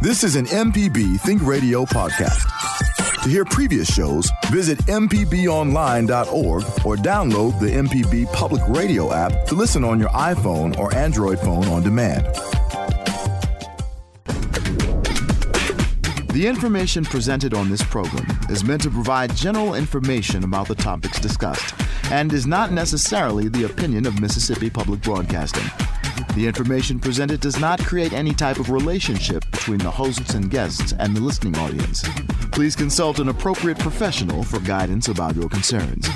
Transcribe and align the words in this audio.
This 0.00 0.24
is 0.24 0.36
an 0.36 0.46
MPB 0.46 1.20
Think 1.20 1.42
Radio 1.42 1.84
podcast. 1.84 2.42
To 3.22 3.28
hear 3.28 3.44
previous 3.44 3.92
shows, 3.92 4.30
visit 4.50 4.78
MPBOnline.org 4.80 6.62
or 6.84 6.96
download 6.96 7.58
the 7.60 7.70
MPB 7.70 8.32
Public 8.32 8.62
Radio 8.68 9.12
app 9.12 9.46
to 9.46 9.54
listen 9.54 9.84
on 9.84 9.98
your 9.98 10.10
iPhone 10.10 10.76
or 10.78 10.94
Android 10.94 11.38
phone 11.38 11.66
on 11.68 11.82
demand. 11.82 12.24
The 16.32 16.46
information 16.46 17.04
presented 17.04 17.54
on 17.54 17.70
this 17.70 17.82
program 17.82 18.26
is 18.50 18.64
meant 18.64 18.82
to 18.82 18.90
provide 18.90 19.34
general 19.36 19.74
information 19.74 20.44
about 20.44 20.68
the 20.68 20.74
topics 20.74 21.20
discussed 21.20 21.74
and 22.10 22.32
is 22.32 22.46
not 22.46 22.72
necessarily 22.72 23.48
the 23.48 23.64
opinion 23.64 24.04
of 24.06 24.20
Mississippi 24.20 24.68
Public 24.68 25.00
Broadcasting. 25.00 25.64
The 26.34 26.48
information 26.48 26.98
presented 26.98 27.40
does 27.40 27.60
not 27.60 27.78
create 27.78 28.12
any 28.12 28.32
type 28.32 28.58
of 28.58 28.70
relationship 28.70 29.48
between 29.52 29.78
the 29.78 29.90
hosts 29.90 30.34
and 30.34 30.50
guests 30.50 30.92
and 30.98 31.16
the 31.16 31.20
listening 31.20 31.56
audience. 31.56 32.02
Please 32.50 32.74
consult 32.74 33.20
an 33.20 33.28
appropriate 33.28 33.78
professional 33.78 34.42
for 34.42 34.58
guidance 34.58 35.06
about 35.06 35.36
your 35.36 35.48
concerns. 35.48 36.08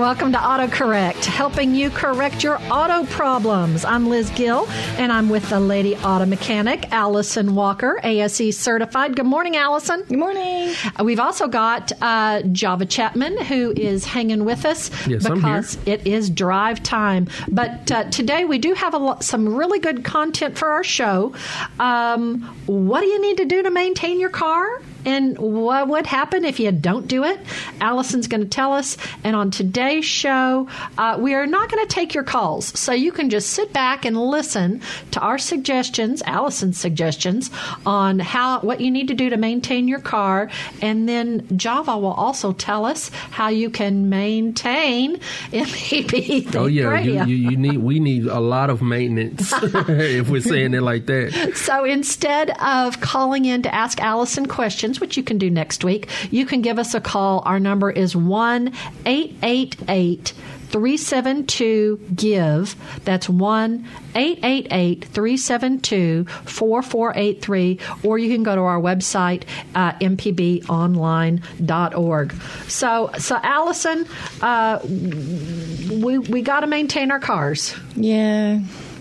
Welcome 0.00 0.32
to 0.32 0.38
AutoCorrect, 0.38 1.26
helping 1.26 1.74
you 1.74 1.90
correct 1.90 2.42
your 2.42 2.58
auto 2.72 3.04
problems. 3.12 3.84
I'm 3.84 4.08
Liz 4.08 4.30
Gill, 4.30 4.66
and 4.96 5.12
I'm 5.12 5.28
with 5.28 5.50
the 5.50 5.60
lady 5.60 5.94
auto 5.96 6.24
mechanic, 6.24 6.90
Allison 6.90 7.54
Walker, 7.54 8.00
ASE 8.02 8.56
certified. 8.56 9.14
Good 9.14 9.26
morning, 9.26 9.56
Allison. 9.56 10.02
Good 10.04 10.18
morning. 10.18 10.74
Uh, 10.98 11.04
we've 11.04 11.20
also 11.20 11.48
got 11.48 11.92
uh, 12.00 12.40
Java 12.44 12.86
Chapman, 12.86 13.42
who 13.42 13.74
is 13.76 14.06
hanging 14.06 14.46
with 14.46 14.64
us 14.64 14.90
Yes, 15.06 15.26
I'm 15.26 15.34
because 15.34 15.74
here. 15.84 15.96
it 15.96 16.06
is 16.06 16.30
drive 16.30 16.82
time. 16.82 17.28
But 17.48 17.92
uh, 17.92 18.04
today 18.04 18.46
we 18.46 18.56
do 18.58 18.72
have 18.72 18.94
a 18.94 18.98
lot, 18.98 19.22
some 19.22 19.54
really 19.54 19.80
good 19.80 20.02
content 20.02 20.56
for 20.56 20.70
our 20.70 20.82
show. 20.82 21.34
Um, 21.78 22.40
what 22.64 23.02
do 23.02 23.06
you 23.06 23.20
need 23.20 23.36
to 23.36 23.44
do 23.44 23.62
to 23.64 23.70
maintain 23.70 24.18
your 24.18 24.30
car? 24.30 24.80
And 25.04 25.38
what 25.38 25.88
would 25.88 26.06
happen 26.06 26.44
if 26.44 26.60
you 26.60 26.72
don't 26.72 27.06
do 27.06 27.24
it? 27.24 27.40
Allison's 27.80 28.26
going 28.26 28.42
to 28.42 28.48
tell 28.48 28.72
us. 28.72 28.96
And 29.24 29.34
on 29.36 29.50
today's 29.50 30.04
show, 30.04 30.68
uh, 30.98 31.16
we 31.20 31.34
are 31.34 31.46
not 31.46 31.70
going 31.70 31.86
to 31.86 31.92
take 31.92 32.14
your 32.14 32.24
calls. 32.24 32.66
So 32.78 32.92
you 32.92 33.12
can 33.12 33.30
just 33.30 33.50
sit 33.50 33.72
back 33.72 34.04
and 34.04 34.16
listen 34.16 34.82
to 35.12 35.20
our 35.20 35.38
suggestions, 35.38 36.22
Allison's 36.22 36.78
suggestions, 36.78 37.50
on 37.86 38.18
how 38.18 38.60
what 38.60 38.80
you 38.80 38.90
need 38.90 39.08
to 39.08 39.14
do 39.14 39.30
to 39.30 39.36
maintain 39.36 39.88
your 39.88 40.00
car. 40.00 40.50
And 40.82 41.08
then 41.08 41.46
Java 41.56 41.98
will 41.98 42.12
also 42.12 42.52
tell 42.52 42.84
us 42.84 43.10
how 43.30 43.48
you 43.48 43.70
can 43.70 44.08
maintain 44.08 45.16
MPB 45.52 46.54
Oh 46.54 46.66
yeah, 46.66 47.00
you, 47.00 47.24
you, 47.24 47.50
you 47.50 47.56
need 47.56 47.78
we 47.78 48.00
need 48.00 48.26
a 48.26 48.40
lot 48.40 48.70
of 48.70 48.82
maintenance 48.82 49.52
if 49.62 50.28
we're 50.28 50.40
saying 50.40 50.74
it 50.74 50.82
like 50.82 51.06
that. 51.06 51.52
So 51.54 51.84
instead 51.84 52.50
of 52.60 53.00
calling 53.00 53.44
in 53.44 53.62
to 53.62 53.74
ask 53.74 54.00
Allison 54.00 54.46
questions, 54.46 54.89
which 54.98 55.18
you 55.18 55.22
can 55.22 55.36
do 55.36 55.50
next 55.50 55.84
week, 55.84 56.08
you 56.30 56.46
can 56.46 56.62
give 56.62 56.78
us 56.78 56.94
a 56.94 57.00
call. 57.00 57.42
Our 57.44 57.60
number 57.60 57.90
is 57.90 58.16
1 58.16 58.72
888 59.04 60.32
372 60.70 62.00
GIVE. 62.14 62.76
That's 63.04 63.28
1 63.28 63.86
888 64.14 65.04
372 65.04 66.24
4483. 66.24 67.78
Or 68.04 68.18
you 68.18 68.32
can 68.32 68.44
go 68.44 68.54
to 68.54 68.62
our 68.62 68.80
website, 68.80 69.42
uh, 69.74 69.92
mpbonline.org. 69.94 72.32
So, 72.68 73.10
so 73.18 73.38
Allison, 73.42 74.06
uh, 74.40 74.78
we, 74.84 76.18
we 76.18 76.42
got 76.42 76.60
to 76.60 76.68
maintain 76.68 77.10
our 77.10 77.20
cars. 77.20 77.74
Yeah, 77.96 78.60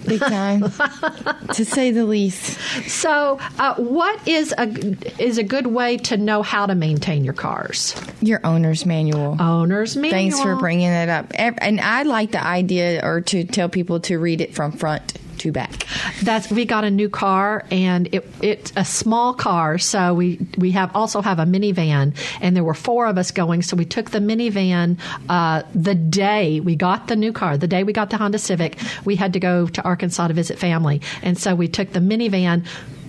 big 0.10 0.20
time, 0.20 0.62
to 1.54 1.66
say 1.66 1.92
the 1.92 2.06
least. 2.06 2.60
So, 2.90 3.40
uh, 3.58 3.76
what 3.76 4.28
is 4.28 4.54
a 4.58 4.68
is 5.22 5.38
a 5.38 5.44
good 5.44 5.68
way 5.68 5.98
to 5.98 6.18
know 6.18 6.42
how 6.42 6.66
to 6.66 6.76
maintain 6.76 7.24
your 7.24 7.34
cars? 7.34 7.96
Your 8.22 8.46
owner's 8.46 8.86
manual. 8.86 9.38
Owner's 9.40 9.96
manual. 9.96 10.12
Thanks 10.12 10.42
for 10.42 10.56
bringing 10.56 10.90
it 10.90 11.10
up. 11.10 11.28
And 11.36 11.80
I 11.80 12.04
like 12.04 12.32
the 12.32 12.44
idea, 12.44 13.06
or 13.06 13.22
to 13.22 13.44
tell 13.44 13.70
people 13.70 14.00
to 14.02 14.18
read 14.18 14.42
it 14.42 14.54
from 14.54 14.72
front 14.72 15.14
to 15.40 15.52
back. 15.52 15.86
That's 16.24 16.50
we 16.52 16.66
got 16.66 16.84
a 16.84 16.92
new 16.92 17.10
car 17.10 17.66
and 17.72 18.14
it 18.14 18.28
it's 18.42 18.72
a 18.76 18.86
small 18.86 19.34
car, 19.34 19.78
so 19.78 20.14
we 20.14 20.40
we 20.58 20.72
have 20.72 20.96
also 20.96 21.22
have 21.22 21.40
a 21.40 21.46
minivan 21.46 22.16
and 22.42 22.56
there 22.56 22.64
were 22.64 22.74
four 22.74 23.08
of 23.08 23.18
us 23.18 23.32
going, 23.32 23.62
so 23.62 23.76
we 23.76 23.86
took 23.86 24.12
the 24.12 24.20
minivan 24.20 25.00
uh, 25.30 25.64
the 25.74 25.96
day 25.96 26.60
we 26.60 26.76
got 26.76 27.08
the 27.08 27.16
new 27.16 27.34
car, 27.34 27.58
the 27.58 27.68
day 27.68 27.84
we 27.84 27.94
got 27.94 28.10
the 28.10 28.18
Honda 28.18 28.40
Civic, 28.40 28.78
we 29.06 29.16
had 29.16 29.34
to 29.34 29.40
go 29.40 29.68
to 29.68 29.82
Arkansas 29.84 30.28
to 30.28 30.34
visit 30.34 30.60
family, 30.60 31.02
and 31.22 31.38
so 31.38 31.56
we 31.56 31.68
took 31.68 31.92
the 31.92 32.00
minivan. 32.00 32.66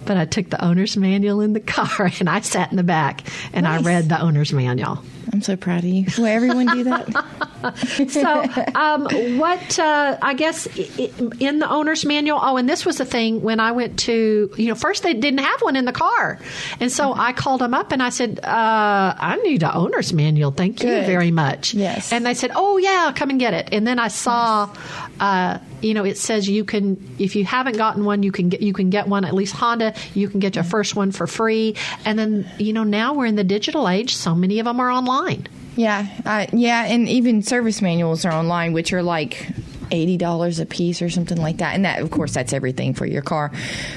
But 0.06 0.16
I 0.16 0.24
took 0.24 0.48
the 0.48 0.64
owner's 0.64 0.96
manual 0.96 1.42
in 1.42 1.52
the 1.52 1.60
car 1.76 2.10
and 2.18 2.28
I 2.28 2.40
sat 2.40 2.70
in 2.70 2.78
the 2.78 2.82
back 2.82 3.20
and 3.52 3.68
I 3.68 3.82
read 3.82 4.08
the 4.08 4.18
owner's 4.18 4.50
manual. 4.50 5.04
I'm 5.32 5.42
so 5.42 5.56
proud 5.56 5.78
of 5.84 5.90
you. 5.90 6.06
Will 6.18 6.26
everyone 6.26 6.66
do 6.66 6.84
that? 6.84 7.24
So, 8.08 8.44
um, 8.74 9.04
what 9.38 9.78
uh, 9.78 10.16
I 10.22 10.32
guess 10.34 10.66
in 10.66 11.58
the 11.58 11.68
owner's 11.68 12.04
manual? 12.06 12.38
Oh, 12.42 12.56
and 12.56 12.68
this 12.68 12.86
was 12.86 12.96
the 12.96 13.04
thing 13.04 13.42
when 13.42 13.60
I 13.60 13.72
went 13.72 13.98
to 14.00 14.50
you 14.56 14.68
know 14.68 14.74
first 14.74 15.02
they 15.02 15.12
didn't 15.12 15.40
have 15.40 15.60
one 15.60 15.76
in 15.76 15.84
the 15.84 15.92
car, 15.92 16.38
and 16.80 16.90
so 16.90 17.12
I 17.14 17.32
called 17.32 17.60
them 17.60 17.74
up 17.74 17.92
and 17.92 18.02
I 18.02 18.08
said 18.08 18.40
uh, 18.42 19.14
I 19.18 19.38
need 19.42 19.62
an 19.62 19.72
owner's 19.74 20.12
manual. 20.12 20.52
Thank 20.52 20.82
you 20.82 20.88
very 20.88 21.30
much. 21.30 21.74
Yes. 21.74 22.12
and 22.12 22.24
they 22.24 22.34
said 22.34 22.50
oh 22.54 22.78
yeah, 22.78 23.12
come 23.14 23.28
and 23.30 23.38
get 23.38 23.52
it. 23.52 23.68
And 23.72 23.86
then 23.86 23.98
I 23.98 24.08
saw. 24.08 24.74
Uh, 25.20 25.58
you 25.82 25.94
know, 25.94 26.04
it 26.04 26.18
says 26.18 26.48
you 26.48 26.64
can 26.64 27.16
if 27.18 27.36
you 27.36 27.44
haven't 27.44 27.76
gotten 27.76 28.04
one, 28.04 28.22
you 28.22 28.32
can 28.32 28.48
get 28.48 28.60
you 28.60 28.72
can 28.72 28.90
get 28.90 29.08
one. 29.08 29.24
At 29.24 29.34
least 29.34 29.54
Honda, 29.54 29.94
you 30.14 30.28
can 30.28 30.40
get 30.40 30.54
your 30.54 30.64
first 30.64 30.96
one 30.96 31.12
for 31.12 31.26
free. 31.26 31.76
And 32.04 32.18
then 32.18 32.48
you 32.58 32.72
know 32.72 32.84
now 32.84 33.14
we're 33.14 33.26
in 33.26 33.36
the 33.36 33.44
digital 33.44 33.88
age. 33.88 34.16
So 34.16 34.34
many 34.34 34.58
of 34.58 34.64
them 34.64 34.80
are 34.80 34.90
online. 34.90 35.46
Yeah, 35.76 36.06
uh, 36.26 36.46
yeah, 36.52 36.84
and 36.84 37.08
even 37.08 37.42
service 37.42 37.80
manuals 37.80 38.24
are 38.24 38.32
online, 38.32 38.72
which 38.72 38.92
are 38.92 39.02
like 39.02 39.46
eighty 39.90 40.16
dollars 40.16 40.58
a 40.60 40.66
piece 40.66 41.02
or 41.02 41.10
something 41.10 41.38
like 41.38 41.58
that. 41.58 41.74
And 41.74 41.84
that, 41.84 42.00
of 42.00 42.10
course, 42.10 42.34
that's 42.34 42.52
everything 42.52 42.94
for 42.94 43.06
your 43.06 43.22
car. 43.22 43.50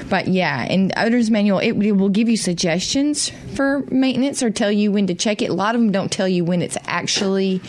But 0.08 0.28
yeah, 0.28 0.62
and 0.68 0.92
owner's 0.96 1.30
manual 1.30 1.58
it, 1.58 1.72
it 1.82 1.92
will 1.92 2.08
give 2.08 2.28
you 2.28 2.36
suggestions 2.36 3.30
for 3.54 3.80
maintenance 3.90 4.42
or 4.42 4.50
tell 4.50 4.72
you 4.72 4.90
when 4.92 5.06
to 5.06 5.14
check 5.14 5.42
it. 5.42 5.50
A 5.50 5.54
lot 5.54 5.74
of 5.74 5.80
them 5.80 5.92
don't 5.92 6.10
tell 6.10 6.28
you 6.28 6.44
when 6.44 6.62
it's 6.62 6.76
actually 6.86 7.60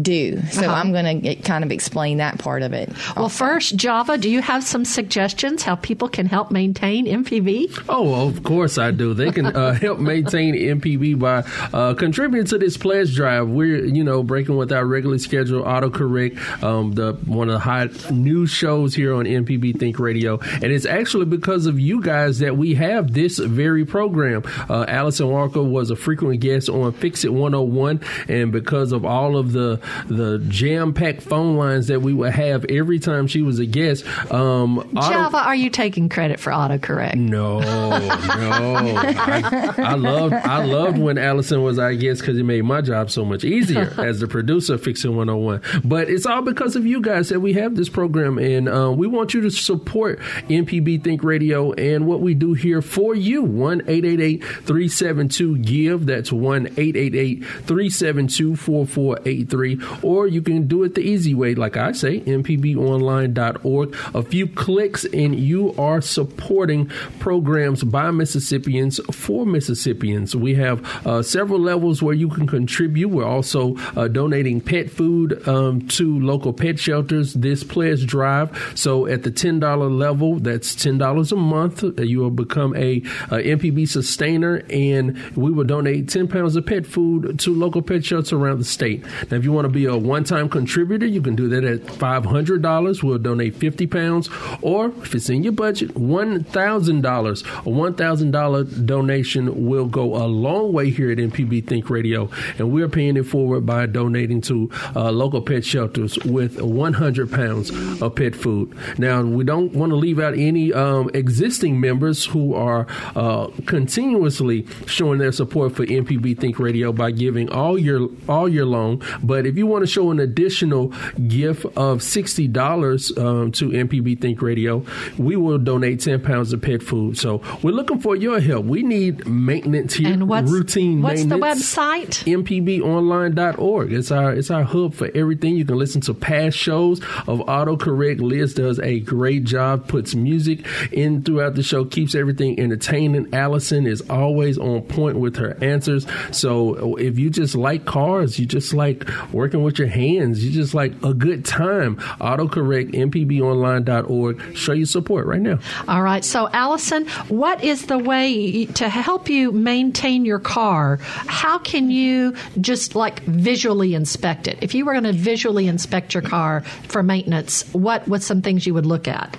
due. 0.00 0.40
So 0.50 0.62
Uh-huh. 0.62 0.72
I'm 0.74 0.92
going 0.92 1.22
to 1.22 1.34
kind 1.36 1.64
of 1.64 1.72
explain 1.72 2.18
that 2.18 2.38
part 2.38 2.62
of 2.62 2.72
it. 2.72 2.90
Well, 3.16 3.28
first, 3.28 3.76
Java, 3.76 4.18
do 4.18 4.30
you 4.30 4.40
have 4.42 4.62
some 4.64 4.84
suggestions 4.84 5.62
how 5.62 5.74
people 5.76 6.08
can 6.08 6.26
help 6.26 6.50
maintain 6.50 7.06
MPB? 7.06 7.84
Oh, 7.88 8.28
of 8.28 8.42
course 8.44 8.78
I 8.78 8.90
do. 8.90 9.14
They 9.14 9.30
can 9.32 9.46
uh, 9.46 9.72
help 9.74 9.98
maintain 9.98 10.54
MPB 10.54 11.18
by 11.18 11.44
uh, 11.72 11.94
contributing 11.94 12.46
to 12.46 12.58
this 12.58 12.76
pledge 12.76 13.14
drive. 13.14 13.48
We're 13.48 13.84
you 13.84 14.04
know 14.04 14.22
breaking 14.22 14.56
with 14.56 14.72
our 14.72 14.84
regularly 14.86 15.18
scheduled 15.18 15.64
autocorrect, 15.66 16.62
um, 16.62 16.92
the 16.92 17.14
one 17.26 17.48
of 17.48 17.54
the 17.54 17.58
hot 17.72 18.10
news 18.10 18.50
shows 18.50 18.94
here 18.94 19.14
on 19.14 19.24
MPB 19.24 19.78
Think 19.78 19.98
Radio, 19.98 20.38
and 20.40 20.64
it's 20.64 20.84
actually 20.86 21.24
because 21.24 21.66
of 21.66 21.80
you 21.80 22.00
guys 22.02 22.40
that 22.40 22.56
we 22.56 22.74
have 22.74 23.12
this 23.14 23.38
very 23.38 23.84
program. 23.84 24.42
Uh, 24.68 24.84
Allison 24.88 25.28
Walker 25.28 25.62
was 25.62 25.90
a 25.90 25.96
frequent 25.96 26.40
guest 26.40 26.68
on 26.68 26.92
Fix 26.92 27.24
It 27.24 27.32
101, 27.32 28.00
and 28.28 28.52
because 28.52 28.92
of 28.92 29.04
all 29.04 29.36
of 29.36 29.52
the 29.52 29.80
the 30.08 30.38
jam 30.48 30.92
packed 30.92 31.22
phone 31.22 31.56
lines 31.56 31.86
that 31.86 32.02
we 32.02 32.12
would 32.12 32.32
have 32.32 32.64
every 32.66 32.98
time 32.98 33.26
she 33.26 33.40
was 33.42 33.58
a 33.58 33.66
guest, 33.66 34.04
um, 34.30 34.78
auto- 34.78 35.00
Java, 35.12 35.38
are 35.38 35.54
you 35.54 35.70
taking 35.70 36.08
credit 36.08 36.38
for 36.40 36.50
autocorrect? 36.52 37.14
no, 37.14 37.60
no. 37.60 38.94
I, 38.96 39.74
I 39.78 39.94
loved 39.94 40.34
I 40.34 40.64
loved 40.64 40.98
when 40.98 41.16
Allison 41.18 41.62
was 41.62 41.78
our 41.78 41.94
guest 41.94 42.20
because 42.20 42.36
it 42.36 42.44
made 42.44 42.64
my 42.64 42.80
job 42.82 43.10
so 43.10 43.24
much 43.24 43.44
easier 43.44 43.94
as 43.98 44.20
the 44.20 44.28
producer 44.28 44.74
of 44.74 44.82
Fix 44.82 45.04
It 45.04 45.08
101. 45.08 45.62
But 45.84 46.10
it's 46.10 46.26
all 46.26 46.42
because 46.42 46.76
of 46.76 46.86
you 46.86 47.00
guys 47.00 47.28
that 47.30 47.40
we 47.40 47.52
have 47.54 47.61
this 47.70 47.88
program, 47.88 48.38
and 48.38 48.68
uh, 48.68 48.92
we 48.92 49.06
want 49.06 49.34
you 49.34 49.40
to 49.42 49.50
support 49.50 50.18
MPB 50.48 51.02
Think 51.02 51.22
Radio 51.22 51.72
and 51.72 52.06
what 52.06 52.20
we 52.20 52.34
do 52.34 52.54
here 52.54 52.82
for 52.82 53.14
you. 53.14 53.42
One 53.42 53.82
eight 53.86 54.04
eight 54.04 54.20
eight 54.20 54.44
three 54.44 54.88
seven 54.88 55.28
two 55.28 55.58
give. 55.58 56.06
That's 56.06 56.32
one 56.32 56.68
eight 56.76 56.96
eight 56.96 57.14
eight 57.14 57.44
three 57.44 57.90
seven 57.90 58.26
two 58.26 58.56
four 58.56 58.86
four 58.86 59.18
eight 59.24 59.48
three. 59.48 59.80
Or 60.02 60.26
you 60.26 60.42
can 60.42 60.66
do 60.66 60.82
it 60.82 60.94
the 60.94 61.02
easy 61.02 61.34
way, 61.34 61.54
like 61.54 61.76
I 61.76 61.92
say, 61.92 62.20
mpbonline.org. 62.20 63.96
A 64.14 64.22
few 64.22 64.46
clicks 64.48 65.04
and 65.04 65.38
you 65.38 65.74
are 65.78 66.00
supporting 66.00 66.90
programs 67.18 67.84
by 67.84 68.10
Mississippians 68.10 69.00
for 69.12 69.46
Mississippians. 69.46 70.34
We 70.34 70.54
have 70.54 71.06
uh, 71.06 71.22
several 71.22 71.60
levels 71.60 72.02
where 72.02 72.14
you 72.14 72.28
can 72.28 72.46
contribute. 72.46 73.08
We're 73.08 73.24
also 73.24 73.76
uh, 73.96 74.08
donating 74.08 74.60
pet 74.60 74.90
food 74.90 75.46
um, 75.46 75.86
to 75.88 76.18
local 76.20 76.52
pet 76.52 76.78
shelters 76.78 77.34
this 77.34 77.51
this 77.52 77.62
pledge 77.62 78.06
drive. 78.06 78.72
So 78.74 79.06
at 79.06 79.22
the 79.22 79.30
ten 79.30 79.60
dollar 79.60 79.90
level, 79.90 80.38
that's 80.38 80.74
ten 80.74 80.96
dollars 80.96 81.32
a 81.32 81.36
month. 81.36 81.84
You 81.98 82.20
will 82.20 82.30
become 82.30 82.74
a, 82.74 82.96
a 83.30 83.38
MPB 83.56 83.88
sustainer, 83.88 84.62
and 84.70 85.18
we 85.36 85.50
will 85.52 85.64
donate 85.64 86.08
ten 86.08 86.28
pounds 86.28 86.56
of 86.56 86.64
pet 86.64 86.86
food 86.86 87.38
to 87.40 87.54
local 87.54 87.82
pet 87.82 88.04
shelters 88.04 88.32
around 88.32 88.58
the 88.58 88.64
state. 88.64 89.04
Now, 89.30 89.36
if 89.36 89.44
you 89.44 89.52
want 89.52 89.66
to 89.66 89.68
be 89.68 89.84
a 89.84 89.96
one 89.96 90.24
time 90.24 90.48
contributor, 90.48 91.06
you 91.06 91.20
can 91.20 91.36
do 91.36 91.48
that 91.50 91.64
at 91.64 91.88
five 91.90 92.24
hundred 92.24 92.62
dollars. 92.62 93.02
We'll 93.02 93.18
donate 93.18 93.54
fifty 93.54 93.86
pounds, 93.86 94.30
or 94.62 94.86
if 95.02 95.14
it's 95.14 95.28
in 95.28 95.42
your 95.42 95.52
budget, 95.52 95.94
one 95.94 96.44
thousand 96.44 97.02
dollars. 97.02 97.44
A 97.66 97.70
one 97.70 97.94
thousand 97.94 98.30
dollar 98.30 98.64
donation 98.64 99.66
will 99.66 99.86
go 99.86 100.16
a 100.16 100.24
long 100.26 100.72
way 100.72 100.90
here 100.90 101.10
at 101.10 101.18
MPB 101.18 101.66
Think 101.66 101.90
Radio, 101.90 102.30
and 102.58 102.72
we're 102.72 102.88
paying 102.88 103.18
it 103.18 103.24
forward 103.24 103.66
by 103.66 103.84
donating 103.84 104.40
to 104.42 104.70
uh, 104.96 105.10
local 105.12 105.42
pet 105.42 105.64
shelters 105.64 106.18
with 106.24 106.60
100 106.60 107.30
pounds 107.30 107.41
of 107.50 108.14
pet 108.14 108.34
food. 108.34 108.74
Now, 108.98 109.22
we 109.22 109.44
don't 109.44 109.72
want 109.72 109.90
to 109.90 109.96
leave 109.96 110.18
out 110.18 110.34
any 110.34 110.72
um, 110.72 111.10
existing 111.14 111.80
members 111.80 112.24
who 112.24 112.54
are 112.54 112.86
uh, 113.16 113.48
continuously 113.66 114.66
showing 114.86 115.18
their 115.18 115.32
support 115.32 115.74
for 115.76 115.84
MPB 115.86 116.38
Think 116.38 116.58
Radio 116.58 116.92
by 116.92 117.10
giving 117.10 117.50
all 117.50 117.78
year 117.78 118.06
all 118.28 118.48
year 118.48 118.64
long. 118.64 119.02
But 119.22 119.46
if 119.46 119.56
you 119.56 119.66
want 119.66 119.82
to 119.82 119.86
show 119.86 120.10
an 120.10 120.20
additional 120.20 120.88
gift 121.28 121.66
of 121.76 122.02
sixty 122.02 122.48
dollars 122.48 123.16
um, 123.18 123.52
to 123.52 123.70
MPB 123.70 124.20
Think 124.20 124.40
Radio, 124.42 124.84
we 125.18 125.36
will 125.36 125.58
donate 125.58 126.00
10 126.00 126.20
pounds 126.22 126.52
of 126.52 126.62
pet 126.62 126.82
food. 126.82 127.18
So 127.18 127.42
we're 127.62 127.72
looking 127.72 128.00
for 128.00 128.16
your 128.16 128.40
help. 128.40 128.66
We 128.66 128.82
need 128.82 129.26
maintenance 129.26 129.94
here, 129.94 130.12
And 130.12 130.28
what's, 130.28 130.50
routine 130.50 131.02
what's 131.02 131.22
the 131.24 131.36
maintenance 131.38 131.74
website? 131.74 132.24
mpbonline.org. 132.24 133.92
It's 133.92 134.10
our 134.10 134.32
it's 134.32 134.50
our 134.50 134.62
hub 134.64 134.94
for 134.94 135.10
everything. 135.14 135.56
You 135.56 135.64
can 135.64 135.76
listen 135.78 136.00
to 136.02 136.14
past 136.14 136.56
shows 136.56 137.00
of 137.26 137.40
autocorrect. 137.40 138.20
Liz 138.20 138.54
does 138.54 138.78
a 138.80 139.00
great 139.00 139.44
job, 139.44 139.88
puts 139.88 140.14
music 140.14 140.66
in 140.92 141.22
throughout 141.22 141.54
the 141.54 141.62
show, 141.62 141.84
keeps 141.84 142.14
everything 142.14 142.58
entertaining. 142.58 143.32
Allison 143.32 143.86
is 143.86 144.02
always 144.10 144.58
on 144.58 144.82
point 144.82 145.18
with 145.18 145.36
her 145.36 145.56
answers. 145.62 146.06
So 146.30 146.96
if 146.96 147.18
you 147.18 147.30
just 147.30 147.54
like 147.54 147.84
cars, 147.84 148.38
you 148.38 148.46
just 148.46 148.74
like 148.74 149.08
working 149.32 149.62
with 149.62 149.78
your 149.78 149.88
hands, 149.88 150.44
you 150.44 150.50
just 150.50 150.74
like 150.74 150.92
a 151.02 151.14
good 151.14 151.44
time, 151.44 151.96
autocorrect 151.96 152.92
mpbonline.org. 152.92 154.56
Show 154.56 154.72
your 154.72 154.86
support 154.86 155.26
right 155.26 155.40
now. 155.40 155.58
All 155.88 156.02
right. 156.02 156.24
So, 156.24 156.48
Allison, 156.52 157.06
what 157.28 157.62
is 157.64 157.86
the 157.86 157.98
way 157.98 158.66
to 158.66 158.88
help 158.88 159.28
you 159.28 159.52
maintain 159.52 160.24
your 160.24 160.38
car? 160.38 160.98
How 161.02 161.58
can 161.58 161.90
you 161.90 162.34
just 162.60 162.94
like 162.94 163.20
visually 163.20 163.94
inspect 163.94 164.48
it? 164.48 164.58
If 164.60 164.74
you 164.74 164.84
were 164.84 164.92
going 164.92 165.04
to 165.04 165.12
visually 165.12 165.66
inspect 165.68 166.14
your 166.14 166.22
car 166.22 166.62
for 166.88 167.02
maintenance, 167.12 167.62
what 167.74 168.08
what's 168.08 168.24
some 168.26 168.40
things 168.42 168.66
you 168.66 168.74
would 168.74 168.86
look 168.86 169.06
at? 169.06 169.36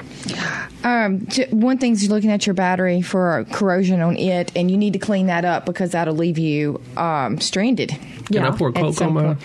Um, 0.83 1.25
j- 1.27 1.47
one 1.49 1.77
thing's 1.79 2.03
you're 2.03 2.13
looking 2.13 2.31
at 2.31 2.45
your 2.45 2.53
battery 2.53 3.01
for 3.01 3.45
corrosion 3.51 3.99
on 4.01 4.15
it, 4.15 4.51
and 4.55 4.69
you 4.69 4.77
need 4.77 4.93
to 4.93 4.99
clean 4.99 5.27
that 5.27 5.43
up 5.45 5.65
because 5.65 5.91
that'll 5.91 6.15
leave 6.15 6.37
you 6.37 6.79
um, 6.97 7.39
stranded. 7.39 7.89
Can 8.31 8.43
I 8.43 8.51
pour 8.51 8.69
at 8.69 8.75
Coke 8.75 8.93
some 8.93 9.17
on 9.17 9.25
my? 9.25 9.37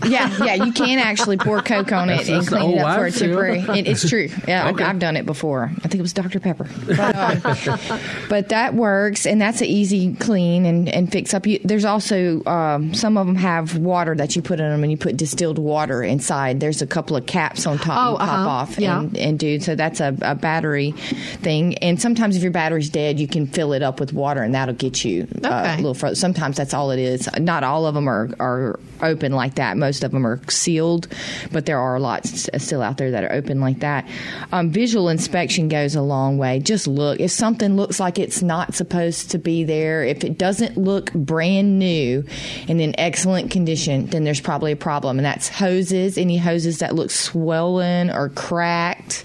Point. 0.00 0.12
Yeah, 0.12 0.44
yeah, 0.44 0.54
you 0.64 0.72
can 0.72 0.98
actually 0.98 1.36
pour 1.36 1.60
Coke 1.62 1.92
on 1.92 2.10
it 2.10 2.28
and 2.28 2.46
clean 2.46 2.70
it 2.72 2.78
up 2.78 2.94
for 2.96 3.00
a 3.00 3.04
wives' 3.04 3.18
temporary. 3.18 3.58
It, 3.60 3.86
it's 3.88 4.08
true. 4.08 4.28
Yeah, 4.48 4.70
Okay. 4.70 4.82
I've, 4.84 4.90
I've 4.96 4.98
done 4.98 5.16
it 5.16 5.26
before. 5.26 5.64
I 5.64 5.80
think 5.82 5.96
it 5.96 6.02
was 6.02 6.12
Dr 6.12 6.40
Pepper, 6.40 6.68
but, 6.86 7.14
um, 7.16 8.00
but 8.28 8.48
that 8.48 8.74
works, 8.74 9.26
and 9.26 9.40
that's 9.40 9.60
an 9.60 9.66
easy 9.68 10.14
clean 10.14 10.64
and, 10.66 10.88
and 10.88 11.10
fix 11.10 11.34
up. 11.34 11.46
You, 11.46 11.60
there's 11.64 11.84
also 11.84 12.42
um, 12.44 12.94
some 12.94 13.16
of 13.16 13.26
them 13.26 13.36
have 13.36 13.76
water 13.76 14.14
that 14.16 14.34
you 14.36 14.42
put 14.42 14.60
in 14.60 14.68
them, 14.70 14.82
and 14.82 14.90
you 14.90 14.96
put 14.98 15.16
distilled 15.16 15.58
water 15.58 16.02
inside. 16.02 16.60
There's 16.60 16.82
a 16.82 16.86
couple 16.86 17.16
of 17.16 17.26
caps 17.26 17.66
on 17.66 17.78
top 17.78 18.08
Oh, 18.08 18.12
you 18.12 18.18
pop 18.18 18.28
uh-huh. 18.28 18.48
off 18.48 18.78
Yeah. 18.78 19.00
and, 19.00 19.16
and 19.16 19.38
do. 19.38 19.60
So 19.60 19.74
that's 19.74 20.00
a, 20.00 20.16
a 20.22 20.34
battery 20.34 20.92
thing. 21.42 21.76
And 21.78 22.00
sometimes 22.00 22.36
if 22.36 22.42
your 22.42 22.52
battery's 22.52 22.88
dead, 22.90 23.18
you 23.20 23.28
can 23.28 23.46
fill 23.46 23.72
it 23.72 23.82
up 23.82 24.00
with 24.00 24.12
water, 24.12 24.42
and 24.42 24.54
that'll 24.54 24.74
get 24.74 25.04
you 25.04 25.26
uh, 25.44 25.74
a 25.74 25.76
little 25.76 25.94
further. 25.94 26.14
Sometimes 26.14 26.56
that's 26.56 26.74
all 26.74 26.90
it 26.90 26.98
is. 27.00 27.28
Not 27.38 27.62
all 27.64 27.86
of 27.86 27.94
them 27.94 28.08
are, 28.08 28.30
are 28.40 28.78
open 29.02 29.32
like 29.32 29.56
that. 29.56 29.76
Most 29.76 29.89
of 30.04 30.12
them 30.12 30.26
are 30.26 30.40
sealed, 30.48 31.08
but 31.52 31.66
there 31.66 31.78
are 31.78 31.98
lots 31.98 32.48
still 32.58 32.82
out 32.82 32.96
there 32.98 33.10
that 33.10 33.24
are 33.24 33.32
open 33.32 33.60
like 33.60 33.80
that. 33.80 34.08
Um, 34.52 34.70
visual 34.70 35.08
inspection 35.08 35.68
goes 35.68 35.94
a 35.94 36.02
long 36.02 36.38
way. 36.38 36.60
Just 36.60 36.86
look. 36.86 37.18
If 37.20 37.30
something 37.32 37.76
looks 37.76 37.98
like 37.98 38.18
it's 38.18 38.42
not 38.42 38.74
supposed 38.74 39.30
to 39.32 39.38
be 39.38 39.64
there, 39.64 40.04
if 40.04 40.22
it 40.24 40.38
doesn't 40.38 40.76
look 40.76 41.12
brand 41.12 41.78
new 41.78 42.24
and 42.68 42.80
in 42.80 42.98
excellent 42.98 43.50
condition, 43.50 44.06
then 44.06 44.24
there's 44.24 44.40
probably 44.40 44.72
a 44.72 44.76
problem. 44.76 45.18
And 45.18 45.24
that's 45.26 45.48
hoses, 45.48 46.16
any 46.18 46.38
hoses 46.38 46.78
that 46.78 46.94
look 46.94 47.10
swollen 47.10 48.10
or 48.10 48.28
cracked. 48.28 49.24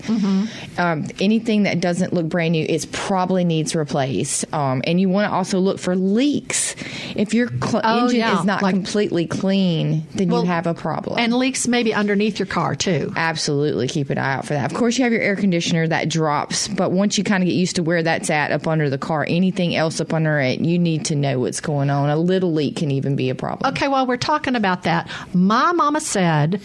Um, 0.78 1.08
anything 1.20 1.64
that 1.64 1.80
doesn't 1.82 2.14
look 2.14 2.28
brand 2.28 2.54
new, 2.54 2.66
it 2.68 2.92
probably 2.92 3.44
needs 3.44 3.76
replaced. 3.76 4.52
Um, 4.54 4.82
and 4.86 5.00
you 5.00 5.10
want 5.10 5.30
to 5.30 5.36
also 5.36 5.60
look 5.60 5.80
for 5.80 5.96
leaks. 5.96 6.76
If 7.16 7.34
your 7.34 7.50
cl- 7.50 7.82
Oh, 7.84 8.04
engine 8.06 8.20
yeah, 8.20 8.40
is 8.40 8.46
not 8.46 8.62
like- 8.62 8.74
completely 8.74 9.26
clean, 9.28 10.06
then 10.16 10.30
Well, 10.30 10.42
you 10.44 10.48
have 10.48 10.55
a 10.66 10.74
problem. 10.74 11.20
And 11.20 11.34
leaks 11.34 11.68
maybe 11.68 11.94
underneath 11.94 12.40
your 12.40 12.46
car 12.46 12.76
too. 12.76 13.12
Absolutely 13.16 13.88
keep 13.88 14.10
an 14.10 14.18
eye 14.18 14.36
out 14.36 14.46
for 14.46 14.54
that. 14.54 14.72
Of 14.72 14.78
course, 14.78 14.98
you 14.98 15.04
have 15.04 15.14
your 15.14 15.22
air 15.22 15.36
conditioner 15.36 15.88
that 15.88 16.10
drops, 16.10 16.68
but 16.68 16.92
once 16.92 17.18
you 17.18 17.24
kind 17.24 17.44
of 17.44 17.48
get 17.48 17.54
used 17.54 17.76
to 17.76 17.84
where 17.84 18.04
that's 18.04 18.30
at 18.30 18.52
up 18.52 18.68
under 18.68 18.90
the 18.90 18.98
car, 18.98 19.26
anything 19.28 19.76
else 19.76 20.00
up 20.00 20.14
under 20.14 20.40
it, 20.40 20.60
you 20.60 20.80
need 20.80 21.06
to 21.06 21.16
know 21.16 21.40
what's 21.40 21.60
going 21.60 21.90
on. 21.90 22.10
A 22.10 22.18
little 22.18 22.54
leak 22.54 22.78
can 22.78 22.92
even 22.92 23.16
be 23.16 23.30
a 23.30 23.36
problem. 23.36 23.72
Okay, 23.74 23.88
while 23.88 24.08
we're 24.08 24.18
talking 24.18 24.56
about 24.56 24.84
that, 24.84 25.10
my 25.34 25.72
mama 25.72 26.00
said, 26.00 26.62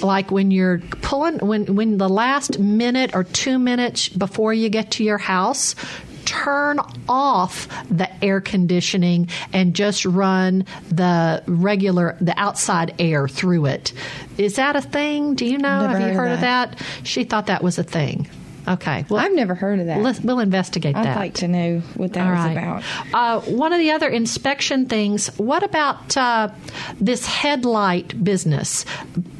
like 0.00 0.30
when 0.30 0.50
you're 0.50 0.78
pulling, 1.02 1.38
when 1.38 1.74
when 1.74 1.98
the 1.98 2.08
last 2.08 2.58
minute 2.58 3.14
or 3.14 3.24
two 3.24 3.58
minutes 3.58 4.08
before 4.08 4.54
you 4.54 4.68
get 4.68 4.92
to 4.92 5.04
your 5.04 5.18
house, 5.18 5.74
turn 6.32 6.78
off 7.08 7.68
the 7.90 8.08
air 8.24 8.40
conditioning 8.40 9.28
and 9.52 9.74
just 9.74 10.04
run 10.06 10.64
the 10.88 11.42
regular, 11.46 12.16
the 12.20 12.38
outside 12.40 12.94
air 12.98 13.28
through 13.28 13.66
it. 13.66 13.92
Is 14.38 14.56
that 14.56 14.76
a 14.76 14.80
thing? 14.80 15.34
Do 15.34 15.44
you 15.44 15.58
know? 15.58 15.82
Never 15.82 15.92
Have 15.98 16.00
you 16.00 16.06
heard 16.08 16.16
heard 16.16 16.26
of 16.28 16.32
of 16.34 16.40
that? 16.40 16.78
She 17.02 17.24
thought 17.24 17.46
that 17.46 17.62
was 17.62 17.78
a 17.78 17.82
thing. 17.84 18.28
Okay, 18.66 19.04
well, 19.10 19.18
I've 19.18 19.34
never 19.34 19.56
heard 19.56 19.80
of 19.80 19.86
that. 19.86 20.00
let's, 20.00 20.20
we'll 20.20 20.38
investigate 20.38 20.94
I'd 20.94 21.04
that. 21.04 21.16
like 21.16 21.34
to 21.34 21.48
know 21.48 21.80
what 21.96 22.12
that 22.12 22.24
All 22.24 22.30
was 22.30 22.44
right. 22.44 22.52
about. 22.52 22.84
Uh, 23.12 23.40
one 23.50 23.72
of 23.72 23.80
the 23.80 23.90
other 23.90 24.08
inspection 24.08 24.86
things. 24.86 25.26
What 25.36 25.64
about 25.64 26.16
uh, 26.16 26.48
this 27.00 27.26
headlight 27.26 28.22
business? 28.22 28.84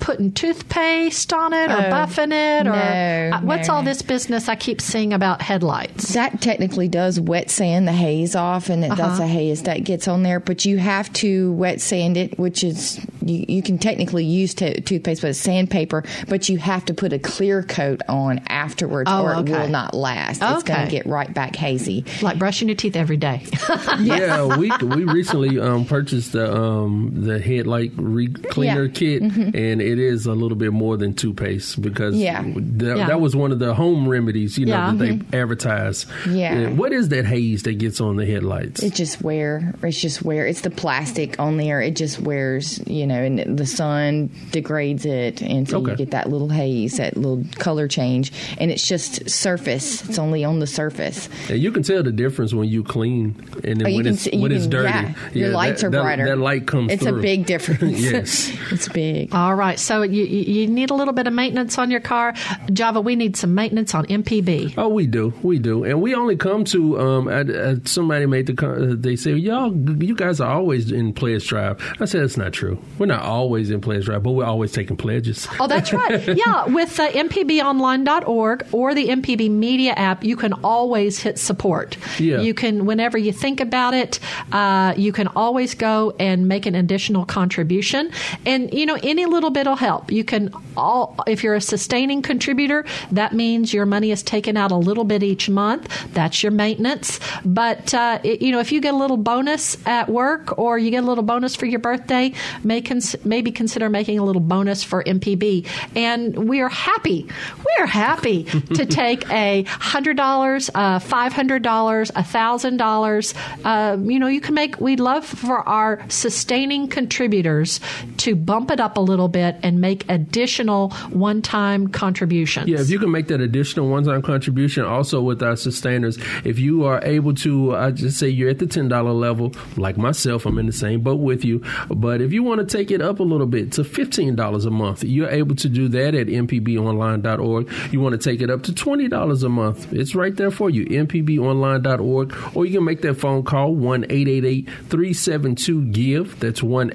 Putting 0.02 0.32
toothpaste 0.32 1.32
on 1.32 1.52
it, 1.52 1.70
or 1.70 1.74
Oh, 1.74 1.90
buffing 1.90 2.32
it, 2.32 2.66
or 2.66 2.70
no, 2.70 3.36
uh, 3.36 3.40
what's 3.42 3.68
no. 3.68 3.74
all 3.74 3.82
this 3.84 4.02
business 4.02 4.48
I 4.48 4.56
keep 4.56 4.80
seeing 4.80 5.12
about 5.12 5.40
headlights? 5.40 6.12
That 6.14 6.40
technically 6.40 6.88
does 6.88 7.20
wet 7.20 7.50
sand 7.50 7.86
the 7.86 7.92
haze 7.92 8.34
off, 8.34 8.68
and 8.68 8.84
it, 8.84 8.88
that's 8.88 9.00
Uh-huh. 9.00 9.22
a 9.22 9.26
haze 9.26 9.62
that 9.62 9.84
gets 9.84 10.08
on 10.08 10.24
there. 10.24 10.40
But 10.40 10.64
you 10.64 10.78
have 10.78 11.12
to 11.14 11.52
wet 11.52 11.80
sand 11.80 12.16
it, 12.16 12.36
which 12.38 12.64
is 12.64 12.98
you, 13.24 13.44
you 13.48 13.62
can 13.62 13.78
technically 13.78 14.24
use 14.24 14.54
to 14.54 14.80
toothpaste, 14.80 15.22
but 15.22 15.28
it's 15.30 15.38
sandpaper. 15.38 16.02
But 16.28 16.48
you 16.48 16.58
have 16.58 16.84
to 16.86 16.94
put 16.94 17.12
a 17.12 17.18
clear 17.20 17.62
coat 17.62 18.00
on 18.08 18.40
afterwards, 18.48 19.08
Oh, 19.12 19.22
or 19.22 19.34
it 19.34 19.48
will 19.48 19.68
not 19.68 19.94
last. 19.94 20.42
It's 20.42 20.62
going 20.64 20.84
to 20.84 20.90
get 20.90 21.06
right 21.06 21.32
back 21.32 21.54
hazy. 21.54 22.04
Like 22.22 22.38
brushing 22.38 22.66
your 22.68 22.76
teeth 22.76 22.96
every 22.96 23.16
day. 23.18 23.44
yeah, 24.00 24.56
we 24.56 24.72
we 24.82 25.04
recently 25.04 25.60
um, 25.60 25.84
purchased 25.84 26.32
the 26.32 26.52
um, 26.52 27.12
the 27.14 27.38
headlight 27.38 27.92
re- 27.96 28.26
cleaner 28.28 28.84
Yeah. 28.84 28.88
Mm-hmm. 28.92 29.42
kit, 29.50 29.54
and 29.54 29.80
it 29.82 29.91
is 29.98 30.26
a 30.26 30.32
little 30.32 30.56
bit 30.56 30.72
more 30.72 30.96
than 30.96 31.14
toothpaste 31.14 31.80
because 31.80 32.16
Yeah. 32.16 32.42
that, 32.44 32.96
Yeah. 32.98 33.06
that 33.08 33.20
was 33.20 33.34
one 33.36 33.52
of 33.52 33.58
the 33.58 33.74
home 33.74 34.08
remedies, 34.08 34.58
you 34.58 34.66
know, 34.66 34.72
Yeah. 34.72 34.90
that 34.92 34.98
they 34.98 35.10
mm-hmm. 35.10 35.34
advertise. 35.34 36.06
Yeah. 36.28 36.52
And 36.54 36.78
what 36.78 36.92
is 36.92 37.08
that 37.10 37.24
haze 37.26 37.62
that 37.64 37.74
gets 37.78 38.00
on 38.00 38.16
the 38.16 38.26
headlights? 38.26 38.82
It 38.82 38.94
just 38.94 39.22
wear. 39.22 39.74
It's 39.82 40.00
just 40.00 40.22
wear. 40.22 40.46
It's 40.46 40.62
the 40.62 40.70
plastic 40.70 41.38
on 41.38 41.56
there. 41.56 41.80
It 41.80 41.96
just 41.96 42.20
wears. 42.20 42.80
You 42.86 43.06
know, 43.06 43.14
and 43.22 43.58
the 43.58 43.66
sun 43.66 44.30
degrades 44.50 45.04
it, 45.06 45.40
and 45.42 45.68
so 45.68 45.86
you 45.86 45.94
get 45.96 46.10
that 46.12 46.28
little 46.30 46.48
haze, 46.48 46.96
that 46.98 47.16
little 47.16 47.44
color 47.58 47.88
change, 47.88 48.32
and 48.58 48.70
it's 48.70 48.86
just 48.86 49.28
surface. 49.30 50.08
It's 50.08 50.18
only 50.18 50.44
on 50.44 50.58
the 50.58 50.66
surface. 50.66 51.28
And 51.48 51.58
you 51.60 51.72
can 51.72 51.82
tell 51.82 52.02
the 52.02 52.12
difference 52.12 52.52
when 52.54 52.68
you 52.68 52.82
clean 52.84 53.34
and 53.64 53.80
then 53.80 53.86
Oh, 53.92 53.96
when 53.96 54.06
it's 54.06 54.22
see- 54.22 54.36
you 54.36 54.42
when 54.42 54.52
it's 54.52 54.66
dirty. 54.66 54.88
yeah, 54.88 55.14
your 55.32 55.50
lights 55.50 55.80
that, 55.80 55.88
are 55.88 55.90
that- 55.90 56.02
brighter. 56.02 56.24
That, 56.26 56.38
light 56.38 56.66
comes 56.66 56.92
It's 56.92 57.02
through. 57.02 57.18
a 57.18 57.22
big 57.22 57.46
difference. 57.46 58.00
yes. 58.02 58.52
it's 58.70 58.88
big. 58.88 59.34
all 59.34 59.54
right, 59.54 59.78
so 59.82 60.02
you, 60.02 60.24
you 60.24 60.66
need 60.66 60.90
a 60.90 60.94
little 60.94 61.14
bit 61.14 61.26
of 61.26 61.32
maintenance 61.32 61.78
on 61.78 61.90
your 61.90 62.00
car, 62.00 62.34
Java. 62.72 63.00
We 63.00 63.16
need 63.16 63.36
some 63.36 63.54
maintenance 63.54 63.94
on 63.94 64.06
MPB. 64.06 64.74
Oh, 64.76 64.88
we 64.88 65.06
do, 65.06 65.32
we 65.42 65.58
do, 65.58 65.84
and 65.84 66.00
we 66.00 66.14
only 66.14 66.36
come 66.36 66.64
to. 66.66 66.98
Um, 67.00 67.82
somebody 67.84 68.26
made 68.26 68.46
the. 68.46 68.66
uh, 68.66 68.94
They 68.98 69.16
say, 69.16 69.32
"Y'all, 69.32 69.74
you 70.02 70.14
guys 70.14 70.40
are 70.40 70.52
always 70.52 70.92
in 70.92 71.12
pledge 71.12 71.46
drive." 71.48 71.80
I 72.00 72.04
said, 72.06 72.22
"It's 72.22 72.36
not 72.36 72.52
true. 72.52 72.82
We're 72.98 73.06
not 73.06 73.22
always 73.22 73.70
in 73.70 73.80
pledge 73.80 74.04
drive, 74.06 74.22
but 74.22 74.32
we're 74.32 74.44
always 74.44 74.72
taking 74.72 74.96
pledges. 74.96 75.48
Oh, 75.58 75.66
that's 75.66 75.92
right. 75.92 76.26
yeah, 76.36 76.66
with 76.66 76.98
uh, 77.00 77.10
mpbonline.org 77.10 78.66
or 78.72 78.94
the 78.94 79.08
MPB 79.08 79.50
Media 79.50 79.92
app, 79.92 80.24
you 80.24 80.36
can 80.36 80.52
always 80.64 81.18
hit 81.18 81.38
support. 81.38 81.96
Yeah. 82.18 82.40
You 82.40 82.54
can, 82.54 82.86
whenever 82.86 83.18
you 83.18 83.32
think 83.32 83.60
about 83.60 83.94
it, 83.94 84.18
uh, 84.52 84.94
you 84.96 85.12
can 85.12 85.28
always 85.28 85.74
go 85.74 86.14
and 86.18 86.48
make 86.48 86.66
an 86.66 86.74
additional 86.74 87.24
contribution. 87.24 88.10
And, 88.46 88.72
you 88.72 88.86
know, 88.86 88.98
any 89.02 89.26
little 89.26 89.50
bit 89.50 89.66
will 89.72 89.76
help. 89.76 90.12
You 90.12 90.22
can 90.22 90.52
all, 90.76 91.16
if 91.26 91.42
you're 91.42 91.54
a 91.54 91.60
sustaining 91.60 92.20
contributor, 92.20 92.84
that 93.10 93.32
means 93.32 93.72
your 93.72 93.86
money 93.86 94.10
is 94.10 94.22
taken 94.22 94.56
out 94.56 94.70
a 94.70 94.76
little 94.76 95.04
bit 95.04 95.22
each 95.22 95.48
month. 95.48 95.88
That's 96.12 96.42
your 96.42 96.52
maintenance. 96.52 97.20
But, 97.44 97.94
uh, 97.94 98.18
it, 98.22 98.42
you 98.42 98.52
know, 98.52 98.60
if 98.60 98.70
you 98.70 98.82
get 98.82 98.92
a 98.92 98.96
little 98.96 99.16
bonus 99.16 99.78
at 99.86 100.10
work 100.10 100.58
or 100.58 100.78
you 100.78 100.90
get 100.90 101.04
a 101.04 101.06
little 101.06 101.24
bonus 101.24 101.56
for 101.56 101.64
your 101.64 101.78
birthday, 101.78 102.34
may 102.62 102.82
cons- 102.82 103.16
maybe 103.24 103.50
consider 103.50 103.88
making 103.88 104.18
a 104.18 104.24
little 104.24 104.40
bonus 104.40 104.84
for 104.84 105.02
MPB. 105.02 105.66
And 105.96 106.48
we 106.48 106.60
are 106.60 106.68
happy, 106.68 107.26
we 107.58 107.82
are 107.82 107.86
happy 107.86 108.44
to 108.74 108.84
take 108.84 109.28
a 109.30 109.64
$100, 109.64 110.70
uh, 110.74 110.98
$500, 110.98 111.62
$1,000. 111.62 113.34
Uh, 113.64 113.96
you 114.02 114.18
know, 114.18 114.26
you 114.26 114.40
can 114.42 114.54
make, 114.54 114.78
we'd 114.80 115.00
love 115.00 115.24
for 115.24 115.66
our 115.66 116.04
sustaining 116.08 116.88
contributors 116.88 117.80
to 118.18 118.36
bump 118.36 118.70
it 118.70 118.78
up 118.78 118.98
a 118.98 119.00
little 119.00 119.28
bit 119.28 119.56
and 119.62 119.80
make 119.80 120.04
additional 120.08 120.90
one 121.10 121.42
time 121.42 121.88
contributions. 121.88 122.68
Yeah, 122.68 122.80
if 122.80 122.90
you 122.90 122.98
can 122.98 123.10
make 123.10 123.28
that 123.28 123.40
additional 123.40 123.88
one 123.88 124.04
time 124.04 124.22
contribution 124.22 124.84
also 124.84 125.20
with 125.20 125.42
our 125.42 125.56
sustainers, 125.56 126.18
if 126.44 126.58
you 126.58 126.84
are 126.84 127.02
able 127.04 127.34
to, 127.34 127.74
I 127.74 127.90
just 127.90 128.18
say 128.18 128.28
you're 128.28 128.50
at 128.50 128.58
the 128.58 128.66
$10 128.66 129.18
level, 129.18 129.54
like 129.76 129.96
myself, 129.96 130.46
I'm 130.46 130.58
in 130.58 130.66
the 130.66 130.72
same 130.72 131.00
boat 131.00 131.20
with 131.20 131.44
you. 131.44 131.62
But 131.88 132.20
if 132.20 132.32
you 132.32 132.42
want 132.42 132.66
to 132.66 132.76
take 132.76 132.90
it 132.90 133.00
up 133.00 133.20
a 133.20 133.22
little 133.22 133.46
bit 133.46 133.72
to 133.72 133.82
$15 133.82 134.66
a 134.66 134.70
month, 134.70 135.04
you're 135.04 135.30
able 135.30 135.54
to 135.56 135.68
do 135.68 135.88
that 135.88 136.14
at 136.14 136.26
mpbonline.org. 136.26 137.72
You 137.92 138.00
want 138.00 138.20
to 138.20 138.30
take 138.30 138.40
it 138.40 138.50
up 138.50 138.62
to 138.64 138.72
$20 138.72 139.42
a 139.42 139.48
month, 139.48 139.92
it's 139.92 140.14
right 140.14 140.34
there 140.36 140.50
for 140.50 140.70
you, 140.70 140.86
mpbonline.org. 140.86 142.34
Or 142.54 142.66
you 142.66 142.78
can 142.78 142.84
make 142.84 143.02
that 143.02 143.14
phone 143.14 143.42
call, 143.42 143.74
1 143.74 144.04
888 144.04 144.68
372 144.88 145.84
GIVE. 145.86 146.40
That's 146.40 146.62
1 146.62 146.92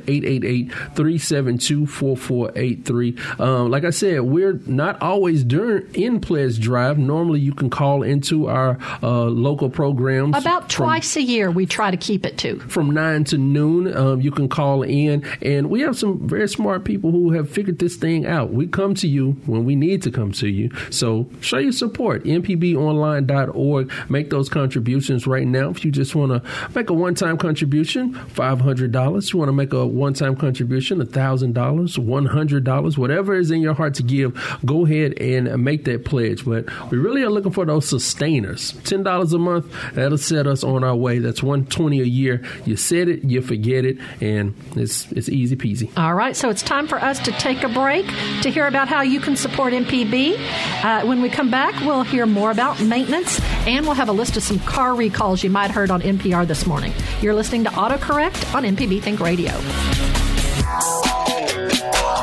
888 2.57 2.85
372 2.85 3.17
4483. 3.37 3.43
Um, 3.43 3.71
Like 3.71 3.83
I 3.85 3.89
said, 3.91 4.21
we're 4.21 4.59
not 4.65 5.01
always 5.01 5.43
during 5.43 5.87
in 5.93 6.19
pledge 6.19 6.59
drive. 6.59 6.97
Normally, 6.97 7.39
you 7.39 7.53
can 7.53 7.69
call 7.69 8.03
into 8.03 8.47
our 8.47 8.77
uh, 9.03 9.25
local 9.25 9.69
programs 9.69 10.35
About 10.37 10.71
from- 10.71 10.85
twice 10.85 11.15
a 11.15 11.21
year, 11.21 11.51
we 11.51 11.65
try 11.65 11.91
to 11.91 11.97
keep 11.97 12.25
it 12.25 12.37
to. 12.39 12.59
from 12.59 12.91
9 12.91 13.23
to 13.25 13.37
noon. 13.37 13.95
Um, 13.95 14.21
you 14.21 14.31
can 14.31 14.47
call 14.49 14.83
in, 14.83 15.23
and 15.41 15.69
we 15.69 15.81
have 15.81 15.97
some 15.97 16.27
very 16.27 16.47
smart 16.47 16.83
people 16.83 17.11
who 17.11 17.31
have 17.31 17.49
figured 17.49 17.79
this 17.79 17.95
thing 17.95 18.25
out. 18.25 18.51
We 18.53 18.67
come 18.67 18.93
to 18.95 19.07
you 19.07 19.31
when 19.45 19.65
we 19.65 19.75
need 19.75 20.01
to 20.03 20.11
come 20.11 20.31
to 20.33 20.47
you. 20.47 20.69
So 20.89 21.29
show 21.41 21.57
your 21.57 21.71
support. 21.71 22.23
mpbonline.org. 22.25 23.91
Make 24.09 24.29
those 24.29 24.49
contributions 24.49 25.27
right 25.27 25.45
now. 25.47 25.69
If 25.69 25.83
you 25.85 25.91
just 25.91 26.15
want 26.15 26.31
to 26.31 26.41
make 26.75 26.89
a 26.89 26.93
one 26.93 27.15
time 27.15 27.37
contribution, 27.37 28.13
$500. 28.13 29.33
You 29.33 29.39
want 29.39 29.49
to 29.49 29.53
make 29.53 29.73
a 29.73 29.85
one 29.85 30.13
time 30.13 30.35
contribution, 30.35 30.99
$1,000, 30.99 31.53
$100, 31.53 32.46
whatever 32.51 33.35
is 33.35 33.51
in 33.51 33.61
your 33.61 33.73
heart 33.73 33.95
to 33.95 34.03
give, 34.03 34.59
go 34.65 34.85
ahead 34.85 35.19
and 35.19 35.63
make 35.63 35.85
that 35.85 36.05
pledge. 36.05 36.45
But 36.45 36.65
we 36.91 36.97
really 36.97 37.23
are 37.23 37.29
looking 37.29 37.51
for 37.51 37.65
those 37.65 37.87
sustainers. 37.87 38.73
$10 38.73 39.33
a 39.33 39.37
month, 39.37 39.73
that'll 39.93 40.17
set 40.17 40.47
us 40.47 40.63
on 40.63 40.83
our 40.83 40.95
way. 40.95 41.19
That's 41.19 41.43
120 41.43 42.01
a 42.01 42.03
year. 42.03 42.43
You 42.65 42.75
said 42.75 43.07
it, 43.07 43.23
you 43.23 43.41
forget 43.41 43.85
it, 43.85 43.97
and 44.21 44.55
it's 44.75 45.11
it's 45.11 45.29
easy 45.29 45.55
peasy. 45.55 45.91
All 45.97 46.13
right, 46.13 46.35
so 46.35 46.49
it's 46.49 46.61
time 46.61 46.87
for 46.87 46.97
us 46.97 47.19
to 47.19 47.31
take 47.33 47.63
a 47.63 47.69
break 47.69 48.05
to 48.41 48.49
hear 48.49 48.67
about 48.67 48.87
how 48.87 49.01
you 49.01 49.19
can 49.19 49.35
support 49.35 49.73
MPB. 49.73 50.35
Uh, 50.83 51.05
when 51.05 51.21
we 51.21 51.29
come 51.29 51.49
back, 51.49 51.73
we'll 51.85 52.03
hear 52.03 52.25
more 52.25 52.51
about 52.51 52.81
maintenance 52.81 53.39
and 53.67 53.85
we'll 53.85 53.95
have 53.95 54.09
a 54.09 54.13
list 54.13 54.37
of 54.37 54.43
some 54.43 54.59
car 54.59 54.95
recalls 54.95 55.43
you 55.43 55.49
might 55.49 55.67
have 55.67 55.75
heard 55.75 55.91
on 55.91 56.01
NPR 56.01 56.47
this 56.47 56.65
morning. 56.65 56.93
You're 57.21 57.33
listening 57.33 57.63
to 57.65 57.69
AutoCorrect 57.71 58.53
on 58.55 58.63
MPB 58.63 59.01
Think 59.01 59.19
Radio. 59.19 60.06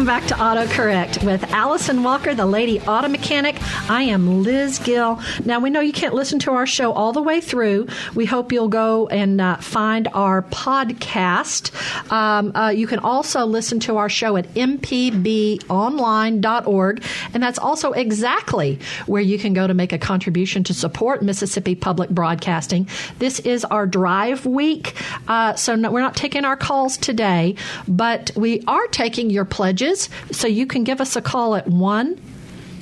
Welcome 0.00 0.18
back 0.18 0.28
to 0.28 0.34
AutoCorrect 0.36 1.26
with 1.26 1.44
Allison 1.52 2.02
Walker, 2.02 2.34
the 2.34 2.46
lady 2.46 2.80
auto 2.80 3.06
mechanic. 3.06 3.58
I 3.90 4.04
am 4.04 4.42
Liz 4.42 4.78
Gill. 4.78 5.20
Now, 5.44 5.60
we 5.60 5.68
know 5.68 5.80
you 5.80 5.92
can't 5.92 6.14
listen 6.14 6.38
to 6.38 6.52
our 6.52 6.66
show 6.66 6.92
all 6.92 7.12
the 7.12 7.20
way 7.20 7.42
through. 7.42 7.86
We 8.14 8.24
hope 8.24 8.50
you'll 8.50 8.68
go 8.68 9.08
and 9.08 9.42
uh, 9.42 9.58
find 9.58 10.08
our 10.14 10.40
podcast. 10.40 11.70
Um, 12.10 12.56
uh, 12.56 12.70
you 12.70 12.86
can 12.86 13.00
also 13.00 13.44
listen 13.44 13.78
to 13.80 13.98
our 13.98 14.08
show 14.08 14.38
at 14.38 14.46
mpbonline.org, 14.54 17.04
and 17.34 17.42
that's 17.42 17.58
also 17.58 17.92
exactly 17.92 18.78
where 19.04 19.20
you 19.20 19.38
can 19.38 19.52
go 19.52 19.66
to 19.66 19.74
make 19.74 19.92
a 19.92 19.98
contribution 19.98 20.64
to 20.64 20.72
support 20.72 21.22
Mississippi 21.22 21.74
Public 21.74 22.08
Broadcasting. 22.08 22.88
This 23.18 23.38
is 23.40 23.66
our 23.66 23.86
drive 23.86 24.46
week, 24.46 24.94
uh, 25.28 25.56
so 25.56 25.74
no, 25.74 25.90
we're 25.90 26.00
not 26.00 26.16
taking 26.16 26.46
our 26.46 26.56
calls 26.56 26.96
today, 26.96 27.54
but 27.86 28.30
we 28.34 28.64
are 28.66 28.86
taking 28.86 29.28
your 29.28 29.44
pledges. 29.44 29.89
So 30.30 30.46
you 30.48 30.66
can 30.66 30.84
give 30.84 31.00
us 31.00 31.16
a 31.16 31.22
call 31.22 31.54
at 31.56 31.66
1 31.66 32.20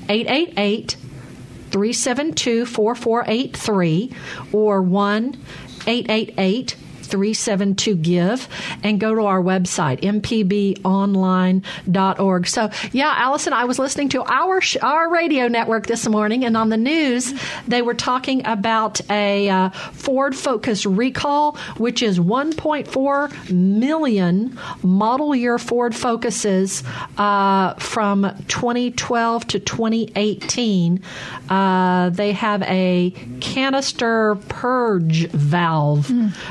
888 0.09 0.97
372 1.71 2.67
4483 2.67 4.13
or 4.53 4.83
1 4.83 5.37
888 5.87 6.77
372 7.09 7.95
give 7.97 8.49
and 8.83 9.01
go 9.01 9.15
to 9.15 9.23
our 9.23 9.43
website 9.43 10.01
mpbonline.org 10.01 12.47
so 12.47 12.71
yeah 12.93 13.15
allison 13.17 13.53
i 13.53 13.65
was 13.65 13.79
listening 13.79 14.09
to 14.09 14.23
our 14.25 14.61
sh- 14.61 14.77
our 14.83 15.11
radio 15.11 15.49
network 15.49 15.87
this 15.87 16.07
morning 16.09 16.45
and 16.45 16.57
on 16.57 16.69
the 16.69 16.77
news 16.77 17.33
they 17.67 17.83
were 17.83 17.95
talking 17.95 18.47
about 18.47 19.01
a 19.11 19.49
uh, 19.49 19.71
ford 19.71 20.35
focus 20.37 20.87
recall 20.87 21.57
which 21.77 22.03
is 22.03 22.19
1.4 22.19 23.51
million 23.51 24.59
model 24.83 25.35
year 25.35 25.59
ford 25.59 25.95
focuses 25.95 26.83
uh, 27.17 27.75
from 27.75 28.23
2012 28.49 29.47
to 29.47 29.59
2018 29.59 31.03
uh, 31.49 32.11
they 32.11 32.33
have 32.33 32.63
a 32.63 33.11
canister 33.41 34.37
purge 34.49 35.27
valve 35.29 36.11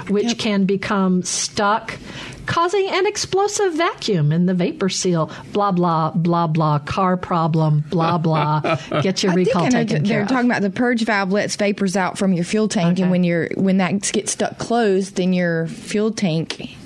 which 0.10 0.38
can 0.48 0.64
become 0.66 1.22
stuck 1.24 1.98
causing 2.46 2.88
an 2.90 3.06
explosive 3.06 3.74
vacuum 3.74 4.32
in 4.32 4.46
the 4.46 4.54
vapor 4.54 4.88
seal 4.88 5.30
blah 5.52 5.74
blah 5.74 6.10
blah 6.12 6.48
blah 6.48 6.80
car 6.80 7.18
problem 7.18 7.84
blah 7.90 8.18
blah 8.18 8.62
get 9.02 9.22
your 9.24 9.34
I 9.34 9.36
recall 9.36 9.64
I 9.66 9.70
know 9.70 9.84
taken 9.84 10.04
they're 10.06 10.22
of. 10.22 10.30
talking 10.30 10.50
about 10.50 10.62
the 10.62 10.70
purge 10.70 11.04
valve 11.04 11.34
lets 11.34 11.58
vapors 11.58 11.98
out 11.98 12.18
from 12.18 12.32
your 12.32 12.46
fuel 12.46 12.70
tank, 12.70 12.94
Okay. 12.94 13.02
and 13.02 13.12
when 13.12 13.26
you're 13.26 13.50
when 13.58 13.78
that 13.80 14.10
gets 14.14 14.32
stuck 14.32 14.58
closed, 14.58 15.16
then 15.18 15.34
your 15.34 15.68
fuel 15.68 16.12
tank 16.12 16.77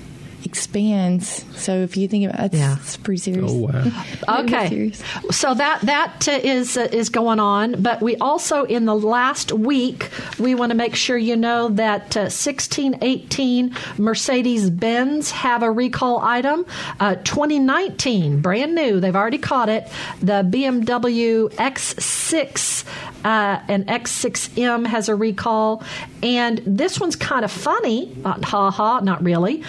expands. 0.44 1.44
So 1.56 1.72
if 1.78 1.96
you 1.96 2.08
think 2.08 2.30
about 2.30 2.52
it, 2.52 2.54
Yeah. 2.58 2.76
it's 2.78 2.96
pretty 2.96 3.20
serious. 3.20 3.50
Oh, 3.52 3.68
wow. 3.68 3.84
Okay, 4.42 4.92
so 5.30 5.54
that 5.54 5.80
that 5.82 6.28
uh, 6.28 6.32
is 6.42 6.76
uh, 6.76 6.88
is 6.92 7.08
going 7.08 7.40
on, 7.40 7.82
but 7.82 8.00
we 8.00 8.16
also 8.16 8.64
in 8.64 8.84
the 8.86 8.94
last 8.94 9.52
week 9.52 10.10
we 10.38 10.54
want 10.54 10.70
to 10.70 10.76
make 10.76 10.94
sure 10.94 11.16
you 11.16 11.36
know 11.36 11.68
that 11.70 12.16
uh, 12.16 12.30
1618 12.30 13.74
Mercedes 13.98 14.70
Benz 14.70 15.30
have 15.30 15.62
a 15.62 15.70
recall 15.70 16.20
item. 16.20 16.64
Uh, 17.00 17.16
2019, 17.16 18.40
brand 18.40 18.74
new, 18.74 19.00
they've 19.00 19.16
already 19.16 19.38
caught 19.38 19.68
it. 19.68 19.88
The 20.20 20.42
BMW 20.42 21.48
X6 21.54 22.84
uh, 23.24 23.60
an 23.68 23.84
X6M 23.84 24.86
has 24.86 25.08
a 25.08 25.14
recall, 25.14 25.82
and 26.22 26.58
this 26.66 26.98
one's 26.98 27.14
kind 27.16 27.44
of 27.44 27.52
funny. 27.52 28.16
Uh, 28.24 28.34
ha 28.42 28.70
ha, 28.70 29.00
not 29.00 29.22
really. 29.22 29.62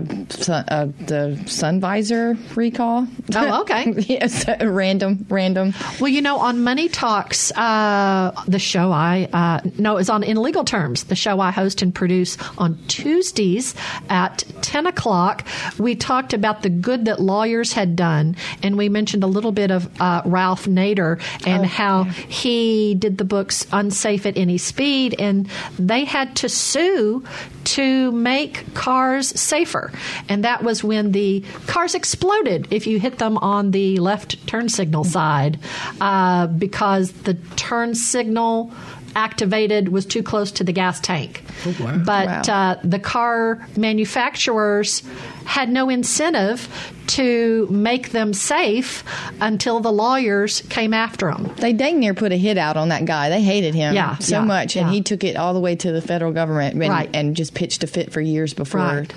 a 0.68 0.88
the 1.06 1.40
sun 1.46 1.80
visor 1.80 2.36
recall. 2.56 3.08
Oh, 3.36 3.62
okay. 3.62 3.92
yes, 4.08 4.46
random, 4.62 5.26
random. 5.30 5.74
Well, 6.00 6.08
you 6.08 6.22
know, 6.22 6.38
on 6.40 6.64
Money 6.64 6.90
Talks, 6.90 7.52
uh, 7.52 8.32
the 8.48 8.58
show 8.60 8.92
I 8.92 9.30
uh, 9.32 9.70
no, 9.78 9.98
it's 9.98 10.10
on 10.10 10.24
In 10.24 10.38
Legal 10.42 10.64
Terms, 10.64 11.04
the 11.04 11.16
show 11.16 11.40
I 11.40 11.52
host 11.52 11.84
and 11.84 11.94
produce 11.94 12.38
on 12.58 12.80
Tuesdays 12.88 13.76
at 14.10 14.44
ten 14.62 14.88
o'clock. 14.88 15.46
We 15.78 15.96
talked 15.96 16.34
about 16.34 16.64
the 16.64 16.70
good 16.70 17.06
that 17.06 17.20
lawyers 17.22 17.74
had 17.74 17.96
done, 17.96 18.36
and 18.64 18.78
we 18.78 18.90
mentioned 18.90 19.24
a 19.24 19.28
little 19.28 19.52
bit 19.52 19.70
of 19.70 19.90
uh, 20.02 20.22
Ralph 20.26 20.66
Nader 20.66 21.22
and 21.46 21.66
Oh, 21.66 21.68
how 21.68 22.04
yeah. 22.04 22.12
he 22.12 22.96
did 22.96 23.18
the 23.18 23.26
books 23.26 23.68
Unsafe 23.74 24.26
at 24.26 24.38
Any 24.38 24.58
Speed, 24.58 25.16
and 25.20 25.50
they 25.78 26.06
had 26.06 26.36
to 26.38 26.45
sue 26.50 27.24
to 27.64 28.12
make 28.12 28.74
cars 28.74 29.28
safer. 29.40 29.92
And 30.30 30.44
that 30.44 30.64
was 30.64 30.84
when 30.84 31.12
the 31.12 31.44
cars 31.68 31.96
exploded 31.96 32.68
if 32.72 32.88
you 32.88 33.00
hit 33.00 33.18
them 33.18 33.38
on 33.38 33.72
the 33.72 34.00
left 34.00 34.46
turn 34.48 34.70
signal 34.70 35.04
side 35.04 35.60
uh, 36.02 36.48
because 36.48 37.12
the 37.12 37.34
turn 37.56 37.96
signal 37.96 38.72
activated 39.16 39.90
was 39.90 40.06
too 40.06 40.22
close 40.24 40.52
to 40.52 40.64
the 40.64 40.72
gas 40.74 41.00
tank. 41.00 41.44
wow. 41.80 41.98
But 42.06 42.48
Wow. 42.48 42.72
uh, 42.72 42.76
the 42.84 43.00
car 43.00 43.66
manufacturers 43.78 45.04
had 45.46 45.70
no 45.70 45.90
incentive 45.90 46.68
to 47.08 47.68
make 47.70 48.10
them 48.12 48.34
safe 48.34 49.04
until 49.40 49.80
the 49.80 49.92
lawyers 49.92 50.62
came 50.70 50.94
after 50.94 51.32
them. 51.32 51.52
They 51.58 51.72
dang 51.72 52.00
near 52.00 52.14
put 52.16 52.32
a 52.32 52.36
hit 52.38 52.58
out 52.58 52.78
on 52.78 52.90
that 52.90 53.06
guy. 53.06 53.30
They 53.30 53.42
hated 53.44 53.76
him 53.76 53.94
Yeah, 53.94 54.18
so 54.18 54.38
yeah, 54.40 54.44
much, 54.44 54.76
and 54.76 54.88
yeah. 54.88 54.94
he 54.94 55.02
took 55.02 55.24
it 55.24 55.36
all 55.36 55.54
the 55.54 55.60
way 55.60 55.76
to 55.76 55.92
the 55.92 56.02
federal 56.02 56.32
government 56.32 56.74
and, 56.74 56.82
Right. 56.90 57.10
and 57.14 57.36
just 57.36 57.54
pitched 57.54 57.84
a 57.84 57.88
fit 57.88 58.12
for 58.12 58.22
years 58.22 58.54
before. 58.56 58.80
Right. 58.82 59.14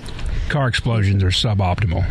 Car 0.49 0.67
explosions 0.67 1.23
are 1.23 1.27
suboptimal. 1.29 2.03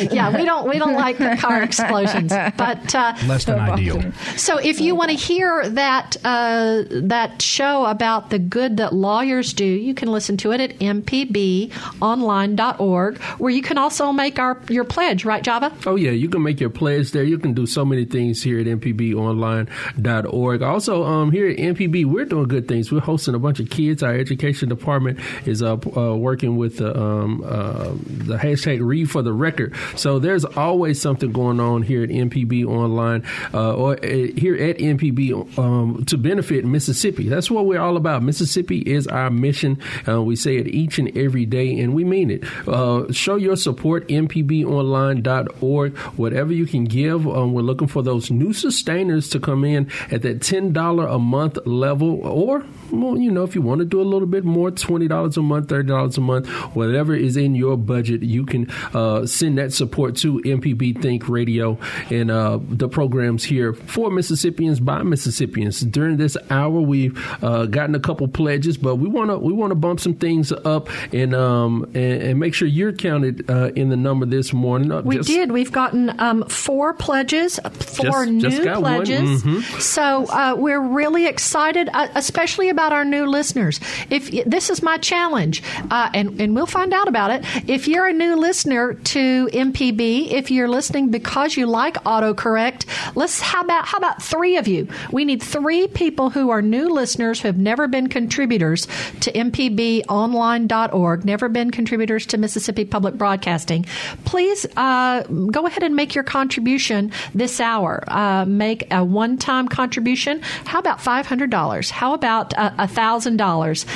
You 0.00 0.06
know. 0.08 0.12
yeah, 0.14 0.36
we 0.36 0.44
don't 0.44 0.68
we 0.68 0.78
don't 0.78 0.94
like 0.94 1.18
the 1.18 1.36
car 1.40 1.62
explosions, 1.62 2.32
but 2.56 2.94
uh, 2.94 3.14
Less 3.26 3.44
than 3.44 3.60
ideal. 3.60 4.02
so 4.36 4.58
if 4.58 4.80
you 4.80 4.96
want 4.96 5.10
to 5.10 5.16
hear 5.16 5.68
that 5.70 6.16
uh, 6.24 6.77
that 6.84 7.42
show 7.42 7.86
about 7.86 8.30
the 8.30 8.38
good 8.38 8.76
that 8.78 8.94
lawyers 8.94 9.52
do, 9.52 9.64
you 9.64 9.94
can 9.94 10.10
listen 10.10 10.36
to 10.38 10.50
it 10.52 10.60
at 10.60 10.78
mpbonline.org, 10.78 13.18
where 13.18 13.50
you 13.50 13.62
can 13.62 13.78
also 13.78 14.12
make 14.12 14.38
our 14.38 14.60
your 14.68 14.84
pledge, 14.84 15.24
right, 15.24 15.42
Java? 15.42 15.72
Oh, 15.86 15.96
yeah, 15.96 16.10
you 16.10 16.28
can 16.28 16.42
make 16.42 16.60
your 16.60 16.68
pledge 16.70 17.12
there. 17.12 17.24
You 17.24 17.38
can 17.38 17.54
do 17.54 17.66
so 17.66 17.84
many 17.84 18.04
things 18.04 18.42
here 18.42 18.60
at 18.60 18.66
mpbonline.org. 18.66 20.62
Also, 20.62 21.04
um, 21.04 21.32
here 21.32 21.48
at 21.48 21.56
MPB, 21.56 22.04
we're 22.04 22.24
doing 22.24 22.48
good 22.48 22.68
things. 22.68 22.92
We're 22.92 23.00
hosting 23.00 23.34
a 23.34 23.38
bunch 23.38 23.60
of 23.60 23.70
kids. 23.70 24.02
Our 24.02 24.14
education 24.14 24.68
department 24.68 25.20
is 25.46 25.62
uh, 25.62 25.76
uh, 25.96 26.16
working 26.16 26.56
with 26.56 26.78
the, 26.78 26.98
um, 26.98 27.42
uh, 27.44 27.90
the 28.06 28.36
hashtag 28.36 28.84
Read 28.84 29.10
for 29.10 29.22
the 29.22 29.32
Record. 29.32 29.74
So 29.96 30.18
there's 30.18 30.44
always 30.44 31.00
something 31.00 31.32
going 31.32 31.60
on 31.60 31.82
here 31.82 32.02
at 32.02 32.10
MPB 32.10 32.66
Online 32.66 33.24
uh, 33.52 33.74
or 33.74 33.92
uh, 33.92 33.98
here 34.02 34.56
at 34.56 34.78
MPB 34.78 35.58
um, 35.58 36.04
to 36.06 36.18
benefit 36.18 36.64
Mississippi. 36.70 37.28
That's 37.28 37.50
what 37.50 37.66
we're 37.66 37.80
all 37.80 37.96
about. 37.96 38.22
Mississippi 38.22 38.78
is 38.78 39.06
our 39.06 39.30
mission. 39.30 39.78
Uh, 40.06 40.22
we 40.22 40.36
say 40.36 40.56
it 40.56 40.68
each 40.68 40.98
and 40.98 41.16
every 41.16 41.46
day, 41.46 41.78
and 41.80 41.94
we 41.94 42.04
mean 42.04 42.30
it. 42.30 42.44
Uh, 42.68 43.10
show 43.12 43.36
your 43.36 43.56
support, 43.56 44.08
mpbonline.org. 44.08 45.98
Whatever 45.98 46.52
you 46.52 46.66
can 46.66 46.84
give, 46.84 47.26
um, 47.26 47.52
we're 47.52 47.62
looking 47.62 47.88
for 47.88 48.02
those 48.02 48.30
new 48.30 48.52
sustainers 48.52 49.28
to 49.30 49.40
come 49.40 49.64
in 49.64 49.90
at 50.10 50.22
that 50.22 50.40
$10 50.40 51.14
a 51.14 51.18
month 51.18 51.58
level, 51.66 52.20
or, 52.26 52.64
well, 52.90 53.16
you 53.16 53.30
know, 53.30 53.44
if 53.44 53.54
you 53.54 53.62
want 53.62 53.80
to 53.80 53.84
do 53.84 54.00
a 54.00 54.04
little 54.04 54.28
bit 54.28 54.44
more, 54.44 54.70
$20 54.70 55.36
a 55.36 55.42
month, 55.42 55.68
$30 55.68 56.16
a 56.16 56.20
month, 56.20 56.48
whatever 56.74 57.14
is 57.14 57.36
in 57.36 57.54
your 57.54 57.76
budget, 57.76 58.22
you 58.22 58.44
can 58.44 58.70
uh, 58.94 59.26
send 59.26 59.58
that 59.58 59.72
support 59.72 60.16
to 60.16 60.40
MPB 60.40 61.00
Think 61.02 61.28
Radio 61.28 61.78
and 62.10 62.30
uh, 62.30 62.58
the 62.62 62.88
programs 62.88 63.44
here 63.44 63.72
for 63.72 64.10
Mississippians 64.10 64.80
by 64.80 65.02
Mississippians. 65.02 65.80
During 65.80 66.16
this 66.16 66.36
hour, 66.50 66.80
we've 66.80 67.16
uh, 67.42 67.66
gotten 67.66 67.94
a 67.94 68.00
couple 68.00 68.26
pledges, 68.28 68.76
but 68.76 68.96
we 68.96 69.08
want 69.08 69.30
to 69.30 69.38
we 69.38 69.52
want 69.52 69.70
to 69.70 69.74
bump 69.74 70.00
some 70.00 70.14
things 70.14 70.52
up 70.52 70.88
and 71.12 71.34
um 71.34 71.84
and, 71.94 72.22
and 72.22 72.40
make 72.40 72.54
sure 72.54 72.68
you're 72.68 72.92
counted 72.92 73.48
uh, 73.50 73.70
in 73.74 73.88
the 73.88 73.96
number 73.96 74.26
this 74.26 74.52
morning. 74.52 74.90
Uh, 74.92 75.02
We 75.02 75.16
just- 75.16 75.28
did. 75.28 75.52
We've 75.52 75.72
gotten 75.72 76.18
um, 76.20 76.44
four 76.48 76.94
pledges, 76.94 77.58
four 77.72 78.24
Just- 78.24 78.30
new 78.30 78.40
just 78.40 78.62
pledges. 78.80 79.42
Mhm. 79.42 79.62
So 79.80 80.26
uh, 80.26 80.54
we're 80.58 80.80
really 80.80 81.26
excited, 81.26 81.88
uh, 81.92 82.08
especially 82.14 82.68
about 82.68 82.92
our 82.92 83.04
new 83.04 83.26
listeners. 83.26 83.80
If 84.10 84.30
this 84.46 84.70
is 84.70 84.82
my 84.82 84.98
challenge, 84.98 85.62
uh, 85.90 86.10
and 86.14 86.40
and 86.40 86.54
we'll 86.54 86.66
find 86.66 86.92
out 86.92 87.08
about 87.08 87.30
it. 87.30 87.44
If 87.68 87.88
you're 87.88 88.06
a 88.06 88.12
new 88.12 88.36
listener 88.36 88.94
to 88.94 89.48
MPB, 89.52 90.30
if 90.32 90.50
you're 90.50 90.68
listening 90.68 91.10
because 91.10 91.56
you 91.56 91.66
like 91.66 91.94
autocorrect, 92.04 92.84
let's 93.16 93.40
how 93.40 93.62
about 93.62 93.86
how 93.86 93.98
about 93.98 94.22
three 94.22 94.56
of 94.56 94.68
you? 94.68 94.88
We 95.12 95.24
need 95.24 95.42
three 95.42 95.86
people 95.88 96.30
who 96.30 96.37
are 96.50 96.62
new 96.62 96.88
listeners 96.88 97.40
who 97.40 97.48
have 97.48 97.58
never 97.58 97.88
been 97.88 98.08
contributors 98.08 98.86
to 99.20 99.32
mpbonline.org, 99.32 101.24
never 101.24 101.48
been 101.48 101.70
contributors 101.70 102.26
to 102.26 102.38
Mississippi 102.38 102.84
Public 102.84 103.14
Broadcasting. 103.14 103.84
Please 104.24 104.66
uh, 104.76 105.22
go 105.22 105.66
ahead 105.66 105.82
and 105.82 105.96
make 105.96 106.14
your 106.14 106.24
contribution 106.24 107.10
this 107.34 107.60
hour. 107.60 108.04
Uh, 108.08 108.44
make 108.44 108.86
a 108.92 109.04
one-time 109.04 109.68
contribution. 109.68 110.40
How 110.64 110.78
about 110.78 111.00
five 111.00 111.26
hundred 111.26 111.50
dollars? 111.50 111.90
How 111.90 112.14
about 112.14 112.52
a 112.56 112.86
thousand 112.88 113.36
dollars? 113.36 113.86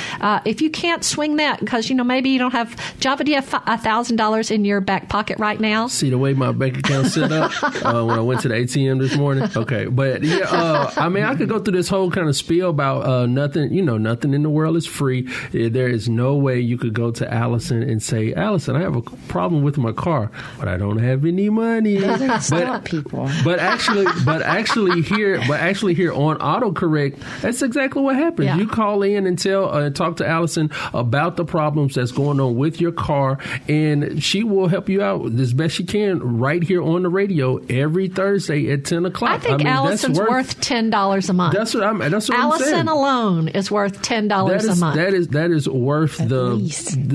If 0.45 0.61
you 0.61 0.69
can't 0.69 1.03
swing 1.03 1.37
that, 1.37 1.59
because 1.59 1.89
you 1.89 1.95
know 1.95 2.03
maybe 2.03 2.29
you 2.29 2.39
don't 2.39 2.51
have 2.51 2.75
Java, 2.99 3.23
do 3.23 3.31
you 3.31 3.41
have 3.41 3.63
a 3.67 3.77
thousand 3.77 4.17
dollars 4.17 4.51
in 4.51 4.65
your 4.65 4.81
back 4.81 5.09
pocket 5.09 5.39
right 5.39 5.59
now? 5.59 5.87
See 5.87 6.09
the 6.09 6.17
way 6.17 6.33
my 6.33 6.51
bank 6.51 6.77
account 6.77 7.07
set 7.07 7.31
up 7.31 7.51
uh, 7.63 8.03
when 8.03 8.17
I 8.17 8.21
went 8.21 8.41
to 8.41 8.47
the 8.47 8.55
ATM 8.55 8.99
this 8.99 9.15
morning. 9.15 9.47
Okay, 9.55 9.85
but 9.85 10.23
yeah, 10.23 10.45
uh, 10.49 10.91
I 10.97 11.09
mean, 11.09 11.23
I 11.23 11.35
could 11.35 11.49
go 11.49 11.59
through 11.59 11.75
this 11.77 11.87
whole 11.87 12.09
kind 12.11 12.27
of 12.27 12.32
spiel 12.33 12.69
about 12.69 13.05
uh, 13.05 13.25
nothing. 13.25 13.73
You 13.73 13.81
know, 13.81 13.97
nothing 13.97 14.33
in 14.33 14.43
the 14.43 14.49
world 14.49 14.75
is 14.77 14.85
free. 14.85 15.27
Uh, 15.27 15.69
There 15.69 15.87
is 15.87 16.09
no 16.09 16.35
way 16.35 16.59
you 16.59 16.77
could 16.77 16.93
go 16.93 17.11
to 17.11 17.33
Allison 17.33 17.83
and 17.83 18.01
say, 18.01 18.33
"Allison, 18.33 18.75
I 18.75 18.81
have 18.81 18.95
a 18.95 19.01
problem 19.27 19.63
with 19.63 19.77
my 19.77 19.91
car, 19.91 20.31
but 20.59 20.67
I 20.67 20.77
don't 20.77 20.97
have 20.97 21.25
any 21.25 21.49
money." 21.49 21.99
Stop 22.39 22.85
people. 22.85 23.29
But 23.43 23.59
actually, 23.59 24.05
but 24.25 24.41
actually 24.41 25.01
here, 25.01 25.41
but 25.47 25.59
actually 25.59 25.93
here 25.93 26.13
on 26.13 26.37
autocorrect, 26.37 27.19
that's 27.41 27.61
exactly 27.61 28.01
what 28.01 28.15
happens. 28.15 28.47
Yeah. 28.47 28.57
You 28.57 28.67
call 28.67 29.03
in 29.03 29.25
and 29.25 29.37
tell, 29.37 29.69
uh, 29.69 29.89
talk 29.89 30.17
to 30.17 30.27
Allison 30.27 30.69
about 30.93 31.37
the 31.37 31.45
problems 31.45 31.95
that's 31.95 32.11
going 32.11 32.39
on 32.39 32.55
with 32.55 32.81
your 32.81 32.91
car, 32.91 33.37
and 33.67 34.21
she 34.23 34.43
will 34.43 34.67
help 34.67 34.89
you 34.89 35.01
out 35.01 35.25
as 35.39 35.53
best 35.53 35.75
she 35.75 35.83
can 35.83 36.39
right 36.39 36.63
here 36.63 36.81
on 36.81 37.03
the 37.03 37.09
radio 37.09 37.57
every 37.69 38.07
Thursday 38.07 38.71
at 38.71 38.85
ten 38.85 39.05
o'clock. 39.05 39.31
I 39.31 39.37
think 39.37 39.57
mean, 39.59 39.67
that's 39.67 40.03
Allison's 40.03 40.19
worth, 40.19 40.59
ten 40.61 40.89
dollars 40.89 41.29
a 41.29 41.33
month. 41.33 41.53
That's 41.55 41.73
what 41.73 41.83
I'm. 41.83 41.99
That's 41.99 42.22
what 42.29 42.37
I'm 42.37 42.45
Allison 42.45 42.87
alone 42.87 43.47
is 43.49 43.69
worth 43.71 44.01
ten 44.01 44.27
dollars 44.27 44.65
a 44.65 44.75
month. 44.75 44.95
that 44.95 45.13
is 45.13 45.29
that 45.29 45.51
is 45.51 45.67
worth 45.67 46.17
the 46.17 46.55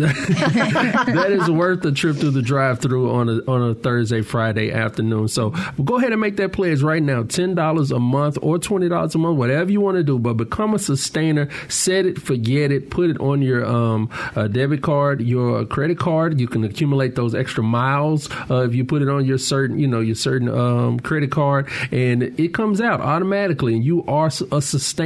that 1.15 1.31
is 1.31 1.51
worth 1.51 1.83
the 1.83 1.93
trip 1.93 2.17
through 2.17 2.31
the 2.31 2.43
drive-through 2.43 3.11
on 3.11 3.29
a 3.29 3.51
on 3.51 3.71
a 3.71 3.75
Thursday 3.75 4.23
Friday 4.23 4.73
afternoon. 4.73 5.29
So 5.29 5.51
go 5.85 5.97
ahead 5.99 6.13
and 6.13 6.21
make 6.21 6.37
that 6.37 6.53
pledge 6.53 6.83
right 6.83 7.03
now: 7.03 7.23
ten 7.23 7.55
dollars 7.55 7.91
a 7.91 7.99
month 7.99 8.39
or 8.43 8.59
twenty 8.59 8.89
dollars 8.89 9.15
a 9.15 9.19
month, 9.19 9.39
whatever 9.39 9.71
you 9.71 9.81
want 9.81 9.97
to 9.97 10.03
do. 10.03 10.19
But 10.19 10.35
become 10.35 10.75
a 10.75 10.79
sustainer. 10.79 11.49
Set 11.69 12.07
it, 12.07 12.21
forget 12.21 12.71
it. 12.73 12.91
Put 12.91 13.11
it 13.11 13.21
on 13.21 13.43
your 13.43 13.65
um, 13.65 14.11
uh, 14.37 14.49
debit 14.49 14.83
card, 14.83 15.21
your 15.21 15.65
credit 15.67 15.99
card. 15.99 16.41
You 16.41 16.49
can 16.49 16.65
accumulate 16.65 17.15
those 17.15 17.35
extra 17.35 17.63
miles 17.63 18.31
uh, 18.51 18.67
if 18.67 18.75
you 18.75 18.85
put 18.85 19.03
it 19.03 19.09
on 19.09 19.25
your 19.25 19.39
certain 19.39 19.79
you 19.79 19.87
know 19.87 20.01
your 20.01 20.15
certain 20.15 20.49
um, 20.49 21.01
credit 21.01 21.31
card, 21.31 21.69
and 21.91 22.23
it 22.23 22.55
comes 22.55 22.81
out 22.81 23.01
automatically, 23.01 23.75
and 23.75 23.85
you 23.85 24.05
are 24.07 24.27
a 24.27 24.61
sustainer. 24.63 24.98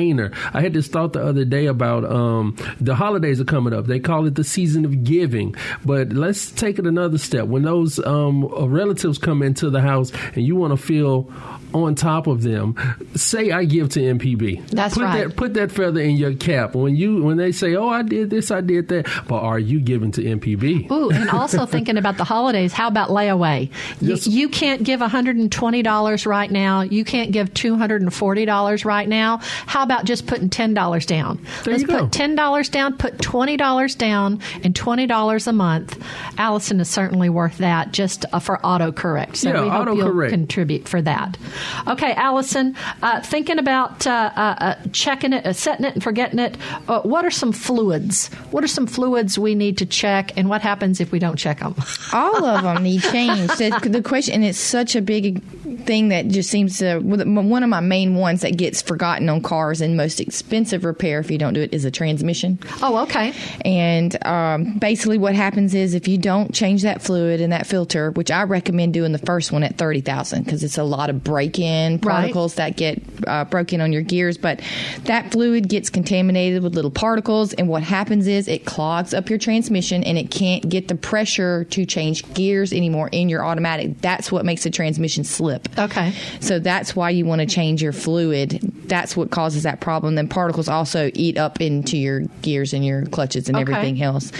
I 0.54 0.62
had 0.62 0.72
this 0.72 0.88
thought 0.88 1.12
the 1.12 1.24
other 1.24 1.44
day 1.44 1.66
about 1.66 2.04
um, 2.04 2.56
the 2.80 2.94
holidays 2.94 3.40
are 3.40 3.44
coming 3.44 3.72
up. 3.72 3.86
They 3.86 4.00
call 4.00 4.26
it 4.26 4.34
the 4.34 4.44
season 4.44 4.84
of 4.84 5.04
giving, 5.04 5.54
but 5.84 6.12
let's 6.12 6.50
take 6.50 6.78
it 6.78 6.86
another 6.86 7.18
step. 7.18 7.46
When 7.46 7.62
those 7.62 7.98
um, 8.04 8.46
relatives 8.46 9.18
come 9.18 9.42
into 9.42 9.70
the 9.70 9.80
house 9.80 10.12
and 10.34 10.44
you 10.44 10.56
want 10.56 10.72
to 10.72 10.76
feel 10.76 11.30
on 11.74 11.94
top 11.94 12.26
of 12.26 12.42
them, 12.42 12.76
say 13.14 13.50
I 13.50 13.64
give 13.64 13.88
to 13.90 14.00
MPB. 14.00 14.68
That's 14.70 14.94
put 14.94 15.02
right. 15.04 15.28
That, 15.28 15.36
put 15.36 15.54
that 15.54 15.72
feather 15.72 16.00
in 16.00 16.16
your 16.16 16.34
cap 16.34 16.74
when 16.74 16.96
you 16.96 17.22
when 17.22 17.36
they 17.36 17.52
say, 17.52 17.74
"Oh, 17.76 17.88
I 17.88 18.02
did 18.02 18.30
this, 18.30 18.50
I 18.50 18.60
did 18.60 18.88
that," 18.88 19.06
but 19.28 19.40
are 19.40 19.58
you 19.58 19.80
giving 19.80 20.10
to 20.12 20.22
MPB? 20.22 20.90
Ooh, 20.90 21.10
and 21.10 21.30
also 21.30 21.66
thinking 21.72 21.96
about 21.96 22.16
the 22.16 22.24
holidays, 22.24 22.72
how 22.72 22.88
about 22.88 23.08
layaway? 23.10 23.70
You, 24.00 24.10
Yes. 24.12 24.26
you 24.26 24.48
can't 24.48 24.82
give 24.82 25.00
$120 25.00 26.26
right 26.26 26.50
now. 26.50 26.82
You 26.82 27.04
can't 27.04 27.32
give 27.32 27.52
$240 27.54 28.84
right 28.84 29.08
now. 29.08 29.38
How 29.66 29.82
about 29.82 30.04
just 30.04 30.26
putting 30.26 30.50
$10 30.50 31.06
down? 31.06 31.38
There 31.64 31.72
Let's 31.72 31.82
you 31.82 31.86
go. 31.88 32.00
put 32.06 32.10
$10 32.12 32.70
down, 32.70 32.96
put 32.96 33.18
$20 33.18 33.96
down, 33.98 34.40
and 34.62 34.74
$20 34.74 35.46
a 35.46 35.52
month. 35.52 36.02
Allison 36.38 36.80
is 36.80 36.88
certainly 36.88 37.28
worth 37.28 37.58
that 37.58 37.92
just 37.92 38.24
uh, 38.32 38.38
for 38.38 38.58
autocorrect. 38.58 39.36
So 39.36 39.50
Yeah, 39.50 39.62
we 39.62 39.68
hope 39.68 39.86
you'll 39.96 40.08
autocorrect. 40.08 40.30
contribute 40.30 40.88
for 40.88 41.00
that. 41.02 41.36
Okay, 41.86 42.12
Allison, 42.14 42.76
uh, 43.02 43.20
thinking 43.20 43.58
about 43.58 44.06
uh, 44.06 44.30
uh, 44.34 44.54
uh, 44.58 44.74
checking 44.92 45.32
it, 45.32 45.46
uh, 45.46 45.52
setting 45.52 45.84
it, 45.84 45.94
and 45.94 46.02
forgetting 46.02 46.38
it, 46.38 46.56
uh, 46.88 47.00
what 47.02 47.24
are 47.24 47.30
some 47.30 47.52
fluids? 47.52 48.28
What 48.50 48.64
are 48.64 48.68
some 48.68 48.86
fluids 48.86 49.38
we 49.38 49.54
need 49.54 49.78
to 49.78 49.86
check, 49.86 50.32
and 50.36 50.48
what 50.48 50.62
happens 50.62 51.00
if 51.00 51.12
we 51.12 51.18
don't 51.18 51.36
check 51.36 51.60
them? 51.60 51.74
all 52.12 52.44
of 52.44 52.62
them 52.62 52.82
need 52.82 53.02
change. 53.02 53.48
The, 53.56 53.88
the 53.90 54.02
question, 54.02 54.34
and 54.34 54.44
it's 54.44 54.58
such 54.58 54.96
a 54.96 55.02
big 55.02 55.42
thing 55.84 56.08
that 56.08 56.28
just 56.28 56.50
seems 56.50 56.78
to 56.78 56.98
one 57.00 57.62
of 57.62 57.68
my 57.68 57.80
main 57.80 58.14
ones 58.14 58.42
that 58.42 58.56
gets 58.56 58.82
forgotten 58.82 59.28
on 59.28 59.42
cars 59.42 59.80
and 59.80 59.96
most 59.96 60.20
expensive 60.20 60.84
repair 60.84 61.18
if 61.20 61.30
you 61.30 61.38
don't 61.38 61.54
do 61.54 61.60
it 61.60 61.72
is 61.72 61.84
a 61.84 61.90
transmission. 61.90 62.58
Oh, 62.82 62.98
okay. 62.98 63.32
And 63.64 64.24
um, 64.24 64.78
basically, 64.78 65.18
what 65.18 65.34
happens 65.34 65.74
is 65.74 65.94
if 65.94 66.08
you 66.08 66.18
don't 66.18 66.54
change 66.54 66.82
that 66.82 67.02
fluid 67.02 67.40
and 67.40 67.52
that 67.52 67.66
filter, 67.66 68.10
which 68.12 68.30
I 68.30 68.42
recommend 68.42 68.94
doing 68.94 69.12
the 69.12 69.18
first 69.18 69.52
one 69.52 69.62
at 69.62 69.78
thirty 69.78 70.00
thousand 70.00 70.44
because 70.44 70.62
it's 70.62 70.78
a 70.78 70.84
lot 70.84 71.10
of 71.10 71.24
break-in 71.52 71.98
particles 71.98 72.54
that 72.54 72.76
get 72.76 73.02
uh, 73.26 73.44
broken 73.44 73.80
on 73.80 73.92
your 73.92 74.02
gears. 74.02 74.38
But 74.38 74.60
that 75.04 75.32
fluid 75.32 75.68
gets 75.68 75.90
contaminated 75.90 76.62
with 76.62 76.74
little 76.74 76.90
particles, 76.90 77.52
and 77.54 77.68
what 77.68 77.82
happens 77.82 78.26
is 78.26 78.48
it 78.48 78.64
clogs 78.64 79.14
up 79.14 79.28
your 79.28 79.38
transmission, 79.38 80.02
and 80.04 80.18
it 80.18 80.30
can't 80.30 80.68
get 80.68 80.88
the 80.88 80.94
pressure 80.94 81.64
to 81.64 81.84
change 81.86 82.30
gears 82.34 82.72
anymore 82.72 83.08
in 83.12 83.28
your 83.28 83.44
automatic. 83.44 84.00
That's 84.00 84.32
what 84.32 84.44
makes 84.44 84.64
the 84.64 84.70
transmission 84.70 85.24
slip. 85.24 85.68
Okay. 85.78 86.12
So 86.40 86.58
that's 86.58 86.96
why 86.96 87.10
you 87.10 87.24
want 87.26 87.40
to 87.40 87.46
change 87.46 87.82
your 87.82 87.92
fluid. 87.92 88.60
That's 88.88 89.16
what 89.16 89.30
causes 89.30 89.62
that 89.64 89.80
problem. 89.80 90.14
Then 90.14 90.28
particles 90.28 90.68
also 90.68 91.10
eat 91.14 91.38
up 91.38 91.60
into 91.60 91.96
your 91.96 92.20
gears 92.42 92.72
and 92.72 92.84
your 92.84 93.06
clutches 93.06 93.48
and 93.48 93.56
Okay. 93.56 93.72
everything 93.72 94.02
else. 94.02 94.32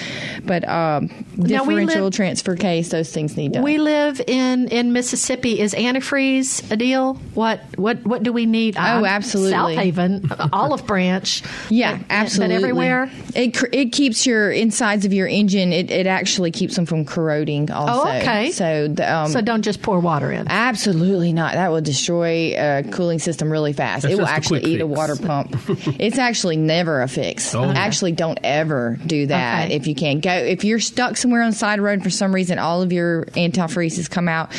But 0.44 0.68
um, 0.68 1.08
differential 1.38 2.04
live- 2.04 2.12
transfer 2.12 2.56
case, 2.56 2.88
those 2.90 3.12
things 3.12 3.36
need 3.36 3.52
done. 3.52 3.62
We 3.62 3.78
live 3.78 4.20
in, 4.26 4.68
in 4.68 4.92
Mississippi. 4.92 5.60
Is 5.60 5.74
antifreeze 5.74 6.70
a 6.70 6.76
deal? 6.76 7.01
What 7.34 7.60
what 7.76 8.04
what 8.04 8.22
do 8.22 8.32
we 8.32 8.46
need? 8.46 8.76
Oh, 8.76 9.04
absolutely. 9.04 9.76
Southaven, 9.76 10.48
Olive 10.52 10.86
Branch. 10.86 11.42
yeah, 11.68 11.96
but- 11.98 12.06
absolutely. 12.10 12.56
But 12.56 12.62
everywhere. 12.62 13.10
it 13.34 13.62
it 13.72 13.92
keeps 13.92 14.26
your 14.26 14.50
insides 14.50 15.04
of 15.04 15.12
your 15.12 15.26
engine. 15.26 15.72
It, 15.72 15.90
it 15.90 16.06
actually 16.06 16.50
keeps 16.50 16.76
them 16.76 16.86
from 16.86 17.04
corroding. 17.04 17.70
Also, 17.70 18.08
Oh, 18.08 18.16
okay. 18.18 18.50
So 18.52 18.88
the, 18.88 19.12
um, 19.12 19.28
So 19.30 19.40
don't 19.40 19.62
just 19.62 19.82
pour 19.82 20.00
water 20.00 20.30
in. 20.32 20.46
Absolutely 20.48 21.32
not. 21.32 21.54
That 21.54 21.70
will 21.72 21.80
destroy 21.80 22.54
a 22.56 22.82
cooling 22.90 23.18
system 23.18 23.50
really 23.50 23.72
fast. 23.72 24.02
That's 24.02 24.14
it 24.14 24.16
will 24.16 24.24
just 24.24 24.32
a 24.32 24.36
actually 24.36 24.60
quick 24.60 24.72
eat 24.72 24.80
a 24.80 24.86
water 24.86 25.16
pump. 25.16 25.56
it's 26.00 26.18
actually 26.18 26.56
never 26.56 27.02
a 27.02 27.08
fix. 27.08 27.54
Oh. 27.54 27.64
Actually, 27.64 28.12
don't 28.12 28.38
ever 28.44 28.98
do 29.06 29.26
that 29.26 29.66
Okay. 29.66 29.74
if 29.74 29.86
you 29.86 29.94
can't 29.94 30.22
Go 30.22 30.30
if 30.32 30.64
you're 30.64 30.80
stuck 30.80 31.16
somewhere 31.16 31.42
on 31.42 31.50
the 31.50 31.56
side 31.56 31.74
of 31.78 31.82
the 31.82 31.86
road 31.86 32.02
for 32.02 32.10
some 32.10 32.34
reason 32.34 32.58
all 32.58 32.82
of 32.82 32.92
your 32.92 33.24
antifreeze 33.26 33.96
has 33.96 34.08
come 34.08 34.28
out. 34.28 34.50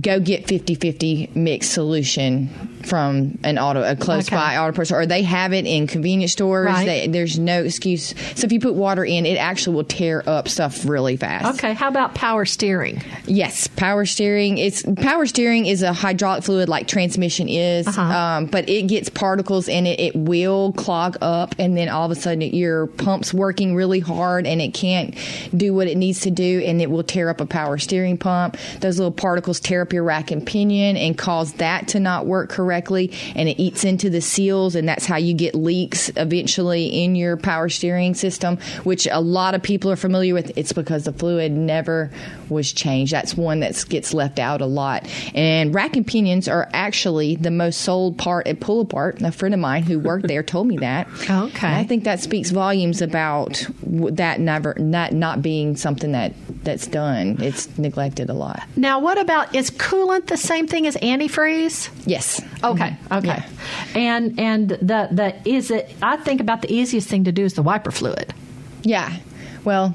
Go 0.00 0.20
get 0.20 0.46
50-50 0.46 1.34
mixed 1.34 1.72
solution 1.72 2.50
from 2.86 3.38
an 3.44 3.58
auto 3.58 3.82
a 3.82 3.96
close 3.96 4.28
Okay. 4.28 4.36
by 4.36 4.56
auto 4.58 4.72
person 4.72 4.96
or 4.96 5.06
they 5.06 5.22
have 5.22 5.52
it 5.52 5.66
in 5.66 5.86
convenience 5.86 6.32
stores. 6.32 6.66
Right. 6.66 6.86
They, 6.86 7.06
there's 7.08 7.38
no 7.38 7.62
excuse. 7.62 8.14
So 8.34 8.44
if 8.44 8.52
you 8.52 8.60
put 8.60 8.74
water 8.74 9.04
in, 9.04 9.26
it 9.26 9.36
actually 9.36 9.76
will 9.76 9.84
tear 9.84 10.22
up 10.26 10.48
stuff 10.48 10.84
really 10.86 11.16
fast. 11.16 11.58
Okay. 11.58 11.72
How 11.72 11.88
about 11.88 12.14
power 12.14 12.44
steering? 12.44 13.02
Yes, 13.26 13.66
power 13.66 14.04
steering. 14.06 14.58
It's 14.58 14.82
power 14.96 15.26
steering 15.26 15.66
is 15.66 15.82
a 15.82 15.92
hydraulic 15.92 16.44
fluid 16.44 16.68
like 16.68 16.86
transmission 16.88 17.48
is, 17.48 17.86
Uh-huh. 17.86 18.00
um, 18.02 18.46
but 18.46 18.68
it 18.68 18.86
gets 18.88 19.08
particles 19.08 19.68
in 19.68 19.86
it. 19.86 20.00
It 20.00 20.16
will 20.16 20.72
clog 20.72 21.16
up, 21.20 21.54
and 21.58 21.76
then 21.76 21.88
all 21.88 22.04
of 22.06 22.10
a 22.10 22.20
sudden 22.20 22.40
your 22.42 22.86
pump's 22.86 23.32
working 23.34 23.74
really 23.74 24.00
hard, 24.00 24.46
and 24.46 24.60
it 24.60 24.74
can't 24.74 25.14
do 25.56 25.74
what 25.74 25.86
it 25.88 25.96
needs 25.96 26.20
to 26.20 26.30
do, 26.30 26.62
and 26.64 26.80
it 26.80 26.90
will 26.90 27.02
tear 27.02 27.28
up 27.28 27.40
a 27.40 27.46
power 27.46 27.78
steering 27.78 28.16
pump. 28.18 28.56
Those 28.80 28.98
little 28.98 29.12
particles 29.12 29.60
tear 29.60 29.82
up 29.82 29.92
your 29.92 30.02
rack 30.04 30.30
and 30.30 30.44
pinion 30.46 30.96
and 30.96 31.16
cause 31.16 31.52
that 31.54 31.88
to 31.88 32.00
not 32.00 32.26
work 32.26 32.48
correctly, 32.50 32.71
and 32.80 33.48
it 33.48 33.60
eats 33.60 33.84
into 33.84 34.08
the 34.10 34.20
seals, 34.20 34.74
and 34.74 34.88
that's 34.88 35.06
how 35.06 35.16
you 35.16 35.34
get 35.34 35.54
leaks 35.54 36.10
eventually 36.16 36.86
in 37.04 37.14
your 37.14 37.36
power 37.36 37.68
steering 37.68 38.14
system, 38.14 38.58
which 38.84 39.06
a 39.10 39.20
lot 39.20 39.54
of 39.54 39.62
people 39.62 39.90
are 39.90 39.96
familiar 39.96 40.34
with. 40.34 40.52
It's 40.56 40.72
because 40.72 41.04
the 41.04 41.12
fluid 41.12 41.52
never 41.52 42.10
was 42.48 42.72
changed. 42.72 43.12
That's 43.12 43.36
one 43.36 43.60
that 43.60 43.84
gets 43.88 44.14
left 44.14 44.38
out 44.38 44.60
a 44.60 44.66
lot. 44.66 45.08
And 45.34 45.74
rack 45.74 45.96
and 45.96 46.06
pinions 46.06 46.48
are 46.48 46.68
actually 46.72 47.36
the 47.36 47.50
most 47.50 47.80
sold 47.80 48.18
part 48.18 48.46
at 48.46 48.60
Pull-A-Part. 48.60 49.22
A 49.22 49.32
friend 49.32 49.54
of 49.54 49.60
mine 49.60 49.82
who 49.82 49.98
worked 49.98 50.28
there 50.28 50.42
told 50.42 50.66
me 50.66 50.78
that. 50.78 51.08
Okay. 51.42 51.66
And 51.66 51.76
I 51.76 51.84
think 51.84 52.04
that 52.04 52.20
speaks 52.20 52.50
volumes 52.50 53.00
about 53.00 53.66
that 53.82 54.38
never 54.38 54.74
not 54.78 55.12
not 55.12 55.40
being 55.40 55.76
something 55.76 56.12
that 56.12 56.34
that's 56.62 56.86
done. 56.86 57.40
It's 57.40 57.76
neglected 57.78 58.28
a 58.30 58.34
lot. 58.34 58.62
Now, 58.76 59.00
what 59.00 59.18
about 59.18 59.54
is 59.54 59.70
coolant 59.70 60.26
the 60.26 60.36
same 60.36 60.66
thing 60.66 60.86
as 60.86 60.96
antifreeze? 60.96 61.90
Yes. 62.06 62.40
Okay, 62.64 62.90
mm-hmm. 62.90 63.14
okay. 63.14 63.26
Yeah. 63.26 63.98
And 63.98 64.38
and 64.38 64.68
the 64.70 65.08
the 65.10 65.34
is 65.44 65.70
it? 65.70 65.94
I 66.02 66.16
think 66.16 66.40
about 66.40 66.62
the 66.62 66.72
easiest 66.72 67.08
thing 67.08 67.24
to 67.24 67.32
do 67.32 67.44
is 67.44 67.54
the 67.54 67.62
wiper 67.62 67.90
fluid. 67.90 68.34
Yeah. 68.82 69.16
Well, 69.64 69.94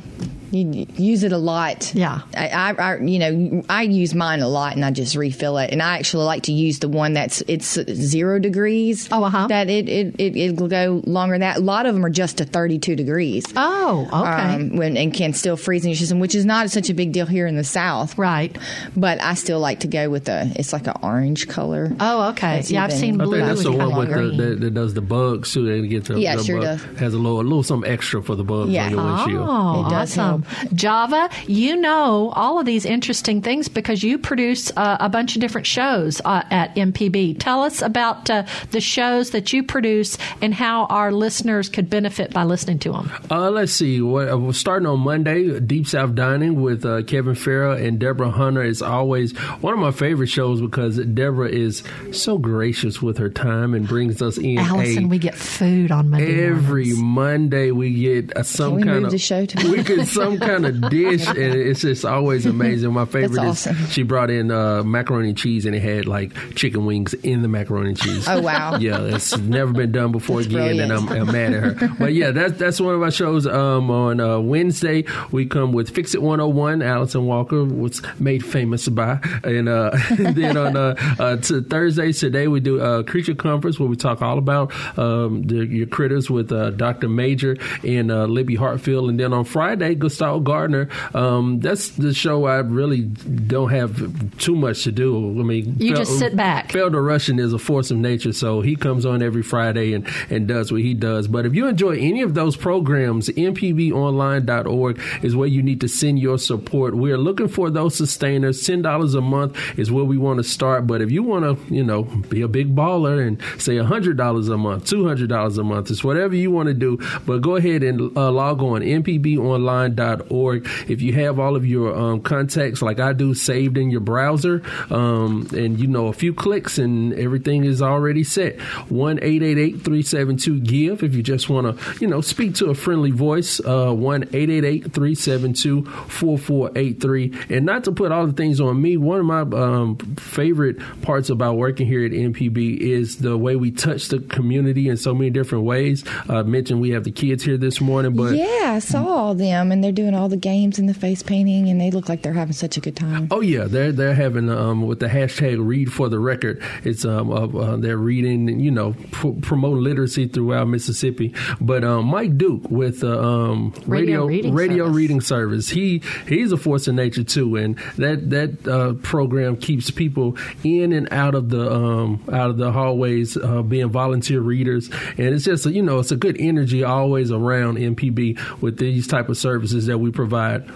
you 0.51 0.85
use 0.95 1.23
it 1.23 1.31
a 1.31 1.37
lot. 1.37 1.93
Yeah. 1.93 2.21
I, 2.35 2.47
I, 2.49 2.71
I, 2.73 2.97
you 2.99 3.19
know, 3.19 3.63
I 3.69 3.83
use 3.83 4.13
mine 4.15 4.41
a 4.41 4.47
lot, 4.47 4.75
and 4.75 4.83
I 4.85 4.91
just 4.91 5.15
refill 5.15 5.57
it. 5.57 5.71
And 5.71 5.81
I 5.81 5.97
actually 5.97 6.25
like 6.25 6.43
to 6.43 6.51
use 6.53 6.79
the 6.79 6.87
one 6.89 7.13
that's 7.13 7.41
it's 7.47 7.79
zero 7.93 8.39
degrees. 8.39 9.09
Oh, 9.11 9.23
uh-huh. 9.23 9.47
That 9.47 9.69
it 9.69 9.87
it 9.89 10.15
it 10.19 10.35
it'll 10.37 10.67
go 10.67 11.01
longer 11.05 11.33
than 11.33 11.41
that. 11.41 11.57
A 11.57 11.61
lot 11.61 11.85
of 11.85 11.93
them 11.95 12.05
are 12.05 12.09
just 12.09 12.37
to 12.37 12.45
thirty 12.45 12.79
two 12.79 12.95
degrees. 12.95 13.45
Oh, 13.55 14.05
okay. 14.07 14.55
Um, 14.55 14.75
when 14.77 14.97
and 14.97 15.13
can 15.13 15.33
still 15.33 15.57
freeze 15.57 15.83
in 15.83 15.89
your 15.91 15.97
system, 15.97 16.19
which 16.19 16.35
is 16.35 16.45
not 16.45 16.69
such 16.69 16.89
a 16.89 16.93
big 16.93 17.11
deal 17.11 17.25
here 17.25 17.47
in 17.47 17.55
the 17.55 17.63
south. 17.63 18.17
right. 18.17 18.55
But 18.95 19.21
I 19.21 19.33
still 19.35 19.59
like 19.59 19.81
to 19.81 19.87
go 19.87 20.09
with 20.09 20.29
a. 20.29 20.51
It's 20.55 20.73
like 20.73 20.87
an 20.87 20.95
orange 21.03 21.47
color. 21.47 21.91
Oh, 21.99 22.29
okay. 22.29 22.55
That's 22.57 22.71
yeah, 22.71 22.83
I've 22.85 22.89
even- 22.91 22.99
seen 22.99 23.21
I 23.21 23.23
blue. 23.25 23.35
think 23.37 23.47
that's 23.47 23.63
the 23.63 23.69
and 23.71 23.77
one 23.91 23.97
with 23.99 24.07
the, 24.09 24.13
green. 24.15 24.37
that, 24.37 24.59
that 24.61 24.73
does 24.73 24.93
the 24.93 25.01
bugs 25.01 25.53
too. 25.53 25.65
They 25.81 25.87
get 25.87 26.05
the, 26.05 26.19
Yeah, 26.19 26.35
the 26.37 26.43
sure 26.43 26.61
bug- 26.61 26.79
does. 26.79 26.99
has 26.99 27.13
a 27.13 27.17
little 27.17 27.41
a 27.41 27.43
little 27.43 27.63
something 27.63 27.89
extra 27.91 28.21
for 28.23 28.35
the 28.35 28.43
bugs 28.43 28.71
Yeah. 28.71 28.85
on 28.85 28.91
your 28.91 29.03
windshield. 29.03 29.47
Oh, 29.49 29.85
It 29.85 29.89
does 29.89 30.17
awesome. 30.17 30.36
Java, 30.73 31.29
you 31.47 31.75
know 31.75 32.31
all 32.35 32.59
of 32.59 32.65
these 32.65 32.85
interesting 32.85 33.41
things 33.41 33.67
because 33.67 34.03
you 34.03 34.17
produce 34.17 34.71
uh, 34.75 34.97
a 34.99 35.09
bunch 35.09 35.35
of 35.35 35.41
different 35.41 35.67
shows 35.67 36.21
uh, 36.25 36.43
at 36.51 36.75
MPB. 36.75 37.39
Tell 37.39 37.63
us 37.63 37.81
about 37.81 38.29
uh, 38.29 38.43
the 38.71 38.81
shows 38.81 39.31
that 39.31 39.53
you 39.53 39.63
produce 39.63 40.17
and 40.41 40.53
how 40.53 40.85
our 40.85 41.11
listeners 41.11 41.69
could 41.69 41.89
benefit 41.89 42.33
by 42.33 42.43
listening 42.43 42.79
to 42.79 42.91
them. 42.91 43.11
Uh, 43.29 43.49
let's 43.49 43.73
see. 43.73 44.01
What, 44.01 44.29
uh, 44.31 44.37
we're 44.37 44.53
starting 44.53 44.87
on 44.87 44.99
Monday, 44.99 45.59
Deep 45.59 45.87
South 45.87 46.15
Dining 46.15 46.61
with 46.61 46.85
uh, 46.85 47.03
Kevin 47.03 47.35
Farrell 47.35 47.77
and 47.77 47.99
Deborah 47.99 48.31
Hunter 48.31 48.63
is 48.63 48.81
always 48.81 49.37
one 49.61 49.73
of 49.73 49.79
my 49.79 49.91
favorite 49.91 50.27
shows 50.27 50.61
because 50.61 50.97
Deborah 50.97 51.49
is 51.49 51.83
so 52.11 52.37
gracious 52.37 53.01
with 53.01 53.17
her 53.17 53.29
time 53.29 53.73
and 53.73 53.87
brings 53.87 54.21
us 54.21 54.37
in. 54.37 54.57
Allison, 54.57 55.05
a, 55.05 55.07
we 55.07 55.17
get 55.17 55.35
food 55.35 55.91
on 55.91 56.09
Monday 56.09 56.45
every 56.45 56.93
mornings. 56.93 57.17
Monday 57.17 57.71
we 57.71 57.93
get 57.93 58.35
uh, 58.35 58.43
some 58.43 58.81
kind 58.81 59.05
of 59.05 59.11
the 59.11 59.17
show 59.17 59.45
to 59.45 59.71
we 59.71 59.83
get 59.83 60.07
some 60.07 60.26
some 60.27 60.39
kind 60.39 60.65
of 60.65 60.89
dish, 60.89 61.25
and 61.27 61.37
it's 61.37 61.81
just 61.81 62.05
always 62.05 62.45
amazing. 62.45 62.91
My 62.93 63.05
favorite 63.05 63.39
awesome. 63.39 63.75
is 63.75 63.93
she 63.93 64.03
brought 64.03 64.29
in 64.29 64.51
uh, 64.51 64.83
macaroni 64.83 65.29
and 65.29 65.37
cheese, 65.37 65.65
and 65.65 65.75
it 65.75 65.81
had 65.81 66.05
like 66.05 66.33
chicken 66.55 66.85
wings 66.85 67.13
in 67.13 67.41
the 67.41 67.47
macaroni 67.47 67.89
and 67.89 67.99
cheese. 67.99 68.27
Oh, 68.27 68.41
wow. 68.41 68.77
Yeah, 68.87 69.01
it's 69.01 69.35
never 69.37 69.73
been 69.73 69.91
done 69.91 70.11
before 70.11 70.41
That's 70.41 70.53
again, 70.53 70.79
and 70.79 70.93
I'm. 70.93 71.09
I'm 71.09 71.27
mad 71.27 71.53
at 71.53 71.63
her. 71.63 71.89
But 71.97 72.13
yeah, 72.13 72.31
that's 72.31 72.57
that's 72.57 72.79
one 72.79 72.93
of 72.93 73.01
our 73.01 73.11
shows. 73.11 73.47
Um, 73.47 73.89
on 73.89 74.19
uh, 74.19 74.39
Wednesday, 74.39 75.05
we 75.31 75.45
come 75.45 75.71
with 75.71 75.89
Fix 75.89 76.13
It 76.13 76.21
101. 76.21 76.81
Allison 76.81 77.25
Walker 77.25 77.63
was 77.63 78.01
made 78.19 78.45
famous 78.45 78.87
by, 78.87 79.19
and 79.43 79.67
uh, 79.67 79.91
then 80.17 80.57
on 80.57 80.77
uh, 80.77 80.95
uh, 81.19 81.37
to 81.37 81.63
Thursdays 81.63 82.19
today 82.19 82.47
we 82.47 82.59
do 82.59 82.79
uh, 82.79 83.03
Creature 83.03 83.35
Conference 83.35 83.79
where 83.79 83.89
we 83.89 83.95
talk 83.95 84.21
all 84.21 84.37
about 84.37 84.71
um, 84.97 85.43
the, 85.43 85.65
your 85.65 85.87
critters 85.87 86.29
with 86.29 86.51
uh, 86.51 86.69
Dr. 86.71 87.09
Major 87.09 87.57
and 87.83 88.11
uh, 88.11 88.25
Libby 88.25 88.55
Hartfield, 88.55 89.09
and 89.09 89.19
then 89.19 89.33
on 89.33 89.43
Friday 89.43 89.95
Gestalt 90.17 90.43
Gardener. 90.43 90.89
Um, 91.13 91.59
that's 91.59 91.89
the 91.89 92.13
show 92.13 92.45
I 92.45 92.57
really 92.57 93.01
don't 93.01 93.69
have 93.69 94.37
too 94.39 94.55
much 94.55 94.83
to 94.85 94.91
do. 94.91 95.39
I 95.39 95.43
mean, 95.43 95.75
You 95.77 95.95
just 95.95 96.17
sit 96.17 96.35
back. 96.35 96.69
Felder 96.69 97.05
Rushing 97.05 97.37
is 97.39 97.53
a 97.53 97.59
force 97.59 97.91
of 97.91 97.97
nature, 97.97 98.33
so 98.33 98.61
he 98.61 98.75
comes 98.75 99.05
on 99.05 99.21
every 99.21 99.43
Friday 99.43 99.93
and, 99.93 100.07
and 100.29 100.47
does 100.47 100.71
what 100.71 100.81
he 100.81 100.93
does. 100.95 101.27
But 101.27 101.45
if 101.45 101.53
you 101.53 101.67
enjoy 101.67 101.97
any 101.97 102.21
of 102.23 102.33
those 102.33 102.57
programs, 102.57 103.29
mpbonline.org 103.29 105.01
is 105.21 105.35
where 105.35 105.47
you 105.47 105.61
need 105.61 105.81
to 105.81 105.87
send 105.87 106.19
your 106.19 106.37
support. 106.39 106.95
We're 106.95 107.17
looking 107.17 107.47
for 107.47 107.69
those 107.69 107.95
sustainers. 107.95 108.63
$10 108.63 109.15
a 109.15 109.21
month 109.21 109.57
is 109.77 109.91
where 109.91 110.03
we 110.05 110.17
want 110.17 110.37
to 110.37 110.43
start. 110.43 110.87
But 110.87 111.01
if 111.01 111.11
you 111.11 111.21
want 111.23 111.45
to, 111.45 111.73
you 111.73 111.83
know, 111.83 112.03
be 112.03 112.41
a 112.41 112.47
big 112.47 112.75
baller 112.75 113.25
and 113.25 113.39
say 113.61 113.75
$100 113.75 114.53
a 114.53 114.57
month, 114.57 114.85
$200 114.85 115.57
a 115.57 115.63
month, 115.63 115.91
it's 115.91 116.03
whatever 116.03 116.35
you 116.35 116.49
want 116.49 116.67
to 116.67 116.73
do. 116.73 116.97
But 117.25 117.41
go 117.41 117.55
ahead 117.55 117.83
and 117.83 118.15
uh, 118.17 118.31
log 118.31 118.61
on 118.63 118.81
mpbonline.org. 118.81 120.06
If 120.15 121.01
you 121.01 121.13
have 121.13 121.39
all 121.39 121.55
of 121.55 121.65
your 121.65 121.95
um, 121.95 122.21
contacts 122.21 122.81
like 122.81 122.99
I 122.99 123.13
do 123.13 123.33
saved 123.33 123.77
in 123.77 123.89
your 123.89 124.01
browser, 124.01 124.63
um, 124.89 125.47
and 125.53 125.79
you 125.79 125.87
know 125.87 126.07
a 126.07 126.13
few 126.13 126.33
clicks 126.33 126.77
and 126.77 127.13
everything 127.13 127.63
is 127.63 127.81
already 127.81 128.23
set. 128.23 128.59
One 128.89 129.19
eight 129.21 129.43
eight 129.43 129.57
eight 129.57 129.81
three 129.83 130.01
seven 130.01 130.37
two 130.37 130.59
give. 130.59 131.03
If 131.03 131.15
you 131.15 131.23
just 131.23 131.49
want 131.49 131.77
to, 131.77 131.99
you 131.99 132.07
know, 132.07 132.21
speak 132.21 132.55
to 132.55 132.67
a 132.69 132.75
friendly 132.75 133.11
voice. 133.11 133.59
Uh, 133.59 133.93
One 133.93 134.23
eight 134.33 134.49
eight 134.49 134.63
eight 134.65 134.93
three 134.93 135.15
seven 135.15 135.53
two 135.53 135.85
four 135.85 136.37
four 136.37 136.71
eight 136.75 137.01
three. 137.01 137.33
And 137.49 137.65
not 137.65 137.83
to 137.85 137.91
put 137.91 138.11
all 138.11 138.27
the 138.27 138.33
things 138.33 138.59
on 138.59 138.81
me. 138.81 138.97
One 138.97 139.19
of 139.19 139.25
my 139.25 139.41
um, 139.41 139.97
favorite 140.17 140.77
parts 141.01 141.29
about 141.29 141.57
working 141.57 141.87
here 141.87 142.05
at 142.05 142.11
MPB 142.11 142.77
is 142.77 143.17
the 143.17 143.37
way 143.37 143.55
we 143.55 143.71
touch 143.71 144.07
the 144.09 144.19
community 144.19 144.89
in 144.89 144.97
so 144.97 145.13
many 145.13 145.29
different 145.29 145.65
ways. 145.65 146.03
I 146.29 146.43
mentioned 146.43 146.81
we 146.81 146.91
have 146.91 147.03
the 147.03 147.11
kids 147.11 147.43
here 147.43 147.57
this 147.57 147.81
morning, 147.81 148.15
but 148.15 148.35
yeah, 148.35 148.73
I 148.75 148.79
saw 148.79 149.05
all 149.05 149.33
them, 149.35 149.71
and 149.71 149.83
they're 149.83 149.91
doing 149.97 150.13
all 150.13 150.29
the 150.29 150.37
games 150.37 150.77
and 150.77 150.87
the 150.87 150.93
face 150.93 151.23
painting, 151.23 151.67
and 151.69 151.81
they 151.81 151.89
look 151.89 152.07
like 152.07 152.21
they're 152.21 152.31
having 152.33 152.53
such 152.53 152.77
a 152.77 152.79
good 152.79 152.95
time. 152.95 153.27
Oh 153.31 153.41
yeah, 153.41 153.63
they're 153.65 153.91
they're 153.91 154.13
having 154.13 154.47
um, 154.49 154.83
with 154.85 154.99
the 154.99 155.07
hashtag 155.07 155.57
Read 155.59 155.91
for 155.91 156.07
the 156.07 156.19
Record. 156.19 156.61
It's 156.83 157.03
um 157.03 157.31
uh, 157.31 157.47
uh, 157.47 157.77
they're 157.77 157.97
reading, 157.97 158.59
you 158.59 158.69
know, 158.69 158.93
pr- 159.11 159.39
promote 159.41 159.79
literacy 159.79 160.27
throughout 160.27 160.67
Mississippi. 160.67 161.33
But 161.59 161.83
um, 161.83 162.05
Mike 162.05 162.37
Duke 162.37 162.69
with 162.69 163.03
uh, 163.03 163.19
um, 163.19 163.73
Radio 163.87 164.25
radio 164.25 164.25
Reading 164.27 164.53
radio 164.53 164.85
Service. 164.85 164.95
reading 164.95 165.21
service. 165.21 165.69
He 165.69 166.01
he's 166.27 166.51
a 166.51 166.57
force 166.57 166.87
of 166.87 166.93
nature 166.93 167.23
too, 167.23 167.55
and 167.55 167.75
that 167.97 168.29
that 168.29 168.67
uh, 168.67 168.93
program 169.01 169.57
keeps 169.57 169.89
people 169.89 170.37
in 170.63 170.93
and 170.93 171.11
out 171.11 171.33
of 171.33 171.49
the 171.49 171.73
um, 171.73 172.23
out 172.31 172.51
of 172.51 172.57
the 172.57 172.71
hallways, 172.71 173.35
uh, 173.35 173.63
being 173.63 173.89
volunteer 173.89 174.41
readers, 174.41 174.89
and 175.17 175.33
it's 175.33 175.43
just 175.45 175.65
you 175.65 175.81
know 175.81 175.97
it's 175.97 176.11
a 176.11 176.15
good 176.15 176.37
energy 176.39 176.83
always 176.83 177.31
around 177.31 177.77
MPB 177.77 178.61
with 178.61 178.77
these 178.77 179.07
type 179.07 179.29
of 179.29 179.37
services 179.37 179.86
that 179.87 179.97
we 179.97 180.11
provide 180.11 180.69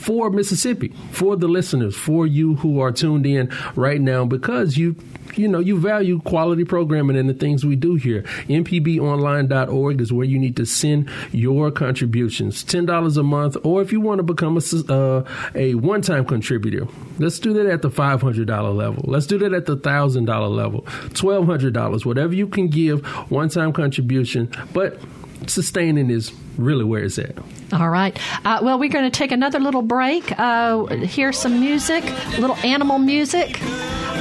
for 0.00 0.30
Mississippi, 0.30 0.94
for 1.12 1.36
the 1.36 1.46
listeners, 1.46 1.94
for 1.94 2.26
you 2.26 2.54
who 2.56 2.80
are 2.80 2.90
tuned 2.90 3.26
in 3.26 3.50
right 3.76 4.00
now, 4.00 4.24
because 4.24 4.76
you 4.76 4.96
you 5.36 5.46
know 5.46 5.58
you 5.58 5.78
value 5.78 6.20
quality 6.22 6.64
programming 6.64 7.16
and 7.16 7.28
the 7.28 7.34
things 7.34 7.64
we 7.64 7.76
do 7.76 7.94
here. 7.96 8.22
MPBOnline.org 8.48 10.00
is 10.00 10.12
where 10.12 10.26
you 10.26 10.38
need 10.38 10.56
to 10.56 10.64
send 10.64 11.08
your 11.32 11.70
contributions, 11.70 12.64
ten 12.64 12.86
dollars 12.86 13.16
a 13.18 13.22
month, 13.22 13.56
or 13.62 13.82
if 13.82 13.92
you 13.92 14.00
want 14.00 14.18
to 14.18 14.22
become 14.22 14.56
a 14.56 14.92
uh, 14.92 15.24
a 15.54 15.74
one 15.74 16.02
time 16.02 16.24
contributor, 16.24 16.86
let's 17.18 17.38
do 17.38 17.52
that 17.52 17.66
at 17.66 17.82
the 17.82 17.90
five 17.90 18.22
hundred 18.22 18.46
dollar 18.46 18.70
level. 18.70 19.04
Let's 19.06 19.26
do 19.26 19.38
that 19.38 19.52
at 19.52 19.66
the 19.66 19.76
thousand 19.76 20.24
dollar 20.24 20.48
level, 20.48 20.86
twelve 21.12 21.46
hundred 21.46 21.74
dollars, 21.74 22.06
whatever 22.06 22.34
you 22.34 22.48
can 22.48 22.68
give, 22.68 23.04
one 23.30 23.50
time 23.50 23.72
contribution, 23.72 24.50
but 24.72 24.98
sustaining 25.46 26.10
is 26.10 26.32
really 26.56 26.84
where 26.84 27.02
it's 27.04 27.18
at. 27.18 27.36
All 27.72 27.88
right. 27.88 28.18
Uh, 28.44 28.60
well, 28.62 28.78
we're 28.78 28.88
going 28.90 29.04
to 29.10 29.16
take 29.16 29.32
another 29.32 29.60
little 29.60 29.82
break, 29.82 30.38
uh, 30.38 30.86
hear 30.96 31.32
some 31.32 31.60
music, 31.60 32.04
little 32.38 32.56
animal 32.56 32.98
music, 32.98 33.60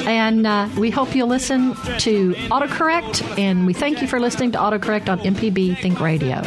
and 0.08 0.46
uh, 0.48 0.70
we 0.78 0.90
hope 0.92 1.16
you'll 1.16 1.28
listen 1.28 1.74
to 2.00 2.34
AutoCorrect. 2.50 3.38
And 3.40 3.66
we 3.66 3.74
thank 3.74 4.02
you 4.02 4.08
for 4.08 4.20
listening 4.20 4.52
to 4.52 4.58
AutoCorrect 4.60 5.10
on 5.10 5.20
MPB 5.20 5.78
Think 5.82 6.00
Radio. 6.00 6.42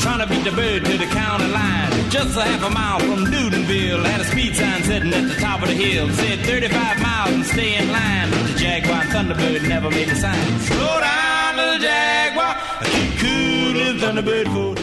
trying 0.00 0.20
to 0.20 0.26
beat 0.28 0.44
the 0.44 0.52
bird 0.54 0.84
to 0.84 0.98
the 0.98 1.06
county 1.06 1.46
line. 1.48 2.10
Just 2.10 2.36
a 2.36 2.42
half 2.42 2.62
a 2.62 2.70
mile 2.70 3.00
from 3.00 3.24
Newtonville, 3.26 4.04
had 4.04 4.20
a 4.20 4.24
speed 4.24 4.54
sign 4.54 4.82
sitting 4.84 5.12
at 5.12 5.28
the 5.28 5.34
top 5.40 5.62
of 5.62 5.68
the 5.68 5.74
hill. 5.74 6.08
Said 6.10 6.40
35 6.46 7.00
miles 7.02 7.34
and 7.34 7.44
stay 7.46 7.76
in 7.76 7.90
line. 7.90 8.30
But 8.30 8.46
the 8.46 8.54
Jaguar 8.58 9.02
and 9.02 9.10
Thunderbird 9.10 9.68
never 9.68 9.90
made 9.90 10.08
a 10.08 10.14
sign. 10.14 10.60
Slow 10.60 11.00
down, 11.00 11.56
little 11.56 11.78
Jaguar, 11.78 12.53
keep 12.84 13.18
cool, 13.18 13.72
little 13.72 13.94
Thunderbird 14.00 14.46
fool. 14.52 14.74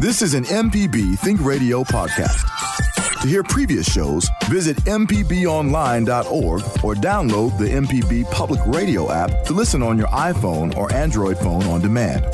This 0.00 0.22
is 0.22 0.34
an 0.34 0.44
MPB 0.44 1.18
Think 1.18 1.40
Radio 1.42 1.82
podcast. 1.82 2.44
To 3.22 3.26
hear 3.26 3.42
previous 3.42 3.92
shows, 3.92 4.28
visit 4.48 4.76
MPBOnline.org 4.84 6.62
or 6.84 6.94
download 6.94 7.58
the 7.58 7.64
MPB 7.64 8.30
Public 8.30 8.60
Radio 8.66 9.10
app 9.10 9.44
to 9.46 9.52
listen 9.52 9.82
on 9.82 9.98
your 9.98 10.06
iPhone 10.08 10.76
or 10.76 10.92
Android 10.92 11.36
phone 11.38 11.64
on 11.64 11.80
demand. 11.80 12.24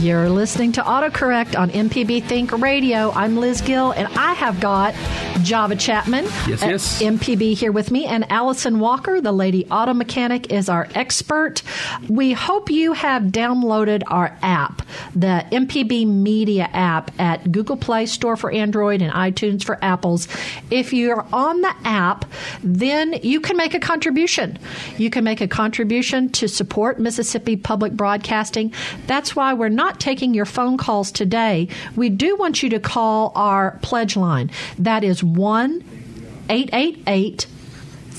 You're 0.00 0.30
listening 0.30 0.70
to 0.72 0.80
AutoCorrect 0.80 1.58
on 1.58 1.70
MPB 1.70 2.22
Think 2.22 2.52
Radio. 2.52 3.10
I'm 3.10 3.36
Liz 3.36 3.60
Gill, 3.60 3.90
and 3.90 4.06
I 4.16 4.32
have 4.34 4.60
got 4.60 4.94
Java 5.42 5.76
Chapman, 5.76 6.24
Yes, 6.46 6.62
yes. 6.62 7.02
MPB 7.02 7.54
here 7.56 7.72
with 7.72 7.90
me, 7.90 8.06
and 8.06 8.30
Allison 8.30 8.80
Walker, 8.80 9.20
the 9.20 9.32
lady 9.32 9.66
auto 9.66 9.94
mechanic, 9.94 10.52
is 10.52 10.68
our 10.68 10.88
expert. 10.94 11.62
We 12.08 12.32
hope 12.32 12.70
you 12.70 12.92
have 12.92 13.24
downloaded 13.24 14.02
our 14.06 14.36
app, 14.42 14.82
the 15.14 15.44
MPB 15.52 16.06
Media 16.06 16.68
app 16.72 17.10
at 17.20 17.50
Google 17.50 17.76
Play 17.76 18.06
Store 18.06 18.36
for 18.36 18.50
Android 18.50 19.02
and 19.02 19.12
iTunes 19.12 19.64
for 19.64 19.78
Apples. 19.82 20.28
If 20.70 20.92
you're 20.92 21.26
on 21.32 21.60
the 21.60 21.74
app, 21.84 22.24
then 22.62 23.14
you 23.22 23.40
can 23.40 23.56
make 23.56 23.74
a 23.74 23.80
contribution. 23.80 24.58
You 24.96 25.10
can 25.10 25.24
make 25.24 25.40
a 25.40 25.48
contribution 25.48 26.30
to 26.30 26.48
support 26.48 26.98
Mississippi 26.98 27.56
Public 27.56 27.92
Broadcasting. 27.92 28.72
That's 29.06 29.36
why 29.36 29.54
we're 29.54 29.68
not 29.68 30.00
taking 30.00 30.34
your 30.34 30.46
phone 30.46 30.76
calls 30.76 31.12
today. 31.12 31.68
We 31.96 32.08
do 32.08 32.36
want 32.36 32.62
you 32.62 32.70
to 32.70 32.80
call 32.80 33.32
our 33.34 33.78
pledge 33.82 34.16
line. 34.16 34.50
That 34.78 35.04
is 35.04 35.22
1 35.34 35.84
888 36.48 37.46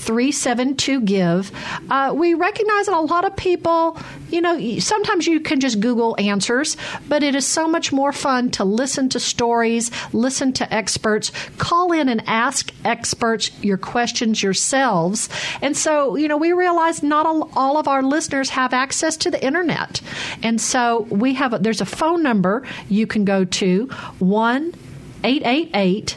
372 0.00 1.02
give. 1.02 1.52
Uh, 1.90 2.12
we 2.16 2.34
recognize 2.34 2.86
that 2.86 2.96
a 2.96 3.00
lot 3.00 3.24
of 3.24 3.36
people, 3.36 3.98
you 4.30 4.40
know, 4.40 4.78
sometimes 4.78 5.26
you 5.26 5.40
can 5.40 5.60
just 5.60 5.78
Google 5.78 6.16
answers, 6.18 6.76
but 7.08 7.22
it 7.22 7.34
is 7.34 7.46
so 7.46 7.68
much 7.68 7.92
more 7.92 8.12
fun 8.12 8.50
to 8.52 8.64
listen 8.64 9.10
to 9.10 9.20
stories, 9.20 9.90
listen 10.14 10.52
to 10.54 10.72
experts, 10.72 11.30
call 11.58 11.92
in 11.92 12.08
and 12.08 12.22
ask 12.26 12.72
experts 12.84 13.50
your 13.62 13.76
questions 13.76 14.42
yourselves. 14.42 15.28
And 15.60 15.76
so, 15.76 16.16
you 16.16 16.28
know, 16.28 16.38
we 16.38 16.52
realize 16.52 17.02
not 17.02 17.26
all, 17.26 17.76
of 17.80 17.86
our 17.86 18.02
listeners 18.02 18.50
have 18.50 18.74
access 18.74 19.16
to 19.18 19.30
the 19.30 19.42
internet. 19.44 20.00
And 20.42 20.60
so 20.60 21.02
we 21.02 21.34
have, 21.34 21.52
a, 21.52 21.58
there's 21.58 21.80
a 21.80 21.86
phone 21.86 22.22
number 22.22 22.66
you 22.88 23.06
can 23.06 23.24
go 23.24 23.44
to 23.44 23.86
1 24.18 24.74
888 25.22 26.16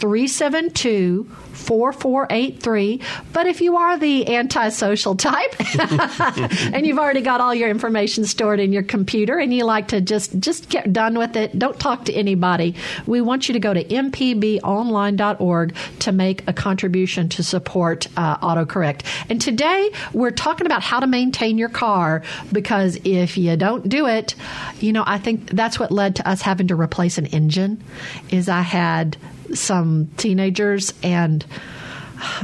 372 0.00 1.28
4483. 1.60 3.00
But 3.32 3.46
if 3.46 3.60
you 3.60 3.76
are 3.76 3.98
the 3.98 4.34
antisocial 4.34 5.14
type 5.14 5.54
and 6.72 6.86
you've 6.86 6.98
already 6.98 7.20
got 7.20 7.40
all 7.40 7.54
your 7.54 7.68
information 7.68 8.24
stored 8.24 8.60
in 8.60 8.72
your 8.72 8.82
computer 8.82 9.38
and 9.38 9.52
you 9.52 9.64
like 9.64 9.88
to 9.88 10.00
just 10.00 10.38
just 10.40 10.68
get 10.68 10.92
done 10.92 11.18
with 11.18 11.36
it, 11.36 11.58
don't 11.58 11.78
talk 11.78 12.06
to 12.06 12.12
anybody. 12.12 12.74
We 13.06 13.20
want 13.20 13.48
you 13.48 13.52
to 13.52 13.60
go 13.60 13.74
to 13.74 13.84
mpbonline.org 13.84 15.74
to 16.00 16.12
make 16.12 16.48
a 16.48 16.52
contribution 16.52 17.28
to 17.30 17.42
support 17.42 18.06
uh, 18.16 18.38
autocorrect. 18.38 19.02
And 19.28 19.40
today 19.40 19.92
we're 20.12 20.30
talking 20.30 20.66
about 20.66 20.82
how 20.82 21.00
to 21.00 21.06
maintain 21.06 21.58
your 21.58 21.68
car 21.68 22.22
because 22.52 22.98
if 23.04 23.36
you 23.36 23.56
don't 23.56 23.88
do 23.88 24.06
it, 24.06 24.34
you 24.80 24.92
know, 24.92 25.04
I 25.06 25.18
think 25.18 25.50
that's 25.50 25.78
what 25.78 25.90
led 25.92 26.16
to 26.16 26.28
us 26.28 26.42
having 26.42 26.68
to 26.68 26.74
replace 26.74 27.18
an 27.18 27.26
engine 27.26 27.82
is 28.30 28.48
I 28.48 28.62
had 28.62 29.16
some 29.54 30.08
teenagers 30.16 30.92
and 31.02 31.44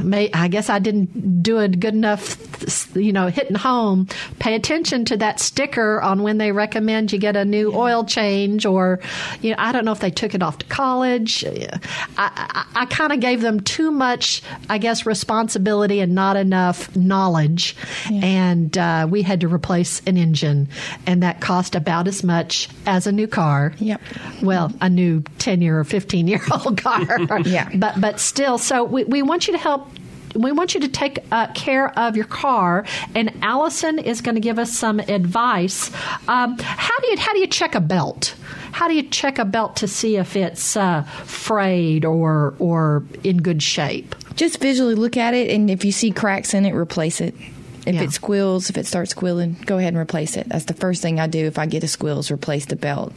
may, 0.03 0.31
I 0.33 0.47
guess 0.47 0.69
I 0.69 0.79
didn't 0.79 1.43
do 1.43 1.59
a 1.59 1.67
good 1.67 1.93
enough, 1.93 2.37
you 2.95 3.13
know, 3.13 3.27
hitting 3.27 3.55
home. 3.55 4.07
Pay 4.39 4.55
attention 4.55 5.05
to 5.05 5.17
that 5.17 5.39
sticker 5.39 6.01
on 6.01 6.23
when 6.23 6.37
they 6.37 6.51
recommend 6.51 7.11
you 7.11 7.19
get 7.19 7.35
a 7.35 7.45
new 7.45 7.73
oil 7.73 8.03
change, 8.03 8.65
or, 8.65 8.99
you 9.41 9.51
know, 9.51 9.57
I 9.59 9.71
don't 9.71 9.85
know 9.85 9.91
if 9.91 9.99
they 9.99 10.11
took 10.11 10.35
it 10.35 10.43
off 10.43 10.59
to 10.59 10.65
college. 10.65 11.45
I, 11.45 11.79
I, 12.17 12.65
I 12.75 12.85
kind 12.85 13.11
of 13.11 13.19
gave 13.19 13.41
them 13.41 13.59
too 13.59 13.91
much, 13.91 14.41
I 14.69 14.77
guess, 14.77 15.05
responsibility 15.05 15.99
and 15.99 16.15
not 16.15 16.35
enough 16.37 16.95
knowledge. 16.95 17.75
And 18.11 18.77
uh, 18.77 19.07
we 19.09 19.21
had 19.21 19.41
to 19.41 19.47
replace 19.47 20.01
an 20.05 20.17
engine, 20.17 20.69
and 21.05 21.23
that 21.23 21.41
cost 21.41 21.75
about 21.75 22.07
as 22.07 22.23
much 22.23 22.69
as 22.85 23.07
a 23.07 23.11
new 23.11 23.27
car. 23.27 23.73
Yep. 23.77 24.01
Well, 24.41 24.71
a 24.81 24.89
new 24.89 25.21
10 25.39 25.61
year 25.61 25.79
or 25.79 25.83
15 25.83 26.27
year 26.27 26.41
old 26.51 26.77
car. 26.81 27.41
Yeah. 27.41 27.69
But, 27.75 27.99
but 27.99 28.19
still, 28.19 28.57
so 28.57 28.83
we, 28.83 29.03
we 29.03 29.21
want 29.21 29.47
you 29.47 29.53
to 29.53 29.59
help. 29.67 29.87
We 30.35 30.51
want 30.51 30.75
you 30.75 30.81
to 30.81 30.87
take 30.87 31.19
uh, 31.31 31.47
care 31.53 31.97
of 31.97 32.15
your 32.15 32.25
car, 32.25 32.85
and 33.15 33.33
Allison 33.41 33.97
is 33.97 34.21
going 34.21 34.35
to 34.35 34.41
give 34.41 34.59
us 34.59 34.71
some 34.77 34.99
advice. 34.99 35.89
Um, 36.27 36.57
how 36.59 36.97
do 36.99 37.07
you 37.07 37.17
how 37.17 37.33
do 37.33 37.39
you 37.39 37.47
check 37.47 37.75
a 37.75 37.79
belt? 37.81 38.35
How 38.71 38.87
do 38.87 38.93
you 38.93 39.03
check 39.03 39.39
a 39.39 39.45
belt 39.45 39.77
to 39.77 39.87
see 39.87 40.17
if 40.17 40.35
it's 40.35 40.77
uh, 40.77 41.03
frayed 41.25 42.05
or 42.05 42.53
or 42.59 43.03
in 43.23 43.37
good 43.37 43.63
shape? 43.63 44.15
Just 44.35 44.59
visually 44.59 44.95
look 44.95 45.17
at 45.17 45.33
it, 45.33 45.49
and 45.49 45.69
if 45.71 45.83
you 45.83 45.91
see 45.91 46.11
cracks 46.11 46.53
in 46.53 46.65
it, 46.65 46.73
replace 46.75 47.19
it. 47.19 47.33
If 47.87 47.95
Yeah. 47.95 48.03
it 48.03 48.11
squeals, 48.11 48.69
if 48.69 48.77
it 48.77 48.85
starts 48.85 49.11
squealing, 49.11 49.55
go 49.65 49.77
ahead 49.77 49.93
and 49.93 49.97
replace 49.97 50.35
it. 50.37 50.49
That's 50.49 50.65
the 50.65 50.73
first 50.73 51.01
thing 51.01 51.19
I 51.21 51.27
do 51.27 51.45
if 51.45 51.57
I 51.57 51.65
get 51.65 51.83
a 51.83 51.87
squeals, 51.87 52.29
replace 52.29 52.65
the 52.65 52.75
belt, 52.75 53.13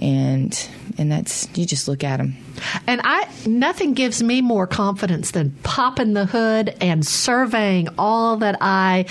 and 0.00 0.52
and 0.98 1.12
that's 1.12 1.46
you 1.54 1.64
just 1.66 1.86
look 1.86 2.02
at 2.02 2.16
them. 2.16 2.34
And 2.86 3.00
I 3.04 3.28
nothing 3.46 3.94
gives 3.94 4.22
me 4.22 4.40
more 4.40 4.66
confidence 4.66 5.30
than 5.30 5.52
popping 5.62 6.14
the 6.14 6.26
hood 6.26 6.76
and 6.80 7.06
surveying 7.06 7.88
all 7.98 8.38
that 8.38 8.58
I 8.60 9.06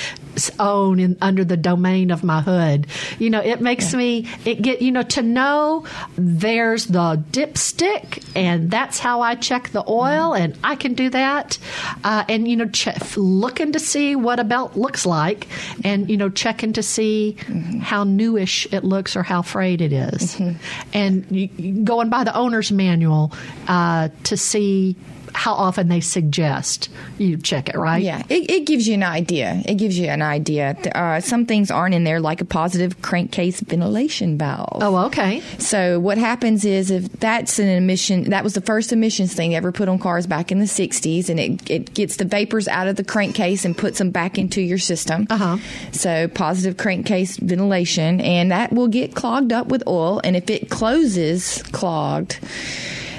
own 0.59 0.99
in, 0.99 1.17
under 1.21 1.43
the 1.43 1.57
domain 1.57 2.11
of 2.11 2.23
my 2.23 2.41
hood. 2.41 2.87
You 3.19 3.29
know, 3.29 3.41
it 3.41 3.61
makes 3.61 3.93
me 3.93 4.27
it 4.45 4.61
get 4.61 4.81
you 4.81 4.91
know 4.91 5.03
to 5.03 5.21
know 5.21 5.85
there's 6.15 6.87
the 6.87 7.23
dipstick 7.31 8.23
and 8.35 8.69
that's 8.69 8.99
how 8.99 9.21
I 9.21 9.35
check 9.35 9.69
the 9.69 9.83
oil 9.87 10.31
mm-hmm. 10.31 10.43
and 10.43 10.57
I 10.63 10.75
can 10.75 10.93
do 10.93 11.09
that. 11.09 11.57
Uh, 12.03 12.25
and 12.27 12.47
you 12.47 12.55
know, 12.55 12.69
looking 13.15 13.71
to 13.73 13.79
see 13.79 14.15
what 14.15 14.39
a 14.39 14.43
belt 14.43 14.75
looks 14.75 15.05
like 15.05 15.47
and 15.83 16.09
you 16.09 16.17
know 16.17 16.29
checking 16.29 16.73
to 16.73 16.83
see 16.83 17.37
mm-hmm. 17.39 17.79
how 17.79 18.03
newish 18.03 18.67
it 18.71 18.83
looks 18.83 19.15
or 19.15 19.23
how 19.23 19.41
frayed 19.41 19.81
it 19.81 19.93
is. 19.93 20.35
Mm-hmm. 20.35 20.57
and 20.93 21.25
you, 21.31 21.49
you 21.57 21.83
going 21.83 22.09
by 22.09 22.23
the 22.23 22.35
owner's 22.35 22.71
manual 22.71 23.31
uh, 23.67 24.09
to 24.23 24.37
see 24.37 24.95
how 25.35 25.53
often 25.53 25.89
they 25.89 25.99
suggest 25.99 26.89
you 27.17 27.37
check 27.37 27.67
it, 27.67 27.75
right? 27.75 28.01
Yeah, 28.01 28.23
it, 28.29 28.49
it 28.49 28.65
gives 28.65 28.87
you 28.87 28.93
an 28.93 29.03
idea. 29.03 29.61
It 29.65 29.75
gives 29.75 29.99
you 29.99 30.07
an 30.07 30.21
idea. 30.21 30.77
Uh, 30.95 31.19
some 31.19 31.45
things 31.45 31.69
aren't 31.69 31.93
in 31.93 32.05
there, 32.05 32.21
like 32.21 32.39
a 32.39 32.45
positive 32.45 33.01
crankcase 33.01 33.59
ventilation 33.59 34.37
valve. 34.37 34.81
Oh, 34.81 34.95
okay. 35.07 35.41
So 35.59 35.99
what 35.99 36.17
happens 36.17 36.63
is 36.63 36.89
if 36.89 37.11
that's 37.19 37.59
an 37.59 37.67
emission, 37.67 38.29
that 38.29 38.43
was 38.45 38.53
the 38.53 38.61
first 38.61 38.93
emissions 38.93 39.33
thing 39.33 39.55
ever 39.55 39.73
put 39.73 39.89
on 39.89 39.99
cars 39.99 40.25
back 40.25 40.51
in 40.51 40.59
the 40.59 40.65
60s, 40.65 41.29
and 41.29 41.39
it, 41.39 41.69
it 41.69 41.93
gets 41.93 42.15
the 42.15 42.25
vapors 42.25 42.69
out 42.69 42.87
of 42.87 42.95
the 42.95 43.03
crankcase 43.03 43.65
and 43.65 43.77
puts 43.77 43.97
them 43.97 44.11
back 44.11 44.37
into 44.37 44.61
your 44.61 44.77
system. 44.77 45.27
Uh-huh. 45.29 45.57
So 45.91 46.29
positive 46.29 46.77
crankcase 46.77 47.37
ventilation, 47.37 48.21
and 48.21 48.51
that 48.51 48.71
will 48.71 48.87
get 48.87 49.15
clogged 49.15 49.51
up 49.51 49.67
with 49.67 49.83
oil, 49.85 50.21
and 50.23 50.37
if 50.37 50.49
it 50.49 50.69
closes 50.69 51.61
clogged, 51.73 52.39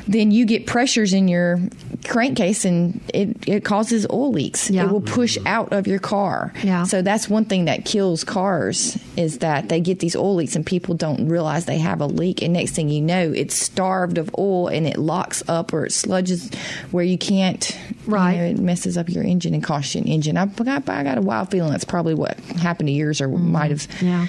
then 0.06 0.30
you 0.30 0.46
get 0.46 0.66
pressures 0.66 1.12
in 1.12 1.28
your 1.28 1.60
crankcase 2.04 2.64
and 2.64 3.00
it, 3.14 3.48
it 3.48 3.64
causes 3.64 4.06
oil 4.10 4.30
leaks. 4.30 4.70
Yeah. 4.70 4.84
It 4.84 4.90
will 4.90 5.00
push 5.00 5.38
out 5.46 5.72
of 5.72 5.86
your 5.86 5.98
car. 5.98 6.52
Yeah. 6.62 6.84
So 6.84 7.02
that's 7.02 7.28
one 7.28 7.44
thing 7.44 7.66
that 7.66 7.84
kills 7.84 8.24
cars 8.24 8.98
is 9.16 9.38
that 9.38 9.68
they 9.68 9.80
get 9.80 9.98
these 10.00 10.14
oil 10.16 10.34
leaks 10.34 10.56
and 10.56 10.64
people 10.66 10.94
don't 10.94 11.28
realize 11.28 11.64
they 11.66 11.78
have 11.78 12.00
a 12.00 12.06
leak 12.06 12.42
and 12.42 12.52
next 12.52 12.72
thing 12.72 12.88
you 12.88 13.00
know 13.00 13.32
it's 13.32 13.54
starved 13.54 14.18
of 14.18 14.30
oil 14.38 14.68
and 14.68 14.86
it 14.86 14.98
locks 14.98 15.42
up 15.48 15.72
or 15.72 15.86
it 15.86 15.92
sludges 15.92 16.54
where 16.92 17.04
you 17.04 17.18
can't 17.18 17.70
you 17.70 18.12
Right. 18.12 18.36
know, 18.36 18.44
it 18.44 18.58
messes 18.58 18.96
up 18.96 19.08
your 19.08 19.24
engine 19.24 19.52
and 19.52 19.64
costs 19.64 19.94
you 19.96 20.00
an 20.00 20.06
engine. 20.06 20.36
I 20.36 20.46
got, 20.46 20.88
I 20.88 21.02
got 21.02 21.18
a 21.18 21.22
wild 21.22 21.50
feeling 21.50 21.72
that's 21.72 21.84
probably 21.84 22.14
what 22.14 22.38
happened 22.60 22.86
to 22.88 22.92
yours 22.92 23.20
or 23.20 23.26
might 23.28 23.70
have 23.72 23.76
Mm-hmm. 23.88 24.06
Yeah. 24.06 24.26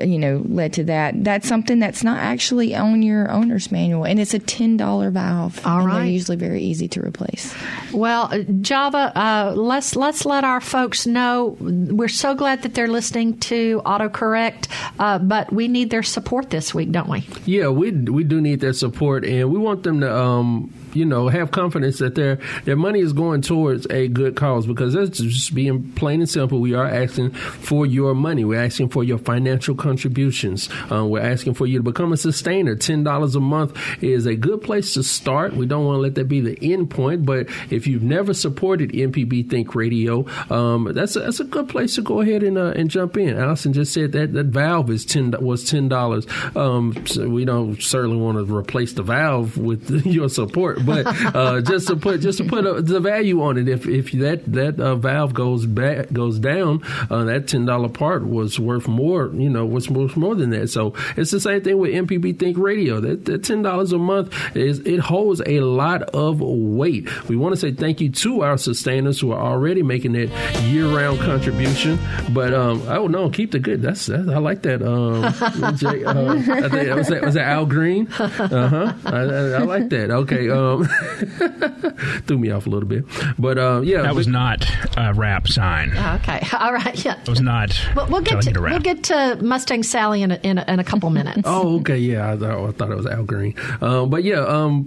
uh, 0.00 0.04
you 0.04 0.18
know 0.18 0.42
led 0.46 0.72
to 0.74 0.84
that. 0.84 1.22
That's 1.22 1.46
something 1.48 1.78
that's 1.78 2.02
not 2.02 2.18
actually 2.18 2.74
on 2.74 3.02
your 3.02 3.30
owner's 3.30 3.70
manual 3.72 4.04
and 4.04 4.18
it's 4.20 4.34
a 4.34 4.40
$10 4.40 5.12
valve. 5.12 5.64
All 5.66 5.78
and 5.80 5.86
right. 5.86 5.94
They're 5.98 6.06
usually 6.06 6.36
very 6.36 6.62
easy 6.62 6.88
to 6.88 7.00
replace. 7.04 7.54
Well, 7.92 8.28
uh, 8.32 8.38
Java, 8.60 9.12
uh, 9.14 9.52
let's 9.54 9.94
let's 9.96 10.24
let 10.24 10.44
our 10.44 10.60
folks 10.60 11.06
know. 11.06 11.56
We're 11.60 12.08
so 12.08 12.34
glad 12.34 12.62
that 12.62 12.74
they're 12.74 12.88
listening 12.88 13.38
to 13.40 13.82
autocorrect, 13.84 14.68
uh, 14.98 15.18
but 15.18 15.52
we 15.52 15.68
need 15.68 15.90
their 15.90 16.02
support 16.02 16.50
this 16.50 16.74
week, 16.74 16.90
don't 16.90 17.08
we? 17.08 17.26
Yeah, 17.44 17.68
we 17.68 17.90
we 17.92 18.24
do 18.24 18.40
need 18.40 18.60
their 18.60 18.72
support, 18.72 19.24
and 19.24 19.50
we 19.50 19.58
want 19.58 19.82
them 19.82 20.00
to, 20.00 20.16
um, 20.16 20.72
you 20.94 21.04
know, 21.04 21.28
have 21.28 21.50
confidence 21.50 21.98
that 21.98 22.14
their 22.14 22.38
their 22.64 22.76
money 22.76 23.00
is 23.00 23.12
going 23.12 23.42
towards 23.42 23.86
a 23.90 24.08
good 24.08 24.36
cause. 24.36 24.66
Because 24.66 24.94
that's 24.94 25.18
just 25.18 25.54
being 25.54 25.92
plain 25.92 26.20
and 26.20 26.28
simple. 26.28 26.60
We 26.60 26.74
are 26.74 26.86
asking 26.86 27.30
for 27.30 27.86
your 27.86 28.14
money. 28.14 28.44
We're 28.44 28.62
asking 28.62 28.90
for 28.90 29.04
your 29.04 29.18
financial 29.18 29.74
contributions. 29.74 30.68
Uh, 30.90 31.04
we're 31.06 31.20
asking 31.20 31.54
for 31.54 31.66
you 31.66 31.78
to 31.78 31.82
become 31.82 32.12
a 32.12 32.16
sustainer. 32.16 32.76
Ten 32.76 33.04
dollars 33.04 33.34
a 33.34 33.40
month 33.40 33.76
is 34.02 34.26
a 34.26 34.34
good 34.34 34.62
place 34.62 34.94
to 34.94 35.02
start. 35.02 35.54
We 35.54 35.66
don't 35.66 35.84
want 35.84 35.96
to 35.96 36.00
let 36.00 36.14
that 36.16 36.28
be 36.28 36.40
the 36.40 36.58
end 36.72 36.90
point, 36.90 37.26
but 37.26 37.48
if 37.70 37.86
you've 37.86 38.02
never 38.02 38.34
supported 38.34 38.92
MPB 38.92 39.50
Think 39.50 39.74
Radio, 39.74 40.26
um, 40.50 40.92
that's 40.92 41.16
a, 41.16 41.20
that's 41.20 41.40
a 41.40 41.44
good 41.44 41.68
place 41.68 41.94
to 41.96 42.02
go 42.02 42.20
ahead 42.20 42.42
and 42.42 42.58
uh, 42.58 42.72
and 42.76 42.90
jump 42.90 43.16
in. 43.16 43.36
Allison 43.36 43.72
just 43.72 43.92
said 43.92 44.12
that 44.12 44.32
that 44.32 44.46
valve 44.46 44.90
is 44.90 45.04
ten 45.04 45.34
was 45.40 45.68
ten 45.68 45.88
dollars. 45.88 46.26
Um, 46.54 47.06
so 47.06 47.28
we 47.28 47.44
don't 47.44 47.80
certainly 47.82 48.16
want 48.16 48.38
to 48.38 48.56
replace 48.56 48.92
the 48.92 49.02
valve 49.02 49.56
with 49.56 50.06
your 50.06 50.28
support, 50.28 50.83
but 50.84 51.06
uh, 51.34 51.60
just 51.60 51.88
to 51.88 51.96
put 51.96 52.20
just 52.20 52.38
to 52.38 52.44
put 52.44 52.66
a, 52.66 52.80
the 52.82 53.00
value 53.00 53.42
on 53.42 53.58
it. 53.58 53.68
If 53.68 53.86
if 53.86 54.12
that 54.12 54.44
that 54.52 54.80
uh, 54.80 54.96
valve 54.96 55.34
goes 55.34 55.66
back 55.66 56.12
goes 56.12 56.38
down, 56.38 56.82
uh, 57.10 57.24
that 57.24 57.48
ten 57.48 57.64
dollar 57.64 57.88
part 57.88 58.26
was 58.26 58.58
worth 58.58 58.88
more. 58.88 59.30
You 59.34 59.50
know, 59.50 59.66
was 59.66 59.88
worth 59.90 60.16
more 60.16 60.34
than 60.34 60.50
that. 60.50 60.68
So 60.68 60.94
it's 61.16 61.30
the 61.30 61.40
same 61.40 61.62
thing 61.62 61.78
with 61.78 61.92
MPB 61.92 62.38
Think 62.38 62.58
Radio. 62.58 63.00
That, 63.00 63.24
that 63.26 63.44
ten 63.44 63.62
dollars 63.62 63.92
a 63.92 63.98
month 63.98 64.34
is 64.56 64.80
it 64.80 65.00
holds 65.00 65.42
a 65.46 65.60
lot 65.60 66.02
of 66.02 66.40
weight. 66.40 67.08
We 67.28 67.36
want 67.36 67.54
to 67.54 67.60
say 67.60 67.72
thank 67.72 68.00
you 68.00 68.10
to 68.10 68.42
our 68.42 68.58
sustainers 68.58 69.20
who 69.20 69.32
are 69.32 69.40
already 69.40 69.82
making 69.82 70.12
that 70.12 70.28
year 70.64 70.88
round 70.88 71.20
contribution. 71.20 71.98
But 72.30 72.54
um, 72.54 72.82
oh 72.88 73.06
no, 73.06 73.30
keep 73.30 73.52
the 73.52 73.58
good. 73.58 73.82
That's, 73.82 74.06
that's 74.06 74.28
I 74.28 74.38
like 74.38 74.62
that. 74.62 74.82
Um, 74.82 75.76
Jay, 75.76 76.04
uh, 76.04 76.34
I 76.34 76.68
think, 76.68 76.94
was 76.94 77.08
that 77.08 77.22
was 77.22 77.34
that 77.34 77.46
Al 77.46 77.66
Green? 77.66 78.08
Uh 78.12 78.68
huh. 78.68 78.92
I, 79.04 79.16
I, 79.16 79.48
I 79.60 79.62
like 79.64 79.88
that. 79.90 80.10
Okay. 80.10 80.48
Um, 80.50 80.73
threw 82.26 82.38
me 82.38 82.50
off 82.50 82.66
a 82.66 82.70
little 82.70 82.88
bit, 82.88 83.04
but 83.38 83.58
uh, 83.58 83.80
yeah, 83.84 84.02
That 84.02 84.14
was 84.14 84.26
but- 84.26 84.32
not 84.32 84.66
a 84.96 85.12
rap 85.14 85.48
sign. 85.48 85.90
It 85.90 86.14
Okay, 86.14 86.40
all 86.58 86.72
right, 86.72 87.04
yeah. 87.04 87.20
it 87.20 87.28
was 87.28 87.40
not 87.40 87.70
We'll, 87.96 88.06
we'll 88.06 88.20
get 88.20 88.30
telling 88.30 88.42
to 88.44 88.48
you 88.50 88.54
to 88.54 88.60
we'll 88.62 88.78
get 88.80 89.04
to 89.04 89.38
Mustang 89.42 89.82
Sally 89.82 90.22
in 90.22 90.30
a, 90.30 90.40
in 90.42 90.58
a, 90.58 90.64
in 90.68 90.78
a 90.80 90.84
couple 90.84 91.10
minutes. 91.10 91.42
Oh, 91.46 91.78
okay, 91.80 91.98
yeah. 91.98 92.32
I, 92.32 92.36
thought- 92.36 92.68
I 92.68 92.72
thought 92.72 92.90
it 92.90 92.96
was 92.96 93.06
Al 93.06 93.22
Green, 93.24 93.54
um, 93.80 94.10
but 94.10 94.24
yeah, 94.24 94.40
um, 94.40 94.84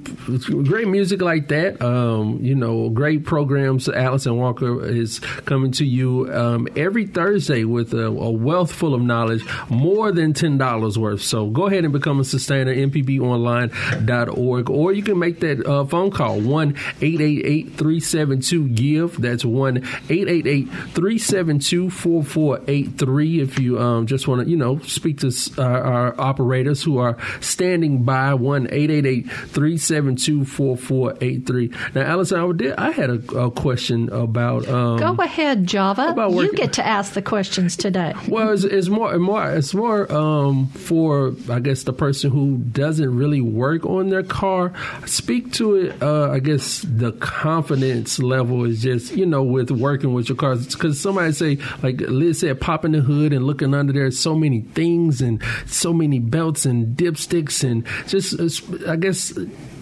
great 0.66 0.88
music 0.88 1.22
like 1.22 1.48
that. 1.50 1.82
Um, 1.82 2.40
you 2.42 2.56
know, 2.56 2.90
great 2.90 3.26
programs. 3.26 3.88
Allison 3.90 4.38
Walker 4.38 4.84
is 4.86 5.20
coming 5.46 5.72
to 5.74 5.86
you 5.86 6.32
um, 6.34 6.68
every 6.76 7.06
Thursday 7.06 7.64
with 7.64 7.94
a, 7.94 8.06
a 8.08 8.32
wealth 8.32 8.72
full 8.72 8.94
of 8.94 9.02
knowledge, 9.02 9.44
more 9.70 10.12
than 10.12 10.34
ten 10.34 10.58
dollars 10.58 10.98
worth. 10.98 11.22
So 11.22 11.50
go 11.50 11.68
ahead 11.68 11.84
and 11.84 11.94
become 11.94 12.20
a 12.20 12.24
sustainer. 12.24 12.74
MPBOnline.org, 12.74 14.70
or 14.70 14.94
you 14.94 15.04
can 15.04 15.20
make 15.20 15.40
that 15.42 15.66
uh, 15.66 15.77
phone 15.86 16.12
call 16.12 16.40
one 16.40 16.76
eight 17.02 17.22
eight 17.22 17.46
eight 17.46 17.74
three 17.74 18.00
seven 18.00 18.42
two 18.42 18.68
give. 18.70 19.20
That's 19.22 19.46
one 19.46 19.88
eight 20.10 20.28
eight 20.28 20.48
eight 20.48 20.70
three 20.90 21.18
seven 21.18 21.60
two 21.60 21.90
four 21.90 22.24
four 22.24 22.62
eight 22.68 22.98
three. 22.98 23.40
If 23.40 23.60
you 23.60 23.80
um, 23.80 24.08
just 24.08 24.28
want 24.28 24.44
to, 24.44 24.50
you 24.50 24.58
know, 24.58 24.80
speak 24.80 25.20
to 25.20 25.28
uh, 25.58 25.62
our 25.62 26.20
operators 26.20 26.84
who 26.84 26.98
are 26.98 27.18
standing 27.42 28.04
by 28.04 28.34
one 28.34 28.68
eight 28.72 28.90
eight 28.92 29.06
eight 29.06 29.30
three 29.30 29.78
seven 29.78 30.16
two 30.16 30.46
four 30.46 30.78
four 30.78 31.16
eight 31.22 31.46
three. 31.46 31.72
Now, 31.94 32.02
Allison, 32.02 32.40
I 32.40 32.52
did. 32.54 32.74
I 32.76 32.92
had 32.92 33.10
a, 33.10 33.38
a 33.38 33.52
question 33.52 34.10
about. 34.10 34.68
Um, 34.68 34.98
Go 34.98 35.16
ahead, 35.24 35.68
Java. 35.68 36.14
You 36.18 36.54
get 36.54 36.74
to 36.74 36.86
ask 36.86 37.14
the 37.14 37.22
questions 37.22 37.76
today. 37.76 38.14
well, 38.28 38.52
it's, 38.52 38.64
it's 38.64 38.88
more, 38.88 39.18
more, 39.18 39.52
it's 39.52 39.74
more 39.74 40.12
um, 40.12 40.68
for 40.68 41.34
I 41.50 41.60
guess 41.60 41.84
the 41.84 41.94
person 41.94 42.32
who 42.32 42.58
doesn't 42.58 43.16
really 43.16 43.42
work 43.42 43.86
on 43.86 44.10
their 44.10 44.24
car. 44.24 44.74
Speak 45.06 45.54
to 45.54 45.67
it. 45.76 46.02
Uh, 46.02 46.32
I 46.32 46.40
guess 46.40 46.82
the 46.82 47.12
confidence 47.14 48.20
level 48.20 48.66
is 48.66 48.82
just 48.82 49.16
you 49.16 49.26
know 49.26 49.44
with 49.44 49.72
working 49.72 50.14
with 50.14 50.30
your 50.30 50.36
cars 50.36 50.68
because 50.68 51.00
somebody 51.00 51.32
say 51.34 51.58
like 51.84 52.00
Liz 52.02 52.40
said, 52.40 52.60
popping 52.60 52.92
the 52.92 53.02
hood 53.02 53.34
and 53.34 53.46
looking 53.46 53.74
under 53.74 53.94
there. 53.94 54.12
So 54.12 54.36
many 54.36 54.62
things 54.62 55.22
and 55.22 55.42
so 55.66 55.94
many 55.94 56.20
belts 56.20 56.66
and 56.66 56.96
dipsticks 56.96 57.64
and 57.64 57.86
just 58.08 58.64
I 58.88 58.96
guess. 58.96 59.38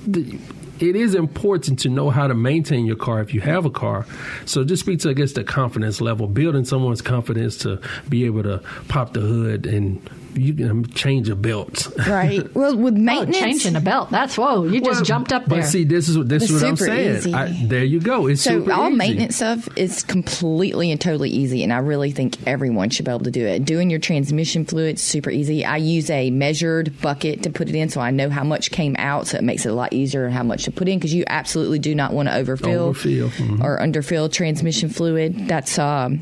The, 0.08 0.40
it 0.78 0.98
is 0.98 1.16
important 1.16 1.80
to 1.80 1.90
know 1.90 2.10
how 2.10 2.28
to 2.28 2.34
maintain 2.36 2.86
your 2.86 2.98
car 2.98 3.22
if 3.22 3.34
you 3.34 3.40
have 3.40 3.66
a 3.66 3.70
car. 3.70 4.06
So 4.44 4.66
just 4.66 4.84
speak 4.84 5.00
to 5.00 5.10
I 5.10 5.14
guess 5.14 5.32
the 5.32 5.44
confidence 5.46 6.02
level, 6.02 6.28
building 6.28 6.66
someone's 6.66 7.02
confidence 7.02 7.58
to 7.60 7.80
be 8.10 8.26
able 8.26 8.44
to 8.44 8.62
pop 8.90 9.14
the 9.14 9.22
hood 9.22 9.66
and 9.66 10.02
you 10.36 10.54
can 10.54 10.86
change 10.92 11.30
a 11.30 11.36
belt. 11.36 11.88
Right. 12.08 12.54
Well, 12.56 12.76
with 12.78 12.96
Oh, 12.96 12.98
maintenance, 12.98 13.38
changing 13.38 13.76
a 13.76 13.82
belt. 13.82 14.10
That's 14.12 14.38
whoa! 14.38 14.64
You 14.66 14.80
just 14.82 14.98
Well, 15.00 15.04
jumped 15.04 15.32
up 15.34 15.46
there. 15.46 15.62
But 15.62 15.68
see, 15.68 15.84
this 15.84 16.10
is 16.10 16.16
this 16.26 16.44
It's 16.44 16.52
is 16.52 16.62
what 16.62 16.70
I'm 16.70 16.76
saying. 16.78 17.34
I, 17.36 17.66
there 17.68 17.84
you 17.84 18.00
go. 18.00 18.28
It's 18.28 18.42
So 18.42 18.60
super 18.60 18.72
all 18.74 18.88
easy. 18.90 18.98
maintenance 18.98 19.36
stuff 19.38 19.68
is 19.78 20.04
completely 20.04 20.92
and 20.92 21.00
totally 21.00 21.30
easy, 21.30 21.64
and 21.64 21.72
I 21.74 21.78
really 21.78 22.12
think 22.12 22.38
everyone 22.48 22.90
should 22.90 23.06
be 23.06 23.12
able 23.12 23.26
to 23.26 23.32
do 23.32 23.46
it. 23.46 23.66
Doing 23.66 23.90
your 23.90 24.00
transmission 24.00 24.66
fluid 24.66 25.00
super 25.00 25.30
easy. 25.30 25.64
I 25.66 25.78
use 25.78 26.10
a 26.10 26.30
measured 26.32 27.00
bucket 27.02 27.44
to 27.44 27.50
put 27.50 27.70
it 27.70 27.76
in, 27.76 27.90
so 27.90 28.02
I 28.02 28.12
know 28.12 28.30
how 28.30 28.44
much 28.44 28.72
came 28.72 28.96
out, 28.98 29.28
so 29.28 29.38
it 29.38 29.44
makes 29.44 29.66
it 29.66 29.70
a 29.70 29.74
lot 29.74 29.94
easier 29.94 30.30
how 30.30 30.44
much 30.44 30.66
to 30.66 30.72
put 30.72 30.88
in 30.88 30.98
because 31.00 31.14
you 31.14 31.24
absolutely 31.28 31.80
do 31.80 31.96
not 31.96 32.14
want 32.14 32.28
to 32.30 32.36
overfill, 32.36 32.86
Overfill, 32.90 33.30
mhm. 33.30 33.64
or 33.64 33.80
underfill 33.80 34.32
transmission 34.32 34.90
fluid. 34.90 35.48
That's 35.48 35.78
um, 35.80 36.22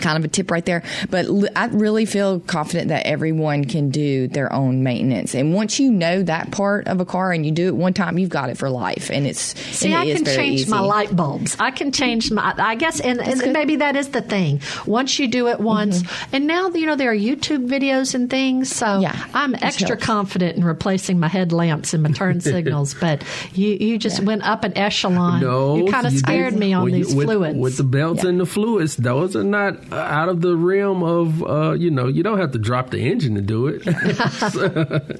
kind 0.00 0.18
of 0.18 0.24
a 0.24 0.28
tip 0.28 0.50
right 0.50 0.64
there. 0.64 0.82
But 1.10 1.26
li- 1.26 1.48
I 1.56 1.66
really 1.66 2.04
feel 2.04 2.40
confident 2.40 2.88
that 2.88 3.06
everyone 3.06 3.64
can 3.64 3.90
do 3.90 4.28
their 4.28 4.52
own 4.52 4.82
maintenance, 4.82 5.34
and 5.34 5.54
once 5.54 5.78
you 5.78 5.90
know 5.90 6.22
that 6.22 6.50
part 6.50 6.88
of 6.88 7.00
a 7.00 7.04
car 7.04 7.32
and 7.32 7.44
you 7.44 7.52
do 7.52 7.68
it 7.68 7.76
one 7.76 7.92
time, 7.94 8.18
you've 8.18 8.30
got 8.30 8.50
it 8.50 8.58
for 8.58 8.70
life, 8.70 9.10
and 9.10 9.26
it's 9.26 9.40
See, 9.76 9.92
and 9.92 10.08
it 10.08 10.12
I 10.12 10.16
can 10.16 10.24
change 10.24 10.60
easy. 10.62 10.70
my 10.70 10.80
light 10.80 11.14
bulbs. 11.14 11.56
I 11.58 11.70
can 11.70 11.92
change 11.92 12.30
my. 12.30 12.54
I 12.56 12.74
guess, 12.76 13.00
and, 13.00 13.20
and 13.20 13.52
maybe 13.52 13.76
that 13.76 13.96
is 13.96 14.08
the 14.10 14.22
thing. 14.22 14.60
Once 14.86 15.18
you 15.18 15.28
do 15.28 15.48
it 15.48 15.60
once, 15.60 16.02
Mm-hmm. 16.02 16.34
and 16.36 16.46
now 16.46 16.68
you 16.70 16.86
know 16.86 16.96
there 16.96 17.10
are 17.10 17.16
YouTube 17.16 17.68
videos 17.68 18.14
and 18.14 18.28
things. 18.30 18.70
So 18.74 19.00
Yeah, 19.00 19.26
I'm 19.34 19.54
extra 19.56 19.88
helps. 19.88 20.04
confident 20.04 20.56
in 20.56 20.64
replacing 20.64 21.18
my 21.20 21.28
headlamps 21.28 21.94
and 21.94 22.02
my 22.02 22.10
turn 22.10 22.40
signals. 22.52 22.94
But 22.94 23.22
you, 23.54 23.70
you 23.80 23.98
just 23.98 24.20
went 24.22 24.42
up 24.46 24.64
an 24.64 24.76
echelon. 24.76 25.40
No, 25.40 25.76
you 25.76 25.90
kind 25.90 26.06
of 26.06 26.12
scared 26.12 26.46
didn't. 26.54 26.60
me 26.60 26.72
on 26.72 26.84
When 26.84 26.94
you- 26.94 27.04
these 27.04 27.14
with, 27.14 27.26
fluids. 27.26 27.58
With 27.58 27.76
the 27.76 27.84
belts 27.84 28.22
Yeah. 28.24 28.30
and 28.30 28.40
the 28.40 28.46
fluids, 28.46 28.96
those 28.96 29.36
are 29.36 29.44
not 29.44 29.76
out 29.94 30.28
of 30.28 30.40
the 30.40 30.56
realm 30.56 31.02
of, 31.02 31.42
uh, 31.42 31.72
you 31.72 31.90
know, 31.90 32.06
you 32.08 32.22
don't 32.22 32.38
have 32.38 32.52
to 32.52 32.58
drop 32.58 32.90
the 32.90 32.98
engine 33.00 33.34
to 33.34 33.40
do 33.40 33.66
it. 33.68 33.82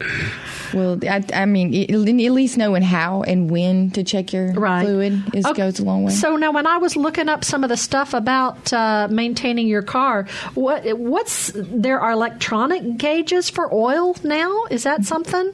Well, 0.73 0.99
I, 1.09 1.25
I 1.33 1.45
mean, 1.47 1.73
at 1.89 2.33
least 2.33 2.59
knowing 2.59 2.83
how 2.83 3.23
and 3.23 3.49
when 3.49 3.93
to 3.93 4.03
check 4.03 4.33
your 4.33 4.53
right. 4.55 4.85
fluid 4.85 5.23
is, 5.33 5.47
Okay. 5.47 5.57
goes 5.63 5.79
a 5.79 5.85
long 5.85 6.03
way. 6.03 6.11
So 6.11 6.35
now, 6.35 6.51
when 6.51 6.67
I 6.67 6.79
was 6.79 6.97
looking 6.97 7.29
up 7.29 7.45
some 7.45 7.63
of 7.63 7.71
the 7.71 7.77
stuff 7.77 8.13
about 8.13 8.73
uh, 8.73 9.07
maintaining 9.09 9.69
your 9.69 9.83
car, 9.83 10.27
what 10.55 10.99
what's 10.99 11.53
there 11.55 12.01
are 12.01 12.11
electronic 12.11 12.97
gauges 12.97 13.49
for 13.51 13.73
oil 13.73 14.17
now? 14.25 14.65
Is 14.69 14.83
that 14.83 15.05
something? 15.05 15.53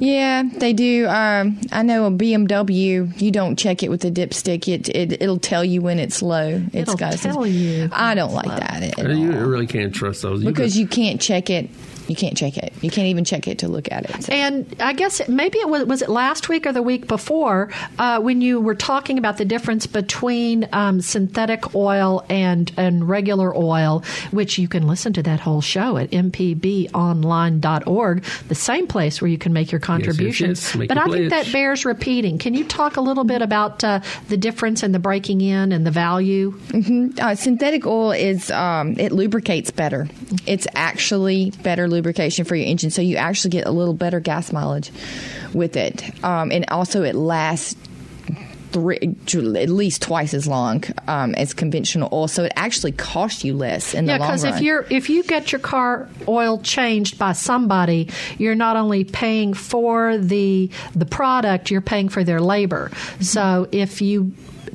yeah, 0.00 0.44
they 0.56 0.72
do. 0.72 1.06
Um, 1.08 1.60
I 1.72 1.82
know 1.82 2.06
a 2.06 2.10
BMW. 2.10 3.20
You 3.20 3.30
don't 3.30 3.58
check 3.58 3.82
it 3.82 3.90
with 3.90 4.02
a 4.06 4.10
dipstick. 4.10 4.66
It, 4.72 4.88
it 4.88 5.20
it'll 5.20 5.38
tell 5.38 5.64
you 5.64 5.82
when 5.82 5.98
it's 5.98 6.22
low. 6.22 6.62
It's 6.72 6.74
It'll 6.74 6.96
got 6.96 7.18
tell 7.18 7.46
you 7.46 7.90
I 7.98 8.14
don't 8.14 8.32
like 8.32 8.46
that 8.46 8.82
at 8.98 9.16
you 9.16 9.32
all. 9.32 9.46
really 9.46 9.66
can't 9.66 9.94
trust 9.94 10.22
those. 10.22 10.42
You 10.42 10.48
because 10.50 10.74
got- 10.74 10.80
you 10.80 10.86
can't 10.86 11.20
check 11.20 11.50
it. 11.50 11.70
You 12.08 12.16
can't 12.16 12.36
check 12.36 12.56
it. 12.56 12.72
You 12.82 12.90
can't 12.90 13.08
even 13.08 13.24
check 13.24 13.48
it 13.48 13.58
to 13.58 13.68
look 13.68 13.90
at 13.90 14.08
it. 14.10 14.24
So- 14.24 14.32
And 14.32 14.74
I 14.80 14.92
guess 14.92 15.20
it, 15.20 15.28
maybe 15.28 15.58
it 15.58 15.68
was, 15.68 15.84
was 15.86 16.02
it 16.02 16.08
last 16.08 16.48
week 16.48 16.66
or 16.66 16.72
the 16.72 16.82
week 16.82 17.06
before 17.08 17.70
uh, 17.98 18.20
when 18.20 18.40
you 18.40 18.60
were 18.60 18.74
talking 18.74 19.18
about 19.18 19.38
the 19.38 19.44
difference 19.44 19.86
between 19.86 20.68
um, 20.72 21.00
synthetic 21.00 21.74
oil 21.74 22.24
and 22.28 22.70
and 22.76 23.08
regular 23.08 23.54
oil, 23.56 24.04
which 24.30 24.58
you 24.58 24.68
can 24.68 24.86
listen 24.86 25.12
to 25.14 25.22
that 25.22 25.40
whole 25.40 25.60
show 25.60 25.96
at 25.96 26.10
mpbonline.org, 26.10 28.24
the 28.48 28.54
same 28.54 28.86
place 28.86 29.20
where 29.20 29.30
you 29.30 29.38
can 29.38 29.52
make 29.52 29.72
your 29.72 29.80
contributions. 29.80 30.62
yes. 30.62 30.76
Make 30.76 30.88
but 30.88 30.96
your 30.96 31.06
I 31.06 31.10
think 31.10 31.30
that 31.30 31.52
bears 31.52 31.84
repeating. 31.84 32.38
Can 32.38 32.54
you 32.54 32.64
talk 32.64 32.96
a 32.96 33.00
little 33.00 33.24
bit 33.24 33.42
about 33.42 33.82
uh, 33.84 34.00
the 34.28 34.36
difference 34.36 34.82
in 34.82 34.92
the 34.92 34.98
breaking 34.98 35.40
in 35.40 35.72
and 35.72 35.86
the 35.86 35.90
value? 35.90 36.58
uh, 37.20 37.34
synthetic 37.34 37.86
oil 37.86 38.12
is 38.12 38.50
um, 38.50 38.98
it 38.98 39.12
lubricates 39.12 39.70
better. 39.70 40.08
It's 40.46 40.66
actually 40.74 41.50
better 41.62 41.88
lubrication 41.96 42.44
for 42.44 42.54
your 42.54 42.66
engine, 42.66 42.90
so 42.90 43.02
you 43.02 43.16
actually 43.16 43.50
get 43.50 43.66
a 43.66 43.72
little 43.72 43.94
better 43.94 44.20
gas 44.20 44.52
mileage 44.52 44.92
with 45.52 45.76
it, 45.76 46.04
um, 46.24 46.52
and 46.52 46.64
also 46.68 47.02
it 47.02 47.14
lasts. 47.14 47.74
Three, 48.72 48.98
at 48.98 49.70
least 49.70 50.02
twice 50.02 50.34
as 50.34 50.46
long 50.46 50.84
um, 51.08 51.34
as 51.36 51.54
conventional 51.54 52.10
oil, 52.12 52.28
so 52.28 52.44
it 52.44 52.52
actually 52.56 52.92
costs 52.92 53.42
you 53.42 53.54
less 53.56 53.94
in 53.94 54.04
the 54.04 54.12
Yeah, 54.12 54.18
long 54.18 54.28
because 54.28 54.44
if 54.44 54.60
you're 54.60 54.84
if 54.90 55.08
you 55.08 55.22
get 55.22 55.50
your 55.50 55.60
car 55.60 56.10
oil 56.28 56.60
changed 56.60 57.16
by 57.16 57.32
somebody, 57.32 58.10
you're 58.36 58.56
not 58.56 58.76
only 58.76 59.04
paying 59.04 59.54
for 59.54 60.18
the 60.18 60.68
the 60.94 61.06
product, 61.06 61.70
you're 61.70 61.80
paying 61.80 62.10
for 62.10 62.22
their 62.22 62.40
labor. 62.40 62.90
So 63.20 63.66
if 63.72 64.02
you 64.02 64.34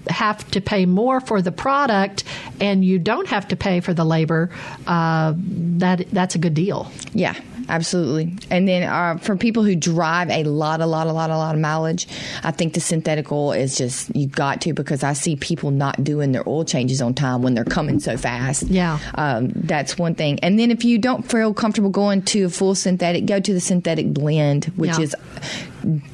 have 0.10 0.50
to 0.52 0.62
pay 0.62 0.86
more 0.86 1.20
for 1.22 1.42
the 1.42 1.52
product 1.52 2.24
and 2.60 2.84
you 2.84 3.00
don't 3.00 3.28
have 3.28 3.48
to 3.50 3.56
pay 3.56 3.80
for 3.80 3.94
the 3.94 4.04
labor, 4.06 4.50
uh, 4.88 5.34
that 5.38 6.10
that's 6.12 6.36
a 6.36 6.38
good 6.40 6.54
deal. 6.54 6.92
Yeah, 7.14 7.36
absolutely. 7.70 8.36
And 8.50 8.68
then 8.68 8.84
uh, 8.84 9.18
for 9.18 9.36
people 9.36 9.64
who 9.64 9.76
drive 9.76 10.30
a 10.30 10.44
lot, 10.44 10.82
a 10.82 10.86
lot, 10.86 11.08
a 11.08 11.14
lot, 11.14 11.30
a 11.30 11.38
lot 11.38 11.56
of 11.56 11.62
mileage, 11.62 12.08
I 12.44 12.52
think 12.52 12.74
the 12.74 12.80
synthetic 12.82 13.32
oil 13.32 13.52
is 13.52 13.78
just 13.78 14.16
you 14.16 14.28
got 14.28 14.62
to 14.62 14.74
because 14.74 15.04
I 15.04 15.14
see 15.14 15.36
people 15.36 15.72
not 15.72 16.04
doing 16.04 16.32
their 16.32 16.48
oil 16.48 16.66
changes 16.66 17.02
on 17.02 17.14
time 17.14 17.42
when 17.42 17.54
they're 17.54 17.64
coming 17.66 18.00
so 18.00 18.18
fast. 18.18 18.64
Yeah. 18.64 19.00
um, 19.16 19.52
that's 19.56 19.98
one 19.98 20.16
thing. 20.16 20.40
And 20.40 20.58
then 20.60 20.72
if 20.72 20.84
you 20.84 20.98
don't 20.98 21.30
feel 21.30 21.54
comfortable 21.54 21.90
going 21.90 22.22
to 22.24 22.44
a 22.46 22.50
full 22.50 22.76
synthetic, 22.76 23.26
go 23.26 23.40
to 23.40 23.54
the 23.54 23.62
synthetic 23.62 24.14
blend, 24.14 24.66
which 24.76 24.92
Yeah. 24.98 25.02
is 25.02 25.16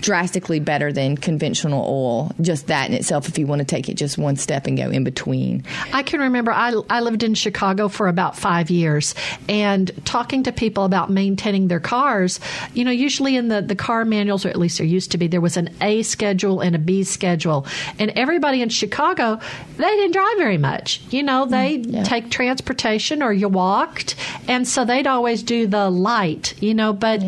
drastically 0.02 0.60
better 0.60 0.92
than 0.92 1.18
conventional 1.18 1.84
oil. 1.84 2.32
Just 2.42 2.68
that 2.68 2.90
in 2.90 2.96
itself, 2.96 3.28
if 3.28 3.38
you 3.38 3.48
want 3.48 3.60
to 3.60 3.66
take 3.66 3.90
it 3.90 3.96
just 3.96 4.18
one 4.18 4.36
step 4.36 4.68
and 4.68 4.78
go 4.78 4.90
in 4.90 5.04
between. 5.04 5.64
I 5.94 6.04
can 6.04 6.20
remember 6.20 6.52
I, 6.52 6.74
I 6.90 7.02
lived 7.02 7.24
in 7.24 7.34
Chicago 7.34 7.88
for 7.88 8.08
about 8.08 8.38
five 8.38 8.70
years 8.70 9.16
and 9.50 9.92
talking 10.06 10.44
to 10.44 10.52
people 10.52 10.86
about 10.86 11.10
maintaining 11.10 11.68
their 11.68 11.80
cars. 11.80 12.40
You 12.74 12.86
know, 12.86 12.92
usually 12.92 13.36
in 13.36 13.48
the, 13.48 13.62
the 13.62 13.76
car 13.76 14.06
manuals, 14.06 14.46
or 14.46 14.50
at 14.50 14.58
least 14.58 14.78
there 14.78 14.88
used 14.88 15.12
to 15.12 15.18
be, 15.18 15.28
there 15.28 15.42
was 15.42 15.58
an 15.58 15.70
A 15.82 16.04
schedule 16.04 16.62
and 16.62 16.76
a 16.76 16.80
B 16.80 17.04
schedule. 17.04 17.66
And 18.00 18.12
everybody 18.12 18.62
in 18.62 18.70
Chicago, 18.70 19.40
they 19.78 19.84
didn't 19.84 20.14
drive 20.14 20.38
very 20.38 20.58
much. 20.58 21.02
You 21.10 21.24
know, 21.24 21.46
mm, 21.46 21.50
they 21.52 22.04
take 22.04 22.32
transportation 22.32 23.22
or 23.22 23.34
you 23.34 23.50
walked. 23.50 24.16
And 24.48 24.68
so 24.68 24.86
they'd 24.86 25.08
always 25.08 25.44
do 25.44 25.68
the 25.68 25.90
light, 25.90 26.54
you 26.62 26.74
know. 26.74 26.94
But 26.94 27.22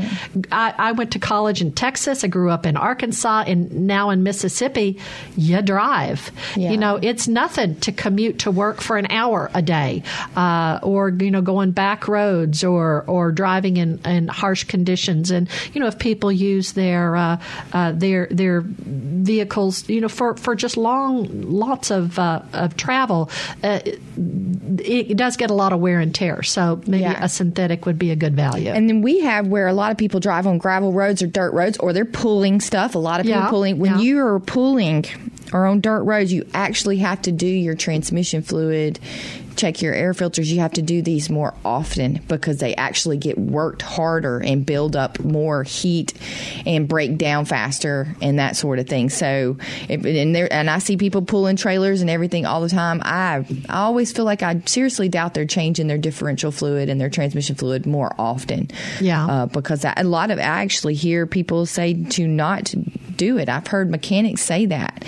I, 0.51 0.73
I 0.77 0.91
went 0.93 1.11
to 1.11 1.19
college 1.19 1.61
in 1.61 1.71
Texas. 1.71 2.23
I 2.23 2.27
grew 2.29 2.49
up 2.49 2.65
in 2.65 2.77
Arkansas 2.77 3.43
and 3.47 3.87
now 3.87 4.09
in 4.09 4.23
Mississippi. 4.23 4.99
You 5.35 5.61
drive. 5.61 6.31
Yeah. 6.55 6.71
You 6.71 6.77
know, 6.77 6.95
it's 7.01 7.27
nothing 7.27 7.75
to 7.81 7.91
commute 7.91 8.39
to 8.39 8.51
work 8.51 8.81
for 8.81 8.97
an 8.97 9.07
hour 9.11 9.49
a 9.53 9.61
day, 9.61 10.03
uh, 10.35 10.79
or 10.83 11.09
you 11.09 11.31
know, 11.31 11.41
going 11.41 11.71
back 11.71 12.07
roads, 12.07 12.63
or 12.63 13.03
or 13.07 13.31
driving 13.31 13.77
in, 13.77 13.99
in 14.05 14.27
harsh 14.27 14.63
conditions. 14.65 15.31
And 15.31 15.49
you 15.73 15.81
know, 15.81 15.87
if 15.87 15.99
people 15.99 16.31
use 16.31 16.73
their 16.73 17.15
uh, 17.15 17.41
uh, 17.73 17.91
their 17.93 18.27
their 18.31 18.63
vehicles, 18.65 19.87
you 19.89 20.01
know, 20.01 20.09
for, 20.09 20.35
for 20.37 20.55
just 20.55 20.77
long 20.77 21.27
lots 21.49 21.91
of 21.91 22.17
uh, 22.19 22.41
of 22.53 22.77
travel, 22.77 23.29
uh, 23.63 23.79
it, 23.85 23.99
it 25.11 25.17
does 25.17 25.37
get 25.37 25.49
a 25.49 25.53
lot 25.53 25.73
of 25.73 25.79
wear 25.79 25.99
and 25.99 26.13
tear. 26.13 26.43
So 26.43 26.81
maybe 26.87 27.01
Yeah. 27.03 27.23
a 27.23 27.29
synthetic 27.29 27.85
would 27.85 27.97
be 27.99 28.11
a 28.11 28.15
good 28.15 28.35
value. 28.35 28.69
And 28.69 28.89
then 28.89 29.01
we 29.01 29.19
have 29.21 29.47
where 29.47 29.67
a 29.67 29.73
lot 29.73 29.91
of 29.91 29.97
people 29.97 30.19
drive 30.19 30.47
on 30.47 30.57
gravel 30.57 30.91
roads 30.93 31.21
or 31.21 31.27
dirt 31.27 31.53
roads, 31.53 31.77
or 31.77 31.93
they're 31.93 32.05
pulling 32.19 32.59
stuff. 32.59 32.95
A 32.95 32.99
lot 32.99 33.19
of 33.19 33.25
people 33.25 33.41
Yeah, 33.41 33.49
pulling. 33.49 33.79
When 33.79 33.91
yeah. 33.91 33.99
you 33.99 34.19
are 34.19 34.39
pulling 34.39 35.05
or 35.53 35.65
on 35.65 35.79
dirt 35.81 36.03
roads, 36.03 36.33
you 36.33 36.45
actually 36.53 36.97
have 36.97 37.21
to 37.23 37.31
do 37.31 37.47
your 37.47 37.75
transmission 37.75 38.41
fluid, 38.41 38.99
check 39.59 39.81
your 39.81 39.93
air 39.93 40.13
filters. 40.13 40.51
You 40.51 40.61
have 40.61 40.73
to 40.73 40.81
do 40.81 41.01
these 41.01 41.29
more 41.29 41.53
often 41.65 42.21
because 42.27 42.59
they 42.59 42.75
actually 42.75 43.17
get 43.17 43.37
worked 43.37 43.81
harder 43.81 44.39
and 44.39 44.65
build 44.65 44.95
up 44.95 45.19
more 45.19 45.63
heat 45.63 46.13
and 46.65 46.87
break 46.87 47.17
down 47.17 47.45
faster 47.45 48.15
and 48.21 48.39
that 48.39 48.55
sort 48.55 48.79
of 48.79 48.87
thing. 48.87 49.09
So, 49.09 49.57
if, 49.89 50.05
and 50.05 50.35
there, 50.35 50.51
and 50.51 50.69
I 50.69 50.79
see 50.79 50.97
people 50.97 51.21
pulling 51.21 51.57
trailers 51.57 52.01
and 52.01 52.09
everything 52.09 52.45
all 52.45 52.61
the 52.61 52.69
time. 52.69 53.01
I 53.03 53.45
I 53.67 53.81
always 53.81 54.11
feel 54.11 54.25
like 54.25 54.41
I 54.41 54.61
seriously 54.65 55.09
doubt 55.09 55.33
they're 55.33 55.45
changing 55.45 55.87
their 55.87 55.97
differential 55.97 56.51
fluid 56.51 56.89
and 56.89 56.99
their 56.99 57.09
transmission 57.09 57.55
fluid 57.55 57.85
more 57.85 58.15
often. 58.17 58.69
Yeah. 59.01 59.25
Uh, 59.25 59.45
because 59.47 59.83
I, 59.83 59.93
a 59.97 60.03
lot 60.03 60.31
of 60.31 60.39
I 60.39 60.63
actually 60.63 60.95
hear 60.95 61.25
people 61.25 61.65
say 61.65 61.93
to 61.93 62.27
not 62.27 62.73
do 63.15 63.37
it. 63.37 63.49
I've 63.49 63.67
heard 63.67 63.91
mechanics 63.91 64.41
say 64.41 64.65
that. 64.67 65.05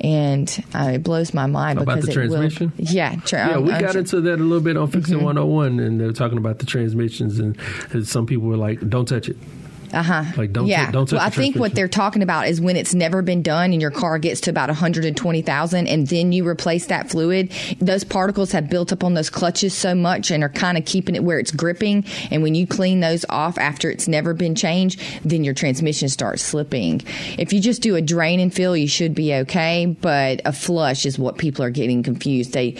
And 0.00 0.64
uh, 0.74 0.92
it 0.94 1.02
blows 1.02 1.34
my 1.34 1.46
mind 1.46 1.80
About 1.80 1.96
because 1.96 2.14
the 2.14 2.20
it 2.22 2.28
will- 2.28 2.36
transmission? 2.38 2.72
yeah, 2.76 3.16
tra- 3.24 3.38
Yeah, 3.40 3.48
I'm- 3.54 3.64
we 3.64 3.72
I'm 3.72 3.80
got 3.80 3.96
into 3.96 4.20
that 4.20 4.34
a 4.34 4.42
little 4.42 4.60
bit 4.62 4.76
on 4.76 4.88
Fix 4.90 5.10
It 5.10 5.14
Mm-hmm. 5.16 5.24
101, 5.24 5.80
and 5.80 6.00
they're 6.00 6.12
talking 6.12 6.38
about 6.38 6.60
the 6.60 6.66
transmissions, 6.66 7.38
and 7.40 7.56
and 7.92 8.06
some 8.06 8.24
people 8.26 8.46
were 8.46 8.56
like, 8.56 8.86
"Don't 8.88 9.06
touch 9.08 9.28
it." 9.28 9.36
Uh 9.92 10.02
huh. 10.02 10.24
Like 10.36 10.52
don't 10.52 10.66
yeah. 10.66 10.86
t- 10.86 10.92
don't 10.92 11.10
well, 11.12 11.20
I 11.20 11.30
think 11.30 11.56
what 11.56 11.74
they're 11.74 11.88
talking 11.88 12.22
about 12.22 12.48
is 12.48 12.60
when 12.60 12.76
it's 12.76 12.94
never 12.94 13.22
been 13.22 13.42
done 13.42 13.72
and 13.72 13.80
your 13.80 13.90
car 13.90 14.18
gets 14.18 14.40
to 14.42 14.50
about 14.50 14.68
120,000 14.68 15.86
and 15.86 16.06
then 16.06 16.32
you 16.32 16.46
replace 16.46 16.86
that 16.86 17.10
fluid, 17.10 17.52
those 17.80 18.04
particles 18.04 18.52
have 18.52 18.68
built 18.68 18.92
up 18.92 19.04
on 19.04 19.14
those 19.14 19.30
clutches 19.30 19.74
so 19.74 19.94
much 19.94 20.30
and 20.30 20.42
are 20.42 20.48
kind 20.48 20.76
of 20.76 20.84
keeping 20.84 21.14
it 21.14 21.24
where 21.24 21.38
it's 21.38 21.50
gripping. 21.50 22.04
And 22.30 22.42
when 22.42 22.54
you 22.54 22.66
clean 22.66 23.00
those 23.00 23.24
off 23.28 23.58
after 23.58 23.90
it's 23.90 24.08
never 24.08 24.34
been 24.34 24.54
changed, 24.54 25.00
then 25.24 25.44
your 25.44 25.54
transmission 25.54 26.08
starts 26.08 26.42
slipping. 26.42 27.02
If 27.38 27.52
you 27.52 27.60
just 27.60 27.82
do 27.82 27.96
a 27.96 28.02
drain 28.02 28.40
and 28.40 28.52
fill, 28.52 28.76
you 28.76 28.88
should 28.88 29.14
be 29.14 29.34
okay. 29.34 29.86
But 29.86 30.42
a 30.44 30.52
flush 30.52 31.06
is 31.06 31.18
what 31.18 31.38
people 31.38 31.64
are 31.64 31.70
getting 31.70 32.02
confused. 32.02 32.52
They 32.52 32.76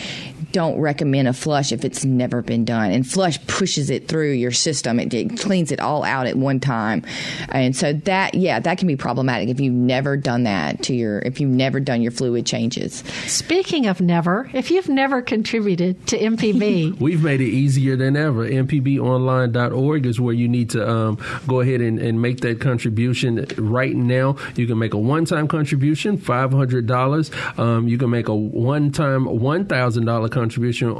don't 0.53 0.79
recommend 0.79 1.29
a 1.29 1.33
flush 1.33 1.73
if 1.73 1.85
it's 1.85 2.05
never 2.05 2.43
been 2.43 2.65
done. 2.65 2.91
And 2.91 3.07
flush 3.07 3.45
pushes 3.47 3.91
it 3.91 4.09
through 4.09 4.33
your 4.33 4.53
system. 4.53 5.01
It, 5.01 5.13
it 5.15 5.39
cleans 5.39 5.73
it 5.73 5.81
all 5.81 6.05
out 6.05 6.27
at 6.27 6.37
one 6.37 6.61
time. 6.61 7.05
And 7.49 7.77
so 7.77 7.93
that, 7.93 8.35
yeah, 8.35 8.61
that 8.61 8.79
can 8.79 8.89
be 8.89 8.97
problematic 8.97 9.49
if 9.49 9.61
you've 9.61 9.75
never 9.75 10.17
done 10.17 10.45
that 10.45 10.83
to 10.85 10.95
your, 10.95 11.21
if 11.21 11.41
you've 11.41 11.51
never 11.51 11.81
done 11.81 12.03
your 12.03 12.13
fluid 12.13 12.47
changes. 12.47 13.05
Speaking 13.27 13.87
of 13.87 14.01
never, 14.01 14.51
if 14.53 14.71
you've 14.71 14.89
never 14.89 15.23
contributed 15.23 16.07
to 16.09 16.19
MPB, 16.19 16.89
We've 17.01 17.23
made 17.23 17.41
it 17.41 17.49
easier 17.49 17.97
than 17.97 18.17
ever. 18.17 18.49
MPBOnline.org 18.49 20.07
is 20.07 20.21
where 20.21 20.35
you 20.35 20.49
need 20.49 20.71
to 20.71 20.89
um, 20.89 21.19
go 21.47 21.61
ahead 21.61 21.81
and, 21.81 21.99
and 21.99 22.21
make 22.21 22.41
that 22.41 22.61
contribution 22.61 23.47
right 23.57 23.95
now. 23.95 24.37
You 24.57 24.67
can 24.67 24.79
make 24.79 24.95
a 24.95 24.99
one 24.99 25.25
time 25.25 25.49
contribution, 25.49 26.19
$500. 26.19 27.59
Um, 27.59 27.89
you 27.89 27.99
can 27.99 28.11
make 28.11 28.29
a 28.29 28.35
one 28.35 28.91
time 28.91 29.25
$1,000 29.25 29.67
contribution. 29.67 30.38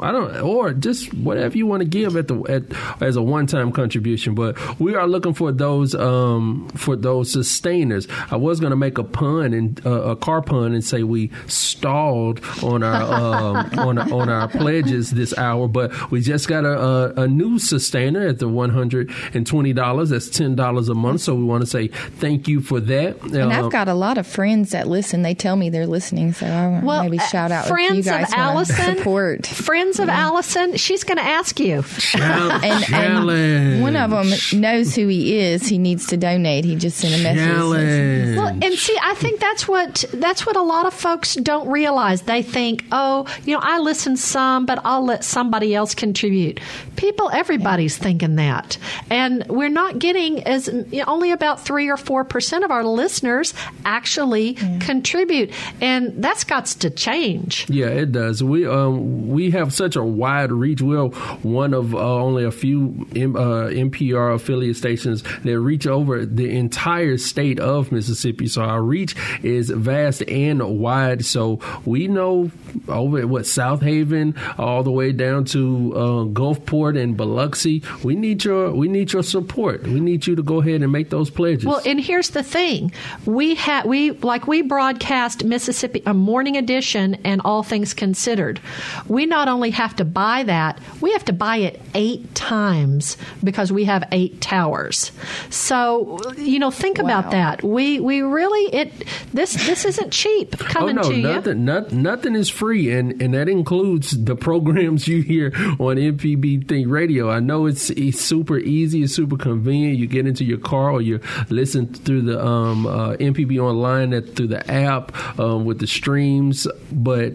I 0.03 0.13
don't, 0.13 0.37
or 0.41 0.73
just 0.73 1.13
whatever 1.15 1.57
you 1.57 1.67
want 1.67 1.81
to 1.83 1.89
give 1.89 2.17
at 2.17 2.29
the 2.29 2.41
at, 2.45 3.03
as 3.03 3.17
a 3.17 3.23
one 3.23 3.47
time 3.47 3.73
contribution. 3.73 4.35
But 4.35 4.57
we 4.81 4.95
are 4.95 5.07
looking 5.07 5.35
for 5.35 5.53
those 5.53 5.95
um, 5.95 6.69
for 6.77 6.97
those 6.97 7.33
sustainers. 7.33 8.07
I 8.31 8.37
was 8.37 8.61
going 8.61 8.71
to 8.71 8.77
make 8.77 8.99
a 8.99 9.05
pun 9.05 9.53
and 9.53 9.85
uh, 9.87 9.91
a 9.91 10.17
car 10.17 10.43
pun 10.43 10.73
and 10.73 10.85
say 10.85 11.03
we 11.03 11.31
stalled 11.47 12.41
on 12.63 12.83
our 12.83 13.59
um, 13.73 13.79
on 13.79 13.99
on 14.13 14.29
our 14.29 14.49
pledges 14.49 15.11
this 15.11 15.37
hour, 15.39 15.69
but 15.69 16.11
we 16.11 16.21
just 16.21 16.49
got 16.49 16.65
a, 16.65 16.79
a, 16.79 17.13
a 17.23 17.29
new 17.29 17.59
sustainer 17.59 18.27
at 18.27 18.39
the 18.39 18.49
one 18.49 18.71
hundred 18.71 19.11
and 19.35 19.47
twenty 19.47 19.73
dollars. 19.73 20.11
That's 20.11 20.29
ten 20.29 20.55
dollars 20.55 20.89
a 20.89 20.95
month. 20.95 21.21
So 21.23 21.35
we 21.35 21.45
want 21.45 21.63
to 21.63 21.67
say 21.67 21.89
thank 21.89 22.49
you 22.49 22.61
for 22.61 22.81
that. 22.81 23.21
And 23.23 23.37
Um, 23.37 23.53
I've 23.53 23.73
got 23.73 23.89
a 23.89 23.95
lot 23.95 24.19
of 24.19 24.27
friends 24.27 24.71
that 24.71 24.89
listen. 24.89 25.23
They 25.23 25.35
tell 25.35 25.57
me 25.57 25.71
they're 25.71 25.87
listening. 25.87 26.33
So 26.33 26.47
I 26.47 26.67
want 26.69 26.85
well, 26.85 27.03
maybe 27.03 27.19
uh, 27.19 27.23
shout 27.27 27.51
out 27.53 27.65
if 27.65 27.71
friends 27.71 27.97
you 27.97 28.03
guys 28.03 28.33
of 28.33 28.39
wanna 28.39 28.51
Allison, 28.53 28.97
support. 28.97 29.28
Friends 29.37 29.99
of 30.01 30.09
Allison, 30.09 30.77
she's 30.77 31.05
going 31.05 31.19
to 31.19 31.25
ask 31.25 31.59
you. 31.61 31.83
chal- 31.83 32.21
and, 32.65 32.85
challenge. 32.85 33.31
and 33.31 33.83
one 33.83 33.97
of 33.97 34.11
them 34.11 34.61
knows 34.61 34.95
who 34.95 35.07
he 35.09 35.39
is. 35.39 35.67
He 35.67 35.79
needs 35.79 36.07
to 36.09 36.17
donate. 36.17 36.65
He 36.65 36.77
just 36.77 36.99
sent 36.99 37.15
a 37.15 37.23
message. 37.23 37.45
Challenge. 37.45 38.37
Well, 38.37 38.49
and 38.49 38.75
see, 38.75 38.97
I 39.01 39.15
think 39.15 39.41
that's 39.41 39.67
what 39.69 40.05
that's 40.13 40.47
what 40.47 40.57
a 40.57 40.63
lot 40.63 40.87
of 40.87 40.95
folks 40.95 41.35
don't 41.35 41.69
realize. 41.69 42.23
They 42.23 42.43
think, 42.43 42.85
oh, 42.93 43.27
you 43.45 43.55
know, 43.55 43.61
I 43.63 43.79
listen 43.79 44.17
some, 44.17 44.67
but 44.67 44.81
I'll 44.85 45.05
let 45.05 45.25
somebody 45.25 45.75
else 45.75 45.95
contribute. 45.95 46.61
People, 46.97 47.31
everybody's 47.31 47.97
thinking 47.97 48.37
that, 48.37 48.79
and 49.11 49.47
we're 49.49 49.69
not 49.69 49.99
getting 49.99 50.43
as 50.45 50.69
you 50.69 50.85
know, 50.99 51.05
only 51.07 51.33
about 51.33 51.65
three 51.65 51.89
or 51.89 51.97
four 51.97 52.25
percent 52.25 52.65
of 52.65 52.71
our 52.71 52.85
listeners 52.85 53.55
actually 53.85 54.55
contribute, 54.81 55.51
and 55.81 56.23
that's 56.23 56.45
got 56.45 56.67
to 56.67 56.91
change. 56.91 57.69
Yeah, 57.69 57.87
it 57.89 58.13
does. 58.13 58.43
We 58.43 58.67
um 58.67 59.18
we 59.27 59.51
have 59.51 59.73
such 59.73 59.97
a 59.97 60.05
wide 60.05 60.53
reach. 60.53 60.83
We're 60.83 61.07
one 61.07 61.75
of 61.75 61.95
uh, 61.95 61.99
only 61.99 62.45
a 62.45 62.51
few 62.51 63.07
M, 63.15 63.37
uh, 63.37 63.69
NPR 63.69 64.35
affiliate 64.35 64.77
stations 64.77 65.23
that 65.45 65.59
reach 65.61 65.87
over 65.87 66.25
the 66.25 66.51
entire 66.51 67.19
state 67.19 67.59
of 67.61 67.93
Mississippi. 67.93 68.47
So 68.47 68.63
our 68.63 68.83
reach 68.83 69.15
is 69.43 69.71
vast 69.71 70.23
and 70.29 70.79
wide. 70.79 71.25
So 71.25 71.61
we 71.85 72.09
know 72.09 72.51
over 72.89 73.19
at 73.19 73.29
what 73.29 73.43
Southaven 73.43 74.37
all 74.59 74.83
the 74.83 74.93
way 74.93 75.13
down 75.13 75.45
to 75.47 75.93
uh, 75.95 76.01
Gulfport 76.25 77.01
and 77.01 77.17
Biloxi. 77.17 77.83
We 78.03 78.15
need 78.15 78.45
your 78.45 78.73
we 78.73 78.89
need 78.89 79.13
your 79.13 79.23
support. 79.23 79.83
We 79.83 80.01
need 80.01 80.27
you 80.27 80.37
to 80.37 80.43
go 80.43 80.61
ahead 80.61 80.83
and 80.83 80.93
make 80.93 81.11
those 81.11 81.31
pledges. 81.31 81.67
Well, 81.67 81.83
and 81.85 82.01
here's 82.01 82.31
the 82.31 82.43
thing: 82.43 82.93
we 83.25 83.55
had 83.55 83.85
we 83.85 84.13
like 84.13 84.47
we 84.47 84.63
broadcast 84.63 85.45
Mississippi 85.45 86.03
a 86.07 86.15
morning 86.15 86.57
edition 86.57 87.17
and 87.25 87.41
All 87.45 87.63
Things 87.63 87.95
Considered. 87.95 88.61
We 89.09 89.27
not 89.27 89.49
only 89.49 89.71
have 89.71 89.97
to 89.97 90.05
buy 90.05 90.45
that, 90.45 90.81
we 91.01 91.13
have 91.13 91.25
to 91.27 91.33
buy 91.33 91.57
it 91.59 91.81
eight 91.95 92.35
times 92.35 93.17
because 93.43 93.73
we 93.73 93.85
have 93.85 94.07
eight 94.13 94.41
towers. 94.41 95.13
So 95.51 96.19
you 96.37 96.59
know, 96.59 96.71
think 96.71 96.99
about 96.99 97.31
that. 97.31 97.63
We 97.63 98.01
we 98.01 98.23
really 98.23 98.75
it 98.75 99.05
this 99.33 99.55
this 99.67 99.85
isn't 99.85 100.13
cheap 100.13 100.59
coming 100.59 100.99
oh 100.99 101.03
no, 101.03 101.09
to 101.09 101.17
you. 101.17 101.23
nothing, 101.23 101.65
not, 101.65 101.93
nothing 101.93 102.35
is 102.35 102.49
free, 102.49 102.93
and 102.93 103.21
and 103.21 103.35
that 103.35 103.49
includes 103.49 104.25
the 104.25 104.37
programs 104.37 105.09
you 105.09 105.23
hear 105.23 105.53
on 105.79 105.97
MPB 105.97 106.69
Think 106.69 106.89
Radio. 106.89 107.31
I 107.31 107.41
know 107.41 107.67
it's, 107.67 107.91
it's 107.91 108.21
super 108.21 108.59
easy, 108.59 109.03
it's 109.03 109.15
super 109.15 109.37
convenient. 109.37 109.99
You 109.99 110.07
get 110.07 110.27
into 110.27 110.45
your 110.45 110.59
car 110.59 110.91
or 110.91 111.03
you 111.03 111.21
listen 111.49 111.93
through 111.93 112.23
the 112.23 112.45
um, 112.45 112.87
uh, 112.87 113.15
MPB 113.15 113.59
online 113.59 114.13
at, 114.13 114.37
through 114.37 114.49
the 114.49 114.71
app 114.71 115.39
um, 115.39 115.65
with 115.65 115.79
the 115.79 115.87
streams, 115.87 116.67
but. 116.93 117.35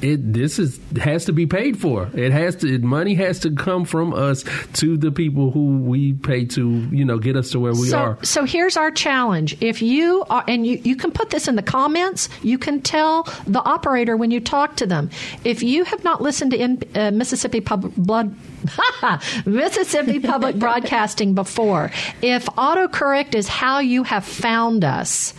It 0.00 0.32
this 0.32 0.58
is 0.58 0.78
has 1.00 1.24
to 1.24 1.32
be 1.32 1.46
paid 1.46 1.80
for. 1.80 2.08
It 2.14 2.32
has 2.32 2.56
to 2.56 2.78
money 2.78 3.14
has 3.14 3.40
to 3.40 3.50
come 3.50 3.84
from 3.84 4.14
us 4.14 4.44
to 4.74 4.96
the 4.96 5.10
people 5.10 5.50
who 5.50 5.78
we 5.78 6.12
pay 6.12 6.44
to 6.46 6.70
you 6.92 7.04
know 7.04 7.18
get 7.18 7.36
us 7.36 7.50
to 7.50 7.60
where 7.60 7.72
we 7.72 7.88
so, 7.88 7.98
are. 7.98 8.24
So 8.24 8.44
here's 8.44 8.76
our 8.76 8.90
challenge. 8.90 9.56
If 9.60 9.82
you 9.82 10.24
are, 10.30 10.44
and 10.46 10.66
you, 10.66 10.80
you 10.84 10.96
can 10.96 11.10
put 11.10 11.30
this 11.30 11.48
in 11.48 11.56
the 11.56 11.62
comments, 11.62 12.28
you 12.42 12.58
can 12.58 12.80
tell 12.80 13.24
the 13.46 13.60
operator 13.60 14.16
when 14.16 14.30
you 14.30 14.40
talk 14.40 14.76
to 14.76 14.86
them. 14.86 15.10
If 15.44 15.62
you 15.62 15.84
have 15.84 16.04
not 16.04 16.22
listened 16.22 16.52
to 16.52 16.58
in, 16.58 16.82
uh, 16.94 17.10
Mississippi 17.10 17.60
Public 17.60 17.94
Blood. 17.96 18.34
Mississippi 19.46 20.20
Public 20.20 20.56
Broadcasting 20.58 21.34
before. 21.34 21.90
If 22.22 22.46
autocorrect 22.46 23.34
is 23.34 23.48
how 23.48 23.80
you 23.80 24.04
have 24.04 24.24
found 24.24 24.84
us, 24.84 25.34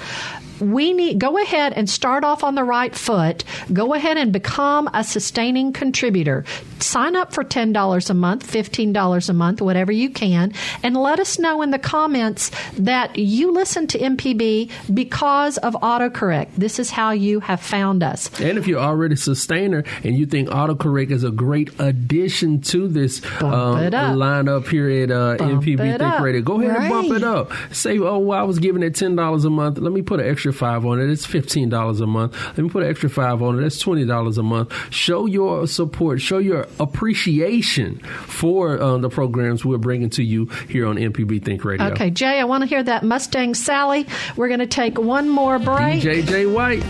we 0.60 0.93
need 0.93 1.20
go 1.20 1.38
ahead 1.41 1.74
and 1.74 1.89
start 1.89 2.24
off 2.24 2.43
on 2.43 2.55
the 2.55 2.64
right 2.64 2.95
foot. 2.95 3.43
Go 3.72 3.93
ahead 3.93 4.18
and 4.18 4.32
become 4.32 4.89
a 4.93 5.03
sustaining 5.03 5.74
contributor. 5.74 6.45
Sign 6.80 7.16
up 7.16 7.34
for 7.34 7.43
ten 7.43 7.74
dollars 7.74 8.10
a 8.10 8.14
month, 8.14 8.45
fifteen 8.45 8.93
dollars 8.93 9.30
a 9.30 9.34
month, 9.34 9.62
whatever 9.62 9.91
you 9.91 10.10
can, 10.10 10.53
and 10.84 10.95
let 10.95 11.20
us 11.20 11.39
know 11.39 11.62
in 11.62 11.72
the 11.72 11.80
comments 11.80 12.51
that 12.78 13.18
you 13.18 13.51
listen 13.51 13.88
to 13.88 13.97
MPB 13.99 14.72
because 14.93 15.57
of 15.57 15.74
autocorrect. 15.76 16.49
This 16.55 16.80
is 16.80 16.89
how 16.89 17.12
you 17.12 17.39
have 17.41 17.62
found 17.62 18.03
us. 18.03 18.30
And 18.39 18.57
if 18.57 18.68
you're 18.68 18.80
already 18.80 19.16
a 19.16 19.18
sustainer 19.18 19.84
and 20.03 20.16
you 20.16 20.26
think 20.26 20.49
autocorrect 20.49 21.12
is 21.12 21.24
a 21.24 21.32
great 21.32 21.70
addition 21.80 22.62
to 22.62 22.88
this 22.88 23.24
um, 23.41 23.78
lineup 23.91 24.68
here 24.68 24.89
at 24.89 25.12
uh, 25.12 25.38
MPB 25.38 25.97
Think. 25.97 26.20
Radio, 26.20 26.41
go 26.41 26.60
ahead 26.62 26.76
and 26.76 26.89
bump 26.89 27.12
it 27.12 27.24
up. 27.24 27.51
Say, 27.72 27.97
oh, 27.99 28.20
well, 28.20 28.39
I 28.39 28.43
was 28.43 28.60
giving 28.60 28.84
it 28.84 28.95
ten 28.95 29.16
dollars 29.16 29.45
a 29.45 29.49
month. 29.49 29.78
Let 29.78 29.93
me 29.93 30.01
put 30.01 30.20
an 30.20 30.30
extra 30.30 30.49
five 30.54 30.86
on 30.86 31.00
it. 31.00 31.10
It's 31.10 31.26
fifteen 31.26 31.70
dollars 31.70 32.02
a 32.02 32.08
month. 32.08 32.36
Let 32.47 32.58
me 32.58 32.70
put 32.70 32.84
an 32.84 32.89
extra 32.89 33.10
five 33.10 33.41
on 33.41 33.60
it. 33.60 33.62
That's 33.62 33.80
twenty 33.80 34.06
dollars 34.06 34.38
a 34.38 34.43
month. 34.43 34.74
Show 34.91 35.26
your 35.26 35.68
support. 35.68 36.22
Show 36.22 36.38
your 36.38 36.68
appreciation 36.80 38.00
for 38.00 38.82
um, 38.82 39.02
the 39.02 39.10
programs 39.10 39.64
we're 39.66 39.78
bringing 39.78 40.10
to 40.12 40.24
you 40.24 40.45
here 40.68 40.86
on 40.88 40.97
MPB 40.97 41.43
Think 41.43 41.64
Radio. 41.64 41.88
Okay, 41.88 42.10
Jay, 42.10 42.39
I 42.39 42.43
want 42.43 42.62
to 42.64 42.68
hear 42.68 42.84
that 42.84 43.04
Mustang 43.04 43.54
Sally. 43.54 44.08
We're 44.36 44.47
going 44.47 44.60
to 44.60 44.68
take 44.68 44.97
one 44.97 45.30
more 45.30 45.60
break. 45.60 46.02
JJ 46.04 46.54
White. 46.54 46.84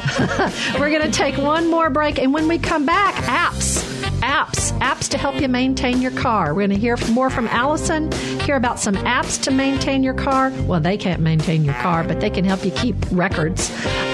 We're 0.79 0.89
going 0.89 1.01
to 1.01 1.11
take 1.11 1.37
one 1.37 1.69
more 1.69 1.89
break, 1.89 2.19
and 2.19 2.33
when 2.33 2.47
we 2.47 2.57
come 2.57 2.85
back, 2.85 3.15
apps, 3.25 3.83
apps, 4.21 4.77
apps 4.79 5.09
to 5.09 5.17
help 5.17 5.39
you 5.41 5.47
maintain 5.47 6.01
your 6.01 6.11
car. 6.11 6.53
We're 6.53 6.67
going 6.67 6.69
to 6.71 6.77
hear 6.77 6.97
more 7.11 7.29
from 7.29 7.47
Allison, 7.47 8.11
hear 8.41 8.55
about 8.55 8.79
some 8.79 8.95
apps 8.95 9.41
to 9.43 9.51
maintain 9.51 10.03
your 10.03 10.13
car. 10.13 10.51
Well, 10.65 10.79
they 10.79 10.97
can't 10.97 11.21
maintain 11.21 11.63
your 11.63 11.73
car, 11.75 12.03
but 12.03 12.19
they 12.19 12.29
can 12.29 12.45
help 12.45 12.65
you 12.65 12.71
keep 12.71 12.95
records. 13.11 13.48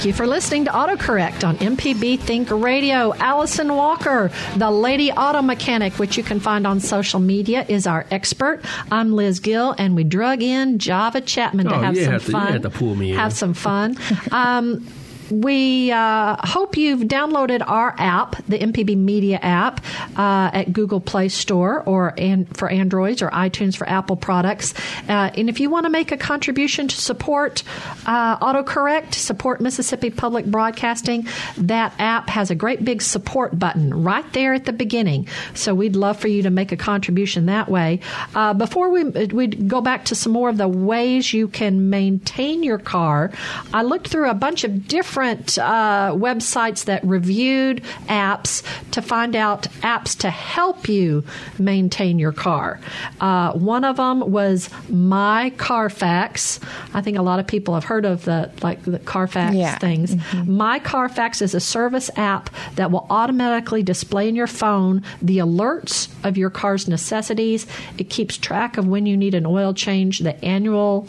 Thank 0.00 0.06
you 0.06 0.12
for 0.14 0.26
listening 0.26 0.64
to 0.64 0.70
AutoCorrect 0.70 1.46
on 1.46 1.58
MPB 1.58 2.20
Think 2.20 2.50
Radio. 2.50 3.12
Allison 3.16 3.74
Walker, 3.76 4.30
the 4.56 4.70
Lady 4.70 5.12
Auto 5.12 5.42
Mechanic, 5.42 5.98
which 5.98 6.16
you 6.16 6.22
can 6.22 6.40
find 6.40 6.66
on 6.66 6.80
social 6.80 7.20
media, 7.20 7.66
is 7.68 7.86
our 7.86 8.06
expert. 8.10 8.62
I'm 8.90 9.12
Liz 9.12 9.40
Gill, 9.40 9.74
and 9.76 9.94
we 9.94 10.04
drug 10.04 10.42
in 10.42 10.78
Java 10.78 11.20
Chapman 11.20 11.66
to 11.68 11.74
Oh, 11.76 11.80
have 11.80 11.96
some 11.98 12.12
have 12.12 12.22
to- 12.24 12.26
you 12.28 12.32
fun. 12.32 12.46
had 12.52 12.62
to 12.62 12.70
pull 12.70 12.94
me 12.94 13.10
in. 13.10 13.18
Have 13.18 13.34
some 13.34 13.52
fun. 13.52 13.98
um, 14.32 14.86
we 15.30 15.92
uh, 15.92 16.36
hope 16.46 16.76
you've 16.76 17.02
downloaded 17.02 17.62
our 17.66 17.94
app, 17.98 18.36
the 18.46 18.58
MPB 18.58 18.96
Media 18.96 19.38
app, 19.40 19.84
uh, 20.16 20.50
at 20.52 20.72
Google 20.72 21.00
Play 21.00 21.28
Store 21.28 21.82
or 21.84 22.14
for 22.54 22.68
Androids 22.68 23.22
or 23.22 23.30
iTunes 23.30 23.76
for 23.76 23.88
Apple 23.88 24.16
products. 24.16 24.74
Uh, 25.08 25.30
and 25.34 25.48
if 25.48 25.60
you 25.60 25.70
want 25.70 25.86
to 25.86 25.90
make 25.90 26.12
a 26.12 26.16
contribution 26.16 26.88
to 26.88 26.96
support 26.96 27.62
uh, 28.06 28.38
AutoCorrect, 28.38 29.14
support 29.14 29.60
Mississippi 29.60 30.10
Public 30.10 30.46
Broadcasting, 30.46 31.26
that 31.56 31.94
app 31.98 32.28
has 32.28 32.50
a 32.50 32.54
great 32.54 32.84
big 32.84 33.02
support 33.02 33.58
button 33.58 34.02
right 34.02 34.30
there 34.32 34.54
at 34.54 34.64
the 34.64 34.72
beginning. 34.72 35.28
So 35.54 35.74
we'd 35.74 35.96
love 35.96 36.18
for 36.18 36.28
you 36.28 36.42
to 36.42 36.50
make 36.50 36.72
a 36.72 36.76
contribution 36.76 37.46
that 37.46 37.68
way. 37.68 38.00
Uh, 38.34 38.54
before 38.54 38.90
we 38.90 39.04
we 39.04 39.46
go 39.46 39.80
back 39.80 40.06
to 40.06 40.14
some 40.14 40.32
more 40.32 40.48
of 40.48 40.56
the 40.56 40.68
ways 40.68 41.32
you 41.32 41.48
can 41.48 41.90
maintain 41.90 42.62
your 42.62 42.78
car, 42.78 43.30
I 43.72 43.82
looked 43.82 44.08
through 44.08 44.28
a 44.28 44.34
bunch 44.34 44.64
of 44.64 44.88
different 44.88 45.19
uh, 45.22 46.12
websites 46.14 46.84
that 46.86 47.04
reviewed 47.04 47.82
apps 48.08 48.62
to 48.92 49.02
find 49.02 49.36
out 49.36 49.62
apps 49.82 50.16
to 50.18 50.30
help 50.30 50.88
you 50.88 51.24
maintain 51.58 52.18
your 52.18 52.32
car. 52.32 52.80
Uh, 53.20 53.52
one 53.52 53.84
of 53.84 53.96
them 53.96 54.30
was 54.30 54.70
My 54.88 55.50
Carfax. 55.58 56.60
I 56.94 57.00
think 57.00 57.18
a 57.18 57.22
lot 57.22 57.38
of 57.40 57.46
people 57.46 57.74
have 57.74 57.84
heard 57.84 58.04
of 58.04 58.24
the 58.24 58.50
like 58.62 58.82
the 58.82 58.98
Carfax 58.98 59.54
Yeah. 59.54 59.78
things. 59.78 60.16
My 60.46 60.78
Carfax 60.78 61.42
is 61.42 61.54
a 61.54 61.60
service 61.60 62.10
app 62.16 62.50
that 62.76 62.90
will 62.90 63.06
automatically 63.10 63.82
display 63.82 64.28
in 64.28 64.34
your 64.34 64.46
phone 64.46 65.02
the 65.22 65.38
alerts 65.38 66.08
of 66.24 66.36
your 66.36 66.50
car's 66.50 66.88
necessities. 66.88 67.66
It 67.98 68.10
keeps 68.10 68.36
track 68.36 68.76
of 68.78 68.86
when 68.86 69.06
you 69.06 69.16
need 69.16 69.34
an 69.34 69.46
oil 69.46 69.74
change, 69.74 70.20
the 70.20 70.42
annual 70.44 71.06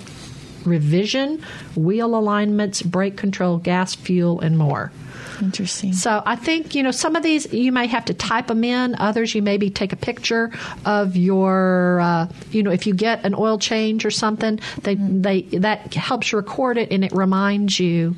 revision, 0.66 1.43
wheel 1.76 2.16
alignments, 2.16 2.82
brake 2.82 3.18
control, 3.18 3.57
gas, 3.57 3.95
fuel, 3.95 4.39
and 4.39 4.57
more. 4.57 4.91
Interesting. 5.41 5.93
So 5.93 6.22
I 6.26 6.36
think 6.36 6.76
you 6.76 6.84
know 6.84 6.91
some 6.91 7.16
of 7.16 7.24
these 7.24 7.51
you 7.51 7.72
may 7.72 7.88
have 7.88 8.05
to 8.05 8.14
type 8.14 8.47
them 8.47 8.64
in. 8.64 8.95
Others 8.95 9.34
you 9.34 9.41
maybe 9.41 9.70
take 9.70 9.91
a 9.91 9.95
picture 9.95 10.51
of 10.86 11.16
your 11.16 11.99
uh, 11.99 12.28
you 12.51 12.64
know 12.64 12.72
if 12.72 12.86
you 12.86 12.93
get 12.93 13.26
an 13.26 13.34
oil 13.34 13.57
change 13.57 14.05
or 14.05 14.12
something 14.12 14.59
they 14.84 14.95
they 14.95 15.41
that 15.41 15.93
helps 15.93 16.34
record 16.34 16.78
it 16.78 16.91
and 16.91 17.03
it 17.03 17.12
reminds 17.12 17.80
you. 17.80 18.16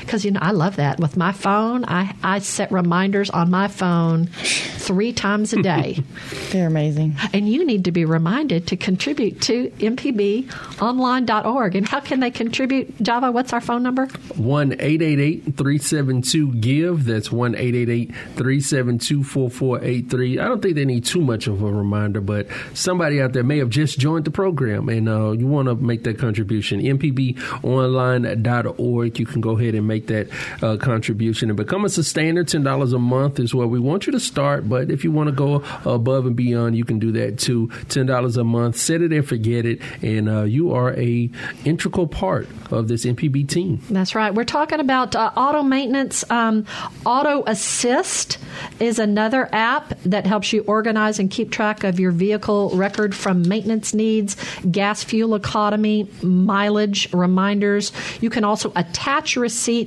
Because 0.00 0.24
you 0.24 0.30
know 0.30 0.40
I 0.42 0.50
love 0.52 0.76
that 0.76 0.98
with 0.98 1.16
my 1.16 1.32
phone. 1.32 1.84
I, 1.86 2.14
I 2.22 2.38
set 2.40 2.72
reminders 2.72 3.30
on 3.30 3.50
my 3.50 3.68
phone 3.68 4.26
three 4.26 5.12
times 5.12 5.52
a 5.52 5.62
day, 5.62 5.98
They're 6.50 6.66
amazing. 6.66 7.16
and 7.32 7.48
you 7.48 7.64
need 7.64 7.84
to 7.84 7.92
be 7.92 8.04
reminded 8.04 8.66
to 8.68 8.76
contribute 8.76 9.40
to 9.42 9.70
mpbonline.org. 9.78 11.76
And 11.76 11.88
how 11.88 12.00
can 12.00 12.20
they 12.20 12.30
contribute? 12.30 13.00
Java, 13.02 13.30
what's 13.30 13.52
our 13.52 13.60
phone 13.60 13.82
number? 13.82 14.06
1 14.36 14.72
888 14.72 15.56
372 15.56 16.54
GIVE. 16.54 17.04
That's 17.04 17.30
1 17.30 17.54
888 17.54 18.14
372 18.36 19.22
4483. 19.22 20.38
I 20.38 20.44
don't 20.44 20.62
think 20.62 20.74
they 20.74 20.84
need 20.84 21.04
too 21.04 21.20
much 21.20 21.46
of 21.46 21.62
a 21.62 21.72
reminder, 21.72 22.20
but 22.20 22.46
somebody 22.74 23.20
out 23.20 23.32
there 23.32 23.44
may 23.44 23.58
have 23.58 23.70
just 23.70 23.98
joined 23.98 24.24
the 24.24 24.30
program 24.30 24.88
and 24.88 25.08
uh, 25.08 25.32
you 25.32 25.46
want 25.46 25.68
to 25.68 25.74
make 25.76 26.04
that 26.04 26.18
contribution. 26.18 26.80
MPBOnline.org. 26.80 29.18
You 29.18 29.26
can 29.26 29.40
go 29.40 29.58
ahead 29.58 29.74
and 29.74 29.86
make 29.90 30.06
that 30.06 30.28
uh, 30.62 30.76
contribution 30.76 31.50
and 31.50 31.56
become 31.56 31.84
a 31.84 31.88
sustainer. 31.88 32.44
$10 32.44 32.94
a 32.94 32.98
month 32.98 33.40
is 33.40 33.52
where 33.52 33.66
we 33.66 33.80
want 33.80 34.06
you 34.06 34.12
to 34.12 34.20
start, 34.20 34.68
but 34.68 34.90
if 34.90 35.02
you 35.02 35.10
want 35.10 35.28
to 35.28 35.34
go 35.34 35.64
above 35.84 36.26
and 36.26 36.36
beyond, 36.36 36.76
you 36.76 36.84
can 36.84 36.98
do 37.00 37.10
that 37.12 37.38
too. 37.38 37.66
$10 37.88 38.36
a 38.36 38.44
month. 38.44 38.76
Set 38.76 39.02
it 39.02 39.12
and 39.12 39.26
forget 39.26 39.66
it, 39.66 39.80
and 40.02 40.28
uh, 40.28 40.42
you 40.42 40.72
are 40.72 40.94
a 40.94 41.28
integral 41.64 42.06
part 42.06 42.48
of 42.70 42.86
this 42.88 43.04
MPB 43.04 43.48
team. 43.48 43.82
That's 43.90 44.14
right. 44.14 44.32
We're 44.32 44.44
talking 44.44 44.78
about 44.80 45.16
uh, 45.16 45.32
auto 45.36 45.62
maintenance. 45.62 46.24
Um, 46.30 46.66
auto 47.04 47.42
Assist 47.46 48.38
is 48.78 48.98
another 48.98 49.48
app 49.52 49.98
that 50.04 50.26
helps 50.26 50.52
you 50.52 50.62
organize 50.62 51.18
and 51.18 51.30
keep 51.30 51.50
track 51.50 51.82
of 51.82 51.98
your 51.98 52.12
vehicle 52.12 52.70
record 52.74 53.14
from 53.14 53.48
maintenance 53.48 53.92
needs, 53.92 54.36
gas 54.70 55.02
fuel 55.02 55.34
economy, 55.34 56.08
mileage, 56.22 57.12
reminders. 57.12 57.92
You 58.20 58.30
can 58.30 58.44
also 58.44 58.72
attach 58.76 59.36
receipts 59.36 59.79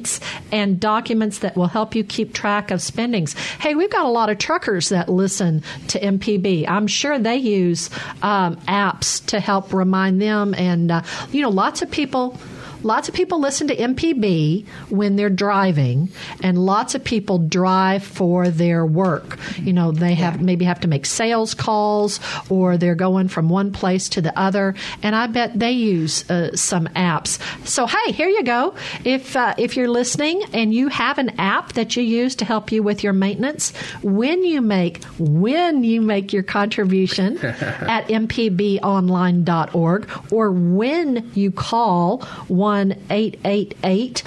and 0.52 0.80
documents 0.80 1.40
that 1.40 1.56
will 1.56 1.68
help 1.68 1.96
you 1.96 2.04
keep 2.04 2.34
track 2.34 2.72
of 2.72 2.82
spendings. 2.82 3.34
Hey, 3.34 3.76
we've 3.76 3.92
got 3.92 4.06
a 4.06 4.10
lot 4.10 4.30
of 4.30 4.38
truckers 4.38 4.90
that 4.90 5.10
listen 5.10 5.64
to 5.90 6.00
MPB. 6.00 6.68
I'm 6.68 6.88
sure 6.88 7.20
they 7.20 7.38
use 7.38 7.90
um, 8.22 8.56
apps 8.68 9.26
to 9.28 9.40
help 9.40 9.74
remind 9.74 10.22
them. 10.22 10.54
And, 10.54 10.92
uh, 10.92 11.04
you 11.32 11.42
know, 11.42 11.50
lots 11.50 11.82
of 11.82 11.92
people. 11.92 12.38
Lots 12.84 13.08
of 13.08 13.16
people 13.16 13.40
listen 13.40 13.70
to 13.70 13.76
MPB 13.76 14.68
when 14.90 15.16
they're 15.16 15.30
driving, 15.30 16.10
and 16.42 16.58
lots 16.58 16.96
of 16.96 17.04
people 17.04 17.38
drive 17.40 18.04
for 18.04 18.50
their 18.50 18.86
work. 18.86 19.40
You 19.58 19.72
know, 19.72 19.94
they 19.94 20.16
have 20.16 20.42
maybe 20.42 20.66
have 20.66 20.82
to 20.82 20.90
make 20.90 21.06
sales 21.06 21.54
calls, 21.54 22.20
or 22.50 22.78
they're 22.78 22.96
going 22.96 23.30
from 23.30 23.48
one 23.48 23.72
place 23.72 24.10
to 24.10 24.22
the 24.22 24.38
other, 24.38 24.76
and 25.02 25.16
I 25.16 25.28
bet 25.28 25.58
they 25.58 25.72
use 25.72 26.30
uh, 26.30 26.54
some 26.56 26.88
apps. 26.88 27.40
So, 27.66 27.88
hey, 27.88 28.12
here 28.12 28.28
you 28.28 28.44
go. 28.44 28.76
If 29.06 29.38
uh, 29.38 29.54
if 29.58 29.78
you're 29.78 29.90
listening 29.90 30.44
and 30.54 30.74
you 30.74 30.90
have 30.90 31.20
an 31.20 31.40
app 31.40 31.74
that 31.74 31.96
you 31.96 32.04
use 32.04 32.36
to 32.36 32.46
help 32.46 32.72
you 32.72 32.84
with 32.84 33.04
your 33.04 33.14
maintenance, 33.14 33.72
when 34.02 34.44
you 34.44 34.62
make 34.62 35.02
when 35.18 35.86
you 35.86 36.02
make 36.02 36.34
your 36.34 36.44
contribution 36.44 37.38
at 37.46 38.10
mpbonline.org, 38.10 40.10
or 40.32 40.52
when 40.52 41.32
you 41.34 41.52
call 41.52 42.22
one 42.48 42.73
eight 43.10 43.40
eight 43.46 43.76
eight 43.84 44.24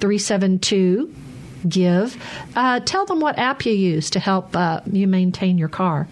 372 0.00 1.14
give. 1.68 2.22
Uh, 2.54 2.80
tell 2.80 3.06
them 3.06 3.20
what 3.20 3.38
app 3.38 3.64
you 3.64 3.72
use 3.72 4.10
to 4.10 4.20
help 4.20 4.54
uh, 4.56 4.80
you 4.90 5.06
maintain 5.06 5.58
your 5.58 5.68
car. 5.68 6.08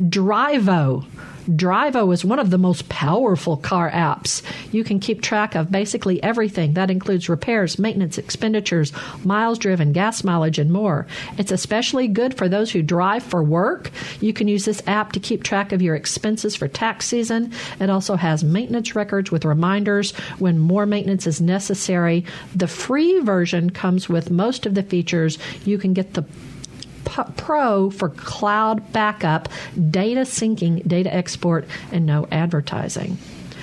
Drivvo 0.00 1.04
Drivvo 1.48 2.12
is 2.12 2.24
one 2.24 2.38
of 2.38 2.50
the 2.50 2.58
most 2.58 2.88
powerful 2.88 3.56
car 3.56 3.90
apps. 3.90 4.42
You 4.72 4.82
can 4.82 4.98
keep 4.98 5.20
track 5.20 5.54
of 5.54 5.70
basically 5.70 6.22
everything. 6.22 6.74
That 6.74 6.90
includes 6.90 7.28
repairs, 7.28 7.78
maintenance, 7.78 8.16
expenditures, 8.16 8.92
miles 9.24 9.58
driven, 9.58 9.92
gas 9.92 10.24
mileage, 10.24 10.58
and 10.58 10.72
more. 10.72 11.06
It's 11.36 11.52
especially 11.52 12.08
good 12.08 12.36
for 12.36 12.48
those 12.48 12.70
who 12.70 12.82
drive 12.82 13.22
for 13.22 13.42
work. 13.42 13.90
You 14.20 14.32
can 14.32 14.48
use 14.48 14.64
this 14.64 14.82
app 14.86 15.12
to 15.12 15.20
keep 15.20 15.42
track 15.42 15.72
of 15.72 15.82
your 15.82 15.96
expenses 15.96 16.56
for 16.56 16.66
tax 16.66 17.06
season. 17.06 17.52
It 17.78 17.90
also 17.90 18.16
has 18.16 18.42
maintenance 18.42 18.94
records 18.94 19.30
with 19.30 19.44
reminders 19.44 20.16
when 20.38 20.58
more 20.58 20.86
maintenance 20.86 21.26
is 21.26 21.40
necessary. 21.40 22.24
The 22.54 22.68
free 22.68 23.20
version 23.20 23.70
comes 23.70 24.08
with 24.08 24.30
most 24.30 24.64
of 24.64 24.74
the 24.74 24.82
features. 24.82 25.38
You 25.64 25.78
can 25.78 25.92
get 25.92 26.14
the 26.14 26.24
Pro 27.04 27.90
for 27.90 28.08
cloud 28.08 28.92
backup, 28.92 29.48
data 29.90 30.20
syncing, 30.20 30.86
data 30.86 31.12
export, 31.12 31.66
and 31.92 32.06
no 32.06 32.26
advertising. 32.30 33.18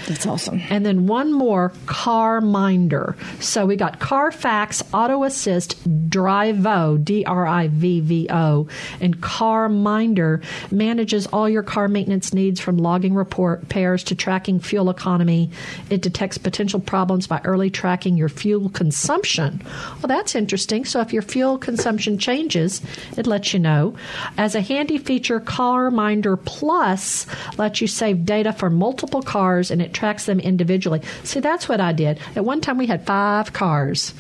That's 0.08 0.26
awesome. 0.26 0.62
And 0.70 0.86
then 0.86 1.08
one 1.08 1.32
more, 1.32 1.72
Car 1.86 2.42
Minder. 2.42 3.16
So 3.40 3.66
we 3.66 3.76
got 3.76 4.00
Carfax, 4.00 4.84
Auto 4.94 5.24
Assist, 5.24 5.82
Drivvo, 6.10 7.04
D 7.04 7.24
R 7.26 7.46
I 7.46 7.68
V 7.68 8.00
V 8.02 8.28
O, 8.30 8.68
and 9.00 9.22
Car 9.22 9.70
Minder 9.70 10.42
manages 10.72 11.28
all 11.28 11.50
your 11.50 11.64
car 11.64 11.88
maintenance 11.88 12.34
needs 12.34 12.60
from 12.60 12.78
logging 12.78 13.14
report 13.14 13.70
pairs 13.70 14.04
to 14.06 14.16
tracking 14.16 14.60
fuel 14.60 14.90
economy. 14.90 15.50
It 15.90 16.02
detects 16.02 16.38
potential 16.38 16.80
problems 16.80 17.28
by 17.28 17.42
early 17.44 17.70
tracking 17.70 18.18
your 18.18 18.30
fuel 18.30 18.70
consumption. 18.70 19.62
Well, 19.96 20.08
that's 20.08 20.36
interesting. 20.36 20.86
So 20.86 21.02
if 21.02 21.14
your 21.14 21.22
fuel 21.22 21.58
consumption 21.58 22.18
changes, 22.18 22.82
it 23.18 23.28
lets 23.28 23.54
you 23.54 23.60
know. 23.60 23.96
As 24.38 24.56
a 24.56 24.62
handy 24.62 24.98
feature, 24.98 25.40
Car 25.40 25.92
Minder 25.92 26.38
Plus 26.38 27.28
lets 27.58 27.82
you 27.82 27.88
save 27.88 28.26
data 28.26 28.52
for 28.54 28.70
multiple 28.70 29.22
cars 29.22 29.72
and 29.72 29.82
it 29.82 29.91
tracks 29.94 30.26
them 30.26 30.40
individually. 30.40 31.02
See, 31.24 31.40
that's 31.40 31.68
what 31.70 31.80
I 31.80 31.94
did. 31.94 32.20
At 32.36 32.46
one 32.46 32.62
time, 32.62 32.78
we 32.78 32.88
had 32.88 33.06
five 33.06 33.54
cars 33.54 34.14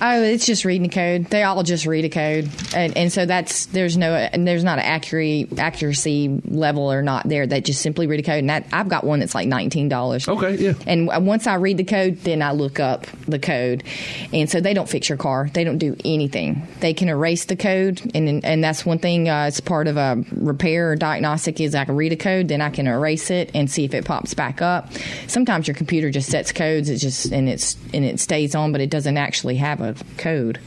Oh, 0.00 0.22
it's 0.22 0.46
just 0.46 0.64
reading 0.64 0.86
a 0.86 0.88
code. 0.88 1.17
They 1.18 1.42
all 1.42 1.62
just 1.62 1.86
read 1.86 2.04
a 2.04 2.08
code, 2.08 2.50
and, 2.74 2.96
and 2.96 3.12
so 3.12 3.26
that's 3.26 3.66
there's 3.66 3.96
no 3.96 4.14
and 4.14 4.46
there's 4.46 4.64
not 4.64 4.78
an 4.78 4.84
accuracy 4.84 5.48
accuracy 5.58 6.40
level 6.46 6.90
or 6.92 7.02
not 7.02 7.28
there. 7.28 7.46
That 7.46 7.64
just 7.64 7.82
simply 7.82 8.06
read 8.06 8.20
a 8.20 8.22
code, 8.22 8.38
and 8.38 8.50
that 8.50 8.66
I've 8.72 8.88
got 8.88 9.04
one 9.04 9.20
that's 9.20 9.34
like 9.34 9.48
nineteen 9.48 9.88
dollars. 9.88 10.28
Okay, 10.28 10.56
yeah. 10.56 10.74
And 10.86 11.08
once 11.26 11.46
I 11.46 11.54
read 11.54 11.76
the 11.76 11.84
code, 11.84 12.18
then 12.18 12.42
I 12.42 12.52
look 12.52 12.80
up 12.80 13.06
the 13.26 13.38
code, 13.38 13.84
and 14.32 14.48
so 14.50 14.60
they 14.60 14.74
don't 14.74 14.88
fix 14.88 15.08
your 15.08 15.18
car. 15.18 15.50
They 15.52 15.64
don't 15.64 15.78
do 15.78 15.96
anything. 16.04 16.66
They 16.80 16.94
can 16.94 17.08
erase 17.08 17.46
the 17.46 17.56
code, 17.56 18.00
and 18.14 18.44
and 18.44 18.64
that's 18.64 18.84
one 18.86 18.98
thing. 18.98 19.28
Uh, 19.28 19.46
it's 19.46 19.60
part 19.60 19.86
of 19.86 19.96
a 19.96 20.24
repair 20.32 20.92
or 20.92 20.96
diagnostic 20.96 21.60
is 21.60 21.74
I 21.74 21.84
can 21.84 21.96
read 21.96 22.12
a 22.12 22.16
code, 22.16 22.48
then 22.48 22.60
I 22.60 22.70
can 22.70 22.86
erase 22.86 23.30
it 23.30 23.50
and 23.54 23.70
see 23.70 23.84
if 23.84 23.94
it 23.94 24.04
pops 24.04 24.34
back 24.34 24.62
up. 24.62 24.92
Sometimes 25.26 25.66
your 25.66 25.74
computer 25.74 26.10
just 26.10 26.30
sets 26.30 26.52
codes. 26.52 26.88
It 26.88 26.98
just 26.98 27.32
and 27.32 27.48
it's 27.48 27.76
and 27.92 28.04
it 28.04 28.20
stays 28.20 28.54
on, 28.54 28.72
but 28.72 28.80
it 28.80 28.90
doesn't 28.90 29.16
actually 29.16 29.56
have 29.56 29.80
a 29.80 29.94
code. 30.16 30.58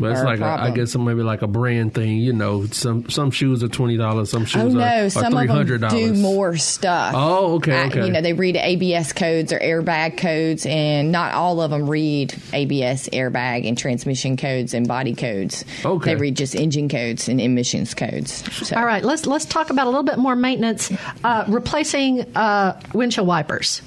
But 0.00 0.12
it's 0.12 0.22
like 0.22 0.40
a, 0.40 0.44
I 0.44 0.70
guess 0.70 0.96
maybe 0.96 1.22
like 1.22 1.42
a 1.42 1.46
brand 1.46 1.94
thing. 1.94 2.18
You 2.18 2.32
know, 2.32 2.66
some 2.66 3.08
some 3.08 3.30
shoes 3.30 3.62
are 3.62 3.68
twenty 3.68 3.96
dollars, 3.96 4.30
some 4.30 4.44
shoes 4.44 4.62
Oh 4.62 4.68
no! 4.68 5.06
are 5.06 5.10
Some 5.10 5.32
three 5.32 5.48
of 5.48 5.80
them 5.80 5.90
do 5.90 6.14
more 6.14 6.56
stuff. 6.56 7.14
Oh, 7.16 7.54
okay, 7.56 7.86
okay. 7.86 8.06
you 8.06 8.12
know, 8.12 8.20
they 8.20 8.32
read 8.32 8.56
ABS 8.56 9.12
codes 9.12 9.52
or 9.52 9.58
airbag 9.58 10.16
codes, 10.18 10.66
and 10.66 11.12
not 11.12 11.34
all 11.34 11.60
of 11.60 11.70
them 11.70 11.88
read 11.88 12.34
ABS, 12.52 13.08
airbag, 13.10 13.66
and 13.66 13.76
transmission 13.76 14.36
codes 14.36 14.74
and 14.74 14.86
body 14.88 15.14
codes. 15.14 15.64
Okay. 15.84 16.14
They 16.14 16.20
read 16.20 16.36
just 16.36 16.54
engine 16.54 16.88
codes 16.88 17.28
and 17.28 17.40
emissions 17.40 17.94
codes. 17.94 18.32
So. 18.66 18.76
All 18.76 18.84
right, 18.86 19.04
let's 19.04 19.26
let's 19.26 19.44
talk 19.44 19.70
about 19.70 19.86
a 19.86 19.90
little 19.90 20.02
bit 20.04 20.18
more 20.18 20.36
maintenance. 20.36 20.92
Uh, 21.24 21.44
replacing 21.48 22.20
uh, 22.36 22.80
windshield 22.94 23.26
wipers. 23.26 23.82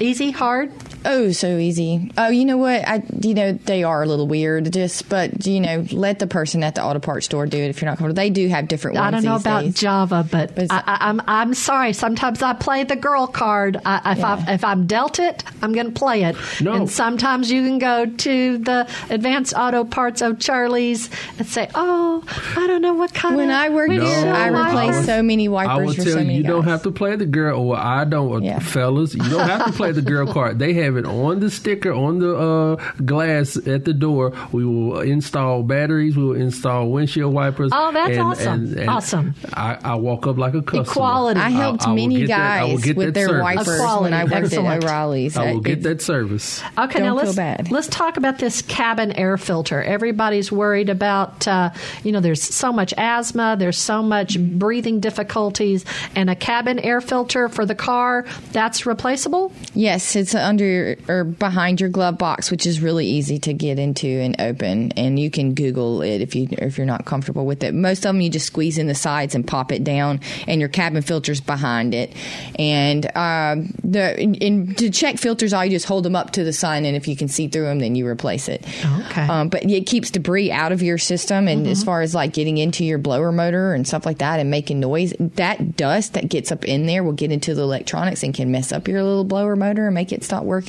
Easy, 0.00 0.30
hard. 0.30 0.72
Oh, 1.04 1.30
so 1.32 1.56
easy. 1.58 2.10
Oh, 2.18 2.28
you 2.28 2.44
know 2.44 2.56
what? 2.56 2.86
I, 2.86 3.02
you 3.20 3.34
know, 3.34 3.52
they 3.52 3.84
are 3.84 4.02
a 4.02 4.06
little 4.06 4.26
weird. 4.26 4.72
Just, 4.72 5.08
but 5.08 5.46
you 5.46 5.60
know, 5.60 5.84
let 5.92 6.18
the 6.18 6.26
person 6.26 6.62
at 6.64 6.74
the 6.74 6.82
auto 6.84 6.98
parts 6.98 7.26
store 7.26 7.46
do 7.46 7.56
it 7.58 7.68
if 7.70 7.80
you're 7.80 7.88
not 7.90 7.98
comfortable. 7.98 8.16
They 8.16 8.30
do 8.30 8.48
have 8.48 8.68
different 8.68 8.96
ones. 8.96 9.06
I 9.06 9.10
don't 9.12 9.24
know 9.24 9.34
these 9.34 9.42
about 9.42 9.62
days. 9.62 9.74
Java, 9.74 10.26
but, 10.30 10.54
But 10.54 10.66
I, 10.72 10.82
I, 10.86 11.08
I'm 11.08 11.22
I'm 11.26 11.54
sorry. 11.54 11.92
Sometimes 11.92 12.42
I 12.42 12.52
play 12.54 12.84
the 12.84 12.96
girl 12.96 13.26
card. 13.26 13.76
I, 13.84 14.12
if 14.12 14.24
I 14.24 14.52
if 14.54 14.64
I'm 14.64 14.86
dealt 14.86 15.18
it, 15.18 15.44
I'm 15.62 15.72
going 15.72 15.86
to 15.86 15.92
play 15.92 16.24
it. 16.24 16.36
No. 16.60 16.72
And 16.74 16.90
sometimes 16.90 17.50
you 17.50 17.64
can 17.64 17.78
go 17.78 18.06
to 18.06 18.58
the 18.58 18.88
Advanced 19.10 19.54
Auto 19.56 19.84
Parts 19.84 20.20
of 20.20 20.38
Charlie's 20.40 21.10
and 21.38 21.46
say, 21.46 21.68
"Oh, 21.74 22.22
I 22.56 22.66
don't 22.66 22.82
know 22.82 22.94
what 22.94 23.14
kind 23.14 23.34
of. 23.34 23.38
When 23.38 23.50
of 23.50 23.56
I 23.56 23.68
worked 23.70 23.90
windshield 23.90 24.24
there, 24.24 24.34
I 24.34 24.50
wiper." 24.50 24.78
replaced 24.78 25.06
so 25.06 25.22
many 25.22 25.48
wipers. 25.48 25.70
I 25.70 25.76
wipers 25.76 25.86
will 25.86 25.94
for 25.94 26.02
tell 26.04 26.12
so 26.14 26.18
you, 26.20 26.26
many 26.26 26.36
you 26.38 26.42
don't 26.44 26.64
have 26.64 26.82
to 26.82 26.90
play 26.90 27.16
the 27.16 27.26
girl, 27.26 27.60
or 27.60 27.76
I 27.76 28.04
don't, 28.04 28.32
uh, 28.32 28.38
Yeah. 28.40 28.58
fellas, 28.58 29.14
you 29.14 29.28
don't 29.30 29.48
have 29.48 29.66
to 29.66 29.72
play 29.72 29.92
the 29.92 30.02
girl 30.02 30.32
card. 30.32 30.58
They 30.58 30.74
have 30.74 30.87
it 30.96 31.04
on 31.06 31.40
the 31.40 31.50
sticker 31.50 31.92
on 31.92 32.18
the 32.18 32.36
uh, 32.36 32.76
glass 33.04 33.56
at 33.56 33.84
the 33.84 33.92
door. 33.92 34.32
We 34.52 34.64
will 34.64 35.00
install 35.00 35.62
batteries. 35.62 36.16
We 36.16 36.24
will 36.24 36.34
install 36.36 36.88
windshield 36.90 37.32
wipers. 37.34 37.70
Oh, 37.74 37.92
that's 37.92 38.18
awesome. 38.18 38.88
Awesome. 38.88 39.34
I, 39.52 39.78
I 39.82 39.94
walk 39.96 40.26
up 40.26 40.38
like 40.38 40.54
a 40.54 40.62
customer. 40.62 40.82
Equality. 40.82 41.40
I 41.40 41.50
helped 41.50 41.84
I 41.86 41.88
will 41.90 41.96
many 41.96 42.18
get 42.20 42.28
that- 42.28 42.38
I 42.60 42.64
will 42.64 42.70
guys 42.76 42.84
get 42.84 42.96
with 42.96 43.06
that 43.08 43.14
their 43.14 43.28
service. 43.28 43.42
wipers 43.42 43.68
Equality. 43.80 44.02
when 44.02 44.12
I 44.14 44.24
worked 44.24 44.34
Excellent. 44.46 44.66
at 44.68 44.84
O'Reilly's. 44.84 45.36
I 45.36 45.52
will 45.52 45.60
get 45.60 45.82
that 45.82 46.00
service. 46.02 46.62
Okay, 46.78 46.98
now 47.00 47.06
Don't 47.14 47.16
let's 47.24 47.34
bad. 47.36 47.70
let's 47.70 47.86
talk 47.88 48.16
about 48.16 48.38
this 48.38 48.62
cabin 48.62 49.12
air 49.12 49.36
filter. 49.36 49.82
Everybody's 49.82 50.50
worried 50.52 50.88
about, 50.88 51.46
uh, 51.48 51.70
you 52.04 52.12
know, 52.12 52.20
there's 52.20 52.42
so 52.42 52.72
much 52.72 52.94
asthma, 52.96 53.56
there's 53.58 53.78
so 53.78 54.02
much 54.02 54.38
breathing 54.40 55.00
difficulties, 55.00 55.84
and 56.14 56.30
a 56.30 56.34
cabin 56.34 56.78
air 56.78 57.00
filter 57.00 57.48
for 57.48 57.66
the 57.66 57.74
car 57.74 58.24
that's 58.52 58.86
replaceable. 58.86 59.52
Yes, 59.74 60.16
it's 60.16 60.34
under 60.34 60.77
your, 60.78 60.96
or 61.08 61.24
behind 61.24 61.80
your 61.80 61.90
glove 61.90 62.18
box, 62.18 62.50
which 62.50 62.66
is 62.66 62.80
really 62.80 63.06
easy 63.06 63.38
to 63.40 63.52
get 63.52 63.78
into 63.78 64.06
and 64.06 64.40
open. 64.40 64.92
And 64.92 65.18
you 65.18 65.30
can 65.30 65.54
Google 65.54 66.02
it 66.02 66.20
if 66.20 66.34
you 66.34 66.48
if 66.52 66.78
you're 66.78 66.86
not 66.86 67.04
comfortable 67.04 67.46
with 67.46 67.62
it. 67.62 67.74
Most 67.74 67.98
of 67.98 68.14
them 68.14 68.20
you 68.20 68.30
just 68.30 68.46
squeeze 68.46 68.78
in 68.78 68.86
the 68.86 68.94
sides 68.94 69.34
and 69.34 69.46
pop 69.46 69.72
it 69.72 69.84
down, 69.84 70.20
and 70.46 70.60
your 70.60 70.68
cabin 70.68 71.02
filter's 71.02 71.40
behind 71.40 71.94
it. 71.94 72.14
And 72.58 73.04
um, 73.16 73.74
the 73.84 74.20
in, 74.20 74.34
in, 74.36 74.74
to 74.76 74.90
check 74.90 75.18
filters, 75.18 75.52
all 75.52 75.64
you 75.64 75.70
just 75.70 75.86
hold 75.86 76.04
them 76.04 76.16
up 76.16 76.32
to 76.32 76.44
the 76.44 76.52
sun, 76.52 76.84
and 76.84 76.96
if 76.96 77.08
you 77.08 77.16
can 77.16 77.28
see 77.28 77.48
through 77.48 77.64
them, 77.64 77.78
then 77.78 77.94
you 77.94 78.06
replace 78.06 78.48
it. 78.48 78.64
Okay. 79.06 79.26
Um, 79.26 79.48
but 79.48 79.64
it 79.64 79.86
keeps 79.86 80.10
debris 80.10 80.50
out 80.50 80.72
of 80.72 80.82
your 80.82 80.98
system, 80.98 81.48
and 81.48 81.66
as 81.66 81.84
far 81.84 82.02
as 82.02 82.14
like 82.14 82.32
getting 82.32 82.58
into 82.58 82.84
your 82.84 82.98
blower 82.98 83.32
motor 83.32 83.74
and 83.74 83.86
stuff 83.86 84.06
like 84.06 84.18
that, 84.18 84.40
and 84.40 84.50
making 84.50 84.80
noise, 84.80 85.14
that 85.18 85.76
dust 85.76 86.14
that 86.14 86.28
gets 86.28 86.52
up 86.52 86.64
in 86.64 86.86
there 86.86 87.02
will 87.02 87.12
get 87.12 87.32
into 87.32 87.54
the 87.54 87.62
electronics 87.62 88.22
and 88.22 88.34
can 88.34 88.50
mess 88.50 88.72
up 88.72 88.88
your 88.88 89.02
little 89.02 89.24
blower 89.24 89.56
motor 89.56 89.86
and 89.86 89.94
make 89.94 90.12
it 90.12 90.24
stop 90.24 90.44
working. 90.44 90.67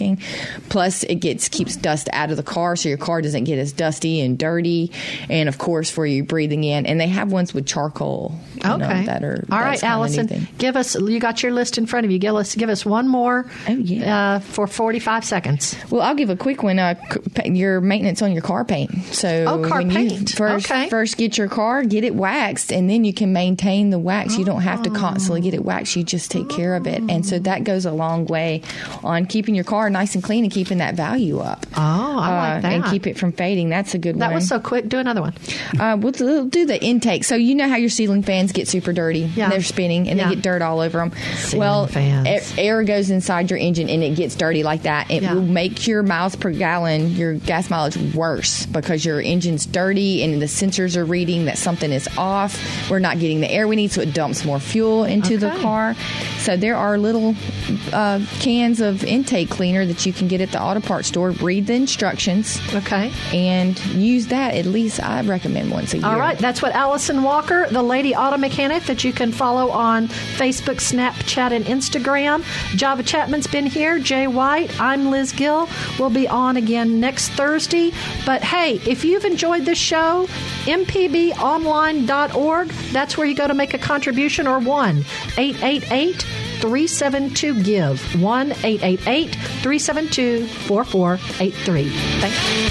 Plus, 0.70 1.04
it 1.04 1.16
gets 1.16 1.50
keeps 1.50 1.76
dust 1.76 2.10
out 2.14 2.32
of 2.32 2.38
the 2.38 2.44
car, 2.44 2.76
so 2.76 2.90
your 2.90 2.98
car 2.98 3.22
doesn't 3.22 3.44
get 3.44 3.60
as 3.60 3.72
dusty 3.72 4.22
and 4.22 4.38
dirty. 4.38 4.92
And 5.30 5.50
of 5.50 5.58
course, 5.58 5.90
for 5.90 6.06
you 6.06 6.24
breathing 6.24 6.64
in, 6.64 6.86
and 6.86 7.00
they 7.00 7.08
have 7.08 7.32
ones 7.32 7.54
with 7.54 7.66
charcoal. 7.66 8.36
you 8.56 8.64
know, 8.78 8.86
Okay. 8.86 9.06
that 9.06 9.24
are 9.24 9.46
all 9.52 9.60
right, 9.60 9.82
Allison. 9.84 10.48
Give 10.58 10.76
us. 10.76 10.96
You 10.96 11.20
got 11.20 11.44
your 11.44 11.52
list 11.54 11.78
in 11.78 11.86
front 11.86 12.06
of 12.06 12.12
you. 12.12 12.20
Give 12.20 12.36
us. 12.36 12.56
Give 12.56 12.70
us 12.70 12.86
one 12.86 13.08
more. 13.08 13.46
Oh, 13.68 13.72
yeah. 13.74 14.36
Uh, 14.36 14.40
for 14.40 14.68
forty-five 14.68 15.24
seconds. 15.26 15.76
Well, 15.90 16.02
I'll 16.02 16.16
give 16.16 16.30
a 16.30 16.36
quick 16.36 16.64
one. 16.64 16.80
Uh, 16.80 16.96
your 17.46 17.82
maintenance 17.82 18.22
on 18.22 18.32
your 18.32 18.42
car 18.42 18.66
paint. 18.66 18.92
So 19.14 19.46
Oh, 19.48 19.68
car 19.68 19.82
paint. 19.84 20.30
first 20.32 20.70
Okay. 20.70 20.90
first 20.90 21.18
get 21.18 21.38
your 21.38 21.48
car, 21.48 21.84
get 21.84 22.04
it 22.04 22.16
waxed, 22.16 22.72
and 22.72 22.90
then 22.90 23.04
you 23.04 23.14
can 23.14 23.34
maintain 23.34 23.90
the 23.90 24.00
wax. 24.00 24.38
You 24.38 24.46
don't 24.46 24.62
have 24.62 24.84
to 24.84 24.90
constantly 24.90 25.42
get 25.42 25.54
it 25.54 25.64
waxed. 25.64 25.96
You 25.96 26.04
just 26.04 26.30
take 26.32 26.50
care 26.50 26.76
of 26.76 26.86
it, 26.88 27.02
and 27.10 27.26
so 27.26 27.40
that 27.40 27.64
goes 27.64 27.86
a 27.86 27.92
long 27.92 28.26
way 28.26 28.62
on 29.04 29.26
keeping 29.26 29.56
your 29.56 29.64
car 29.64 29.89
nice 29.90 30.16
and 30.16 30.24
clean 30.24 30.44
and 30.44 30.52
keeping 30.54 30.78
that 30.80 30.96
value 30.96 31.40
up. 31.40 31.66
Oh, 31.76 31.80
I 32.20 32.56
like 32.56 32.64
Uh, 32.64 32.68
and 32.68 32.86
keep 32.86 33.08
it 33.08 33.18
from 33.18 33.32
fading. 33.32 33.70
That's 33.70 33.94
a 33.94 33.98
good 33.98 34.16
That 34.16 34.26
one. 34.26 34.30
That 34.30 34.36
was 34.36 34.48
so 34.48 34.60
quick. 34.60 34.88
Do 34.90 34.98
another 35.00 35.22
one. 35.22 35.34
Uh, 35.80 35.98
we'll 36.00 36.12
do 36.46 36.66
the 36.66 36.82
intake. 36.84 37.24
So 37.24 37.36
you 37.36 37.56
know 37.56 37.68
how 37.68 37.76
your 37.78 37.90
ceiling 37.90 38.24
fans 38.24 38.52
get 38.52 38.68
super 38.68 38.94
dirty. 38.94 39.20
Yeah. 39.36 39.50
They're 39.50 39.62
spinning 39.62 40.08
and 40.10 40.18
Yeah. 40.20 40.30
they 40.30 40.36
get 40.36 40.44
dirt 40.44 40.62
all 40.62 40.80
over 40.80 41.00
them. 41.00 41.12
Ceiling 41.36 41.60
well, 41.60 41.88
fans. 41.88 42.54
air 42.58 42.84
goes 42.84 43.10
inside 43.10 43.50
your 43.50 43.60
engine 43.60 43.90
and 43.90 44.04
it 44.04 44.16
gets 44.16 44.36
dirty 44.36 44.64
like 44.64 44.84
that. 44.84 45.10
It 45.12 45.24
Yeah. 45.24 45.34
will 45.34 45.42
make 45.42 45.88
your 45.88 46.04
miles 46.04 46.36
per 46.36 46.52
gallon, 46.52 47.16
your 47.16 47.34
gas 47.34 47.70
mileage 47.70 47.98
worse 48.14 48.66
because 48.66 49.06
your 49.06 49.22
engine's 49.22 49.66
dirty 49.66 50.24
and 50.24 50.42
the 50.42 50.46
sensors 50.46 50.96
are 50.98 51.06
reading 51.06 51.46
that 51.46 51.58
something 51.58 51.92
is 51.92 52.08
off. 52.18 52.90
We're 52.90 53.00
not 53.00 53.20
getting 53.20 53.42
the 53.42 53.52
air 53.52 53.68
we 53.68 53.76
need, 53.76 53.92
so 53.92 54.02
it 54.02 54.14
dumps 54.14 54.46
more 54.46 54.60
fuel 54.60 55.04
into 55.06 55.38
the 55.38 55.52
car. 55.62 55.96
So 56.40 56.58
there 56.58 56.76
are 56.76 56.98
little 56.98 57.36
uh, 57.94 58.20
cans 58.40 58.82
of 58.82 59.04
intake 59.04 59.50
cleaner 59.50 59.79
that 59.86 60.06
you 60.06 60.14
can 60.14 60.28
get 60.28 60.42
at 60.42 60.52
the 60.52 60.62
auto 60.62 60.80
parts 60.80 61.08
store. 61.10 61.32
Read 61.32 61.68
the 61.68 61.74
instructions 61.74 62.60
Okay. 62.74 63.12
and 63.34 63.78
use 63.88 64.28
that 64.28 64.56
at 64.56 64.66
least 64.66 65.02
I 65.02 65.22
recommend 65.22 65.72
once 65.72 65.94
a 65.94 65.98
year. 65.98 66.06
All 66.08 66.20
right, 66.20 66.38
that's 66.38 66.62
what 66.62 66.74
Allison 66.74 67.24
Walker, 67.24 67.68
the 67.70 67.84
lady 67.84 68.16
auto 68.16 68.38
mechanic 68.38 68.84
that 68.84 69.04
you 69.04 69.12
can 69.14 69.32
follow 69.32 69.70
on 69.70 70.08
Facebook, 70.08 70.78
Snapchat, 70.78 71.52
and 71.52 71.66
Instagram. 71.66 72.44
Java 72.78 73.04
Chapman's 73.04 73.48
been 73.48 73.66
here. 73.66 74.00
Jay 74.00 74.28
White. 74.28 74.80
I'm 74.80 75.10
Liz 75.12 75.32
Gill. 75.32 75.68
We'll 76.00 76.10
be 76.10 76.28
on 76.28 76.58
again 76.58 77.00
next 77.00 77.30
Thursday. 77.30 77.92
But 78.26 78.44
hey, 78.44 78.76
if 78.88 79.04
you've 79.06 79.26
enjoyed 79.26 79.66
this 79.66 79.78
show, 79.78 80.28
mpbonline.org, 80.66 82.68
that's 82.92 83.18
where 83.18 83.28
you 83.28 83.36
go 83.36 83.48
to 83.48 83.54
make 83.54 83.74
a 83.74 83.78
contribution 83.78 84.48
or 84.48 84.60
1 84.60 85.04
888 85.38 86.26
372 86.60 87.64
GIVE. 87.64 88.22
1 88.22 88.52
888 88.52 89.36
372 89.36 90.48
4483. 90.48 91.90
Thank 91.90 92.34
you. 92.64 92.70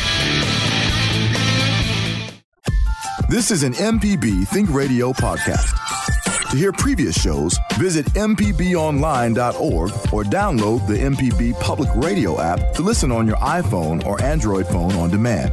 This 3.28 3.50
is 3.50 3.62
an 3.62 3.74
MPB 3.74 4.48
Think 4.48 4.70
Radio 4.70 5.12
podcast. 5.12 5.74
To 6.50 6.56
hear 6.56 6.72
previous 6.72 7.20
shows, 7.20 7.58
visit 7.74 8.06
MPBOnline.org 8.14 9.90
or 10.14 10.24
download 10.24 10.86
the 10.86 10.94
MPB 10.94 11.60
Public 11.60 11.90
Radio 11.94 12.40
app 12.40 12.72
to 12.72 12.80
listen 12.80 13.12
on 13.12 13.26
your 13.26 13.36
iPhone 13.36 14.02
or 14.06 14.18
Android 14.22 14.66
phone 14.66 14.92
on 14.92 15.10
demand. 15.10 15.52